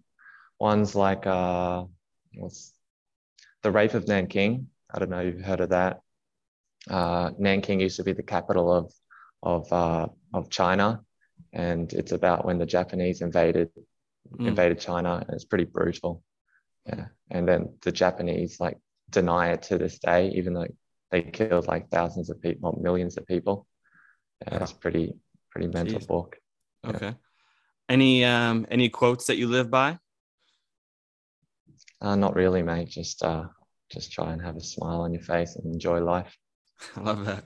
ones 0.60 0.95
like 0.95 1.26
uh, 1.28 1.86
what's 2.36 2.74
the 3.64 3.72
Rape 3.72 3.93
of 3.93 4.08
Nanking. 4.08 4.68
I 4.89 4.99
don't 4.99 5.10
know 5.10 5.20
if 5.22 5.36
you've 5.36 5.45
heard 5.45 5.62
of 5.62 5.70
that. 5.70 6.01
Uh, 6.90 7.32
Nanking 7.38 7.80
used 7.80 7.98
to 7.98 8.04
be 8.04 8.14
the 8.14 8.24
capital 8.24 8.72
of 8.72 8.94
of 9.44 9.72
uh, 9.72 10.08
of 10.34 10.50
China, 10.50 11.02
and 11.54 11.92
it's 11.94 12.12
about 12.12 12.46
when 12.46 12.58
the 12.58 12.66
Japanese 12.66 13.22
invaded 13.22 13.70
Mm. 14.38 14.48
invaded 14.50 14.78
China, 14.80 15.24
and 15.26 15.30
it's 15.34 15.46
pretty 15.46 15.64
brutal. 15.64 16.22
Yeah, 16.86 17.06
and 17.32 17.48
then 17.48 17.78
the 17.82 17.94
Japanese 17.94 18.60
like 18.60 18.78
deny 19.10 19.52
it 19.54 19.62
to 19.64 19.78
this 19.78 20.00
day, 20.00 20.32
even 20.36 20.54
though 20.54 20.68
they 21.12 21.22
killed 21.22 21.66
like 21.68 21.90
thousands 21.90 22.30
of 22.30 22.42
people, 22.42 22.78
millions 22.82 23.16
of 23.18 23.26
people. 23.26 23.66
Yeah, 24.42 24.64
it's 24.64 24.74
pretty 24.74 25.14
pretty 25.50 25.68
mental 25.68 26.00
Jeez. 26.02 26.08
book. 26.08 26.36
Yeah. 26.84 26.90
Okay. 26.90 27.16
Any 27.88 28.26
um 28.26 28.68
any 28.70 28.90
quotes 28.90 29.28
that 29.28 29.38
you 29.38 29.48
live 29.48 29.72
by? 29.72 29.98
Uh, 32.02 32.16
not 32.16 32.36
really, 32.36 32.62
mate. 32.64 32.90
Just 32.90 33.24
uh, 33.24 33.46
just 33.90 34.12
try 34.12 34.34
and 34.34 34.42
have 34.42 34.58
a 34.58 34.62
smile 34.62 35.02
on 35.02 35.14
your 35.14 35.24
face 35.24 35.56
and 35.56 35.74
enjoy 35.74 36.02
life. 36.02 36.36
I 36.95 36.99
love 37.01 37.25
that. 37.25 37.45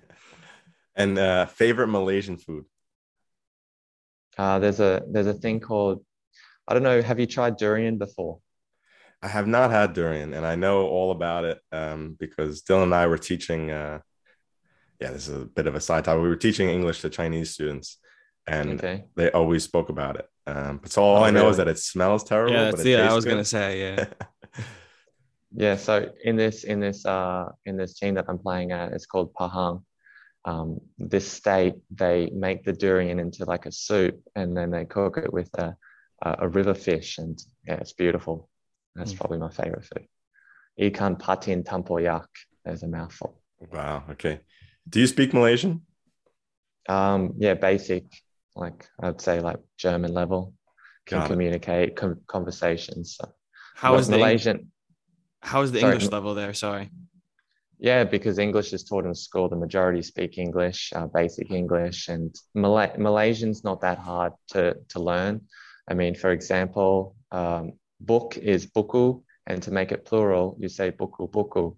And 0.96 1.18
uh, 1.18 1.46
favorite 1.46 1.88
Malaysian 1.88 2.38
food? 2.38 2.66
Uh, 4.38 4.60
there's 4.60 4.80
a 4.80 5.04
there's 5.10 5.28
a 5.28 5.34
thing 5.34 5.60
called 5.60 6.04
I 6.68 6.74
don't 6.74 6.84
know. 6.84 7.02
Have 7.02 7.20
you 7.20 7.28
tried 7.28 7.58
durian 7.58 7.98
before? 7.98 8.40
I 9.22 9.28
have 9.28 9.48
not 9.48 9.72
had 9.72 9.94
durian, 9.94 10.34
and 10.34 10.46
I 10.46 10.56
know 10.56 10.88
all 10.88 11.12
about 11.12 11.46
it 11.46 11.60
um, 11.72 12.16
because 12.20 12.64
Dylan 12.64 12.84
and 12.84 12.96
I 12.96 13.08
were 13.08 13.18
teaching. 13.18 13.70
Uh, 13.72 14.00
yeah, 15.00 15.12
this 15.12 15.28
is 15.28 15.42
a 15.44 15.46
bit 15.46 15.68
of 15.68 15.76
a 15.76 15.82
side 15.82 16.06
topic. 16.06 16.22
We 16.24 16.30
were 16.30 16.36
teaching 16.36 16.70
English 16.70 17.02
to 17.02 17.10
Chinese 17.10 17.52
students, 17.52 17.98
and 18.48 18.80
Okay. 18.80 19.06
they 19.16 19.32
always 19.32 19.64
spoke 19.64 19.90
about 19.90 20.18
it. 20.18 20.28
Um, 20.48 20.78
but 20.78 20.92
so 20.92 21.04
all 21.04 21.18
Oh, 21.18 21.24
I 21.24 21.32
know 21.32 21.50
is 21.50 21.58
that 21.58 21.68
it 21.68 21.80
smells 21.80 22.24
terrible. 22.24 22.54
Yeah, 22.54 22.72
but 22.72 22.80
it 22.82 22.90
yeah. 22.90 22.98
I 22.98 23.04
tastes 23.04 23.16
was 23.16 23.26
gonna 23.26 23.46
say 23.46 23.80
yeah. 23.82 24.06
Yeah. 25.56 25.76
So 25.76 26.12
in 26.24 26.36
this 26.36 26.64
in 26.64 26.80
this 26.80 27.06
uh 27.06 27.50
in 27.66 27.78
this 27.78 27.94
team 28.00 28.16
that 28.16 28.26
I'm 28.28 28.38
playing 28.40 28.72
at, 28.72 28.94
it's 28.94 29.06
called 29.06 29.34
Pahang. 29.34 29.84
Um, 30.44 30.80
this 30.98 31.32
state 31.32 31.76
they 31.94 32.30
make 32.34 32.64
the 32.64 32.74
durian 32.74 33.20
into 33.20 33.46
like 33.46 33.66
a 33.68 33.72
soup, 33.72 34.20
and 34.36 34.56
then 34.58 34.72
they 34.72 34.86
cook 34.86 35.18
it 35.18 35.32
with 35.32 35.50
a 35.60 35.76
a, 36.24 36.36
a 36.40 36.48
river 36.48 36.74
fish, 36.74 37.18
and 37.18 37.38
yeah, 37.68 37.76
it's 37.76 37.94
beautiful. 37.94 38.50
That's 38.96 39.14
Mm. 39.14 39.18
probably 39.18 39.38
my 39.38 39.50
favorite 39.50 39.86
food. 39.86 40.08
Ikan 40.80 41.20
patin 41.20 41.64
tempoyak. 41.64 42.26
There's 42.66 42.84
a 42.84 42.88
mouthful. 42.88 43.42
Wow. 43.60 44.04
Okay. 44.12 44.40
Do 44.90 45.00
you 45.00 45.08
speak 45.08 45.34
Malaysian? 45.34 45.82
Um, 46.90 47.34
yeah, 47.38 47.54
basic, 47.54 48.06
like 48.56 48.88
I'd 49.02 49.22
say 49.22 49.40
like 49.40 49.60
German 49.78 50.14
level, 50.14 50.54
can 51.06 51.20
Got 51.20 51.28
communicate 51.30 51.96
com- 51.96 52.22
conversations. 52.28 53.16
So. 53.18 53.32
How 53.76 53.96
the 53.96 54.12
Malaysian? 54.18 54.71
How 55.42 55.62
is 55.62 55.72
the 55.72 55.80
Sorry. 55.80 55.94
English 55.94 56.12
level 56.12 56.34
there? 56.36 56.54
Sorry. 56.54 56.90
Yeah, 57.80 58.04
because 58.04 58.38
English 58.38 58.74
is 58.74 58.84
taught 58.84 59.06
in 59.06 59.16
school. 59.16 59.50
The 59.50 59.56
majority 59.56 60.04
speak 60.04 60.38
English, 60.38 60.94
uh, 60.96 61.08
basic 61.08 61.50
English, 61.52 62.10
and 62.10 62.34
Malay- 62.54 62.96
Malaysian's 62.98 63.64
not 63.64 63.82
that 63.82 63.98
hard 63.98 64.34
to 64.50 64.76
to 64.90 65.00
learn. 65.00 65.42
I 65.90 65.96
mean, 65.96 66.14
for 66.16 66.32
example, 66.32 67.16
um, 67.32 67.74
book 68.00 68.38
is 68.38 68.68
buku, 68.68 69.24
and 69.48 69.64
to 69.64 69.72
make 69.72 69.92
it 69.92 70.06
plural, 70.06 70.56
you 70.60 70.70
say 70.70 70.92
buku 70.92 71.30
buku. 71.32 71.76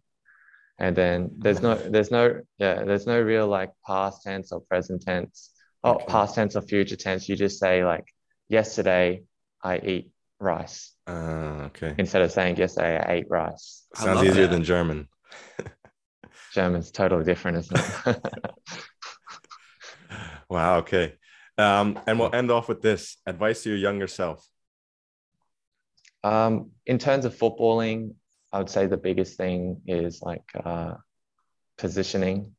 And 0.78 0.94
then 0.96 1.30
there's 1.38 1.62
no 1.62 1.76
there's 1.94 2.12
no 2.12 2.42
yeah 2.58 2.84
there's 2.84 3.08
no 3.08 3.22
real 3.22 3.48
like 3.48 3.72
past 3.88 4.24
tense 4.24 4.52
or 4.52 4.60
present 4.60 5.02
tense. 5.04 5.52
Oh, 5.86 5.94
Okay. 5.96 6.06
past 6.06 6.36
tense 6.36 6.56
or 6.58 6.62
future 6.62 6.98
tense. 6.98 7.30
You 7.30 7.36
just 7.38 7.60
say 7.60 7.84
like 7.86 8.06
yesterday 8.50 9.24
I 9.64 9.78
eat 9.78 10.12
rice 10.44 10.94
Uh, 11.08 11.68
okay. 11.70 11.96
instead 11.98 12.22
of 12.22 12.32
saying 12.32 12.58
yesterday 12.58 12.98
I 13.00 13.14
ate 13.14 13.26
rice. 13.30 13.86
Sounds 13.96 14.24
easier 14.24 14.48
that. 14.48 14.52
than 14.52 14.64
German. 14.64 15.08
German's 16.54 16.92
totally 16.92 17.24
different, 17.24 17.58
isn't 17.58 17.80
it? 18.06 18.22
Wow. 20.50 20.78
Okay. 20.80 21.16
Um, 21.58 22.00
and 22.06 22.20
we'll 22.20 22.34
end 22.36 22.52
off 22.52 22.68
with 22.70 22.82
this 22.82 23.18
advice 23.26 23.64
to 23.64 23.70
your 23.70 23.78
younger 23.80 24.06
self. 24.08 24.46
Um, 26.24 26.72
in 26.86 27.00
terms 27.00 27.26
of 27.26 27.36
footballing, 27.36 28.14
I 28.52 28.60
would 28.60 28.70
say 28.70 28.86
the 28.86 28.98
biggest 28.98 29.36
thing 29.36 29.82
is 29.88 30.22
like 30.22 30.44
uh, 30.64 30.94
positioning 31.78 32.54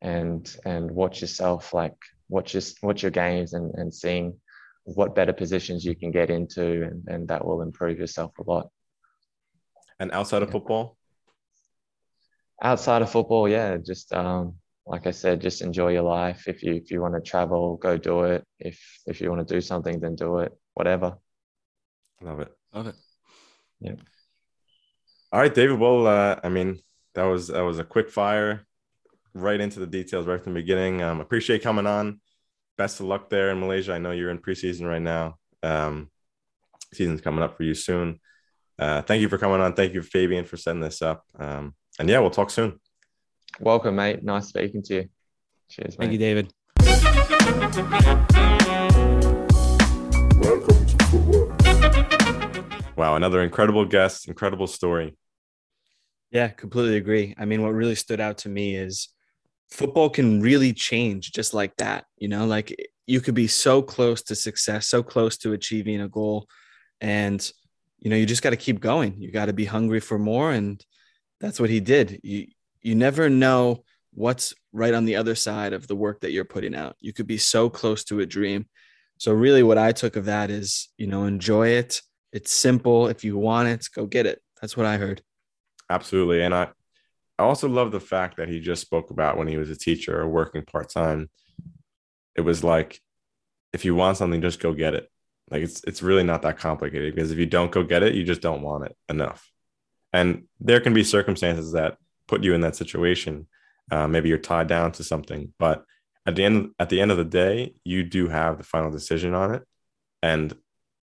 and 0.00 0.48
and 0.64 0.88
watch 0.92 1.20
yourself 1.22 1.74
like 1.74 1.96
watch 2.28 2.54
your 2.54 2.62
watch 2.82 3.02
your 3.02 3.10
games 3.10 3.52
and, 3.52 3.74
and 3.74 3.92
seeing 3.92 4.38
what 4.94 5.14
better 5.14 5.32
positions 5.32 5.84
you 5.84 5.94
can 5.94 6.10
get 6.10 6.30
into 6.30 6.82
and, 6.84 7.06
and 7.08 7.28
that 7.28 7.44
will 7.44 7.62
improve 7.62 7.98
yourself 7.98 8.32
a 8.38 8.50
lot. 8.50 8.68
And 10.00 10.12
outside 10.12 10.42
of 10.42 10.50
football, 10.50 10.98
Outside 12.60 13.02
of 13.02 13.10
football, 13.10 13.48
yeah, 13.48 13.76
just 13.76 14.12
um, 14.12 14.54
like 14.84 15.06
I 15.06 15.12
said, 15.12 15.40
just 15.40 15.62
enjoy 15.62 15.92
your 15.92 16.02
life. 16.02 16.48
If 16.48 16.64
you 16.64 16.74
if 16.74 16.90
you 16.90 17.00
want 17.00 17.14
to 17.14 17.20
travel, 17.20 17.76
go 17.76 17.96
do 17.96 18.24
it. 18.24 18.44
If 18.58 18.80
if 19.06 19.20
you 19.20 19.30
want 19.30 19.46
to 19.46 19.54
do 19.54 19.60
something, 19.60 20.00
then 20.00 20.16
do 20.16 20.38
it. 20.38 20.52
Whatever. 20.74 21.18
love 22.20 22.40
it. 22.40 22.52
Love 22.74 22.88
it. 22.88 22.96
Yeah. 23.78 23.94
All 25.32 25.40
right, 25.40 25.54
David. 25.54 25.78
Well, 25.78 26.08
uh, 26.08 26.40
I 26.42 26.48
mean, 26.48 26.80
that 27.14 27.24
was 27.24 27.46
that 27.46 27.60
was 27.60 27.78
a 27.78 27.84
quick 27.84 28.10
fire, 28.10 28.66
right 29.34 29.60
into 29.60 29.78
the 29.78 29.86
details 29.86 30.26
right 30.26 30.42
from 30.42 30.54
the 30.54 30.60
beginning. 30.60 31.00
Um, 31.00 31.20
appreciate 31.20 31.62
coming 31.62 31.86
on. 31.86 32.20
Best 32.78 33.00
of 33.00 33.06
luck 33.06 33.28
there 33.28 33.50
in 33.50 33.58
Malaysia. 33.58 33.92
I 33.92 33.98
know 33.98 34.12
you're 34.12 34.30
in 34.30 34.38
preseason 34.38 34.86
right 34.86 35.02
now. 35.02 35.36
Um, 35.64 36.10
season's 36.94 37.20
coming 37.20 37.42
up 37.42 37.56
for 37.56 37.64
you 37.64 37.74
soon. 37.74 38.20
Uh, 38.78 39.02
thank 39.02 39.20
you 39.20 39.28
for 39.28 39.36
coming 39.36 39.60
on. 39.60 39.72
Thank 39.72 39.94
you, 39.94 40.02
Fabian, 40.02 40.44
for 40.44 40.56
setting 40.56 40.80
this 40.80 41.02
up. 41.02 41.24
Um, 41.36 41.74
and 41.98 42.08
yeah, 42.08 42.20
we'll 42.20 42.30
talk 42.30 42.50
soon. 42.50 42.78
Welcome, 43.58 43.96
mate. 43.96 44.22
Nice 44.22 44.46
speaking 44.46 44.84
to 44.84 44.94
you. 44.94 45.08
Cheers, 45.68 45.98
mate. 45.98 46.06
Thank 46.06 46.12
you, 46.12 46.18
David. 46.18 46.52
Welcome 50.40 50.86
to 50.86 51.04
footwork. 51.06 52.96
Wow, 52.96 53.16
another 53.16 53.42
incredible 53.42 53.86
guest, 53.86 54.28
incredible 54.28 54.68
story. 54.68 55.16
Yeah, 56.30 56.46
completely 56.46 56.96
agree. 56.96 57.34
I 57.36 57.44
mean, 57.44 57.60
what 57.62 57.70
really 57.70 57.96
stood 57.96 58.20
out 58.20 58.38
to 58.38 58.48
me 58.48 58.76
is 58.76 59.08
football 59.70 60.10
can 60.10 60.40
really 60.40 60.72
change 60.72 61.32
just 61.32 61.54
like 61.54 61.76
that. 61.76 62.04
You 62.16 62.28
know, 62.28 62.46
like 62.46 62.74
you 63.06 63.20
could 63.20 63.34
be 63.34 63.46
so 63.46 63.82
close 63.82 64.22
to 64.24 64.34
success, 64.34 64.88
so 64.88 65.02
close 65.02 65.36
to 65.38 65.52
achieving 65.52 66.00
a 66.00 66.08
goal. 66.08 66.46
And, 67.00 67.50
you 68.00 68.10
know, 68.10 68.16
you 68.16 68.26
just 68.26 68.42
got 68.42 68.50
to 68.50 68.56
keep 68.56 68.80
going. 68.80 69.20
You 69.20 69.30
got 69.30 69.46
to 69.46 69.52
be 69.52 69.64
hungry 69.64 70.00
for 70.00 70.18
more. 70.18 70.52
And 70.52 70.84
that's 71.40 71.60
what 71.60 71.70
he 71.70 71.80
did. 71.80 72.20
You, 72.22 72.46
you 72.82 72.94
never 72.94 73.28
know 73.28 73.84
what's 74.12 74.54
right 74.72 74.94
on 74.94 75.04
the 75.04 75.16
other 75.16 75.34
side 75.34 75.72
of 75.72 75.86
the 75.86 75.96
work 75.96 76.20
that 76.20 76.32
you're 76.32 76.44
putting 76.44 76.74
out. 76.74 76.96
You 77.00 77.12
could 77.12 77.26
be 77.26 77.38
so 77.38 77.70
close 77.70 78.04
to 78.04 78.20
a 78.20 78.26
dream. 78.26 78.66
So, 79.18 79.32
really, 79.32 79.62
what 79.62 79.78
I 79.78 79.92
took 79.92 80.16
of 80.16 80.26
that 80.26 80.50
is, 80.50 80.88
you 80.96 81.06
know, 81.06 81.24
enjoy 81.24 81.68
it. 81.68 82.02
It's 82.32 82.52
simple. 82.52 83.08
If 83.08 83.24
you 83.24 83.36
want 83.36 83.68
it, 83.68 83.88
go 83.94 84.06
get 84.06 84.26
it. 84.26 84.40
That's 84.60 84.76
what 84.76 84.86
I 84.86 84.96
heard. 84.96 85.22
Absolutely. 85.90 86.42
And 86.42 86.54
I, 86.54 86.68
I 87.38 87.44
also 87.44 87.68
love 87.68 87.92
the 87.92 88.00
fact 88.00 88.36
that 88.36 88.48
he 88.48 88.60
just 88.60 88.82
spoke 88.82 89.10
about 89.10 89.36
when 89.36 89.46
he 89.46 89.56
was 89.56 89.70
a 89.70 89.76
teacher 89.76 90.20
or 90.20 90.28
working 90.28 90.64
part 90.64 90.88
time. 90.90 91.30
It 92.36 92.40
was 92.40 92.64
like, 92.64 93.00
if 93.72 93.84
you 93.84 93.94
want 93.94 94.16
something, 94.16 94.40
just 94.40 94.60
go 94.60 94.72
get 94.72 94.94
it. 94.94 95.10
Like 95.50 95.62
it's 95.62 95.82
it's 95.84 96.02
really 96.02 96.24
not 96.24 96.42
that 96.42 96.58
complicated 96.58 97.14
because 97.14 97.30
if 97.30 97.38
you 97.38 97.46
don't 97.46 97.72
go 97.72 97.82
get 97.82 98.02
it, 98.02 98.14
you 98.14 98.24
just 98.24 98.42
don't 98.42 98.62
want 98.62 98.84
it 98.84 98.96
enough. 99.08 99.50
And 100.12 100.44
there 100.60 100.80
can 100.80 100.94
be 100.94 101.04
circumstances 101.04 101.72
that 101.72 101.96
put 102.26 102.42
you 102.42 102.54
in 102.54 102.60
that 102.62 102.76
situation. 102.76 103.46
Uh, 103.90 104.06
maybe 104.06 104.28
you're 104.28 104.38
tied 104.38 104.66
down 104.66 104.92
to 104.92 105.04
something, 105.04 105.52
but 105.58 105.84
at 106.26 106.36
the 106.36 106.44
end 106.44 106.70
at 106.78 106.90
the 106.90 107.00
end 107.00 107.10
of 107.10 107.16
the 107.16 107.24
day, 107.24 107.74
you 107.84 108.02
do 108.02 108.28
have 108.28 108.58
the 108.58 108.64
final 108.64 108.90
decision 108.90 109.34
on 109.34 109.54
it, 109.54 109.62
and 110.22 110.54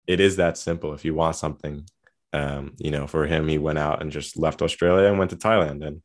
it 0.07 0.19
is 0.19 0.37
that 0.37 0.57
simple. 0.57 0.93
If 0.93 1.05
you 1.05 1.13
want 1.13 1.37
something, 1.37 1.85
um, 2.33 2.73
you 2.77 2.91
know, 2.91 3.07
for 3.07 3.25
him, 3.25 3.47
he 3.47 3.57
went 3.57 3.79
out 3.79 4.01
and 4.01 4.11
just 4.11 4.37
left 4.37 4.61
Australia 4.61 5.07
and 5.07 5.17
went 5.17 5.31
to 5.31 5.37
Thailand. 5.37 5.85
And 5.85 6.01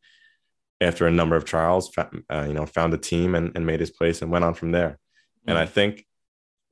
after 0.80 1.06
a 1.06 1.10
number 1.10 1.36
of 1.36 1.44
trials, 1.44 1.90
uh, 1.96 2.44
you 2.46 2.54
know, 2.54 2.66
found 2.66 2.94
a 2.94 2.98
team 2.98 3.34
and, 3.34 3.52
and 3.54 3.66
made 3.66 3.80
his 3.80 3.90
place 3.90 4.22
and 4.22 4.30
went 4.30 4.44
on 4.44 4.54
from 4.54 4.70
there. 4.72 4.98
And 5.46 5.56
I 5.56 5.66
think 5.66 6.04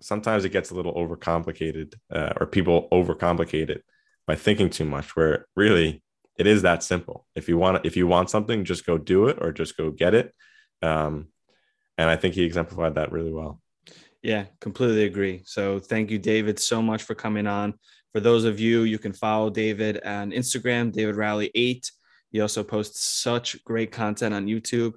sometimes 0.01 0.45
it 0.45 0.51
gets 0.51 0.71
a 0.71 0.75
little 0.75 0.95
overcomplicated, 0.95 1.95
uh, 2.13 2.35
or 2.39 2.47
people 2.47 2.89
overcomplicate 2.93 3.71
it 3.71 3.85
by 4.27 4.35
thinking 4.35 4.71
too 4.71 4.85
much. 4.85 5.17
Where 5.17 5.47
really, 5.57 6.03
it 6.39 6.47
is 6.47 6.63
that 6.63 6.83
simple. 6.83 7.27
If 7.35 7.49
you 7.49 7.57
want, 7.57 7.87
if 7.87 7.97
you 7.97 8.07
want 8.07 8.29
something, 8.29 8.65
just 8.65 8.85
go 8.85 8.99
do 8.99 9.29
it, 9.29 9.39
or 9.41 9.51
just 9.53 9.77
go 9.77 9.91
get 9.91 10.15
it. 10.15 10.35
Um, 10.83 11.29
and 11.97 12.11
I 12.11 12.17
think 12.17 12.35
he 12.35 12.45
exemplified 12.45 12.97
that 12.97 13.13
really 13.13 13.33
well. 13.33 13.63
Yeah, 14.23 14.45
completely 14.61 15.05
agree. 15.05 15.43
So 15.47 15.79
thank 15.79 16.11
you, 16.11 16.19
David, 16.19 16.59
so 16.59 16.83
much 16.83 17.05
for 17.05 17.15
coming 17.15 17.47
on. 17.47 17.75
For 18.13 18.21
those 18.21 18.45
of 18.45 18.61
you, 18.61 18.83
you 18.83 18.99
can 18.99 19.13
follow 19.13 19.49
David 19.51 20.05
on 20.05 20.33
Instagram, 20.33 20.93
David 20.93 21.17
Rally 21.17 21.51
eight. 21.55 21.91
He 22.37 22.43
also 22.43 22.63
posts 22.63 23.03
such 23.03 23.65
great 23.65 23.91
content 23.91 24.35
on 24.35 24.45
YouTube. 24.45 24.93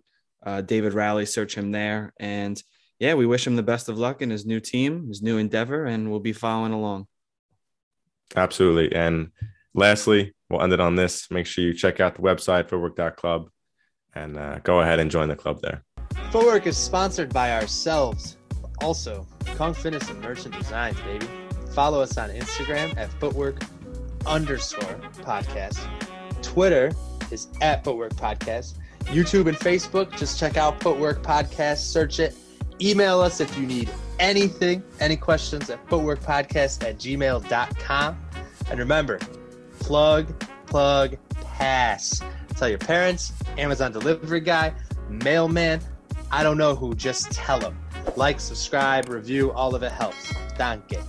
Uh, 0.46 0.60
David 0.60 0.94
Rally, 0.94 1.26
search 1.26 1.56
him 1.56 1.72
there. 1.72 2.14
And 2.20 2.62
yeah, 3.00 3.14
we 3.14 3.26
wish 3.26 3.48
him 3.48 3.56
the 3.56 3.64
best 3.64 3.88
of 3.88 3.98
luck 3.98 4.22
in 4.22 4.30
his 4.30 4.46
new 4.46 4.60
team, 4.60 5.08
his 5.08 5.22
new 5.22 5.38
endeavor, 5.38 5.86
and 5.86 6.12
we'll 6.12 6.20
be 6.20 6.34
following 6.34 6.74
along. 6.74 7.08
Absolutely. 8.36 8.94
And 8.94 9.32
lastly, 9.74 10.34
we'll 10.50 10.62
end 10.62 10.74
it 10.74 10.82
on 10.82 10.98
this. 10.98 11.32
Make 11.32 11.46
sure 11.46 11.64
you 11.64 11.74
check 11.74 12.02
out 12.02 12.16
the 12.16 12.22
website, 12.22 12.68
footwork.club, 12.68 13.50
and 14.14 14.38
uh, 14.38 14.60
go 14.60 14.82
ahead 14.82 15.00
and 15.00 15.10
join 15.10 15.30
the 15.30 15.38
club 15.38 15.62
there. 15.62 15.86
Footwork 16.32 16.68
is 16.68 16.76
sponsored 16.76 17.34
by 17.34 17.54
ourselves. 17.54 18.36
Also, 18.82 19.26
Kong 19.56 19.74
Fitness 19.74 20.10
and 20.10 20.20
Merchant 20.20 20.58
Designs, 20.58 21.00
baby. 21.04 21.30
Follow 21.72 22.02
us 22.02 22.18
on 22.18 22.32
Instagram 22.32 22.98
at 22.98 23.10
footwork 23.14 23.64
underscore 24.26 25.00
podcast. 25.24 25.80
Twitter 26.50 26.92
is 27.30 27.48
at 27.62 27.84
footwork 27.84 28.14
podcast. 28.14 28.74
YouTube 29.06 29.48
and 29.48 29.56
Facebook, 29.56 30.18
just 30.18 30.40
check 30.40 30.58
out 30.58 30.82
Footwork 30.82 31.22
Podcast, 31.22 31.78
search 31.78 32.20
it. 32.20 32.36
Email 32.82 33.22
us 33.22 33.40
if 33.40 33.56
you 33.56 33.68
need 33.68 33.88
anything, 34.20 34.82
any 35.00 35.16
questions 35.16 35.70
at 35.70 35.86
footworkpodcast 35.88 36.84
at 36.84 36.98
gmail.com. 36.98 38.18
And 38.72 38.80
remember, 38.80 39.20
plug, 39.80 40.44
plug, 40.66 41.18
pass. 41.42 42.20
Tell 42.58 42.68
your 42.68 42.80
parents, 42.80 43.32
Amazon 43.60 43.92
delivery 43.92 44.40
guy, 44.40 44.74
mailman, 45.08 45.82
I 46.32 46.42
don't 46.42 46.58
know 46.58 46.76
who, 46.76 46.96
just 46.96 47.32
tell 47.32 47.60
them. 47.60 47.78
Like, 48.16 48.40
subscribe, 48.40 49.08
review, 49.08 49.52
all 49.52 49.76
of 49.76 49.84
it 49.84 49.92
helps. 49.92 50.34
Danke. 50.58 51.00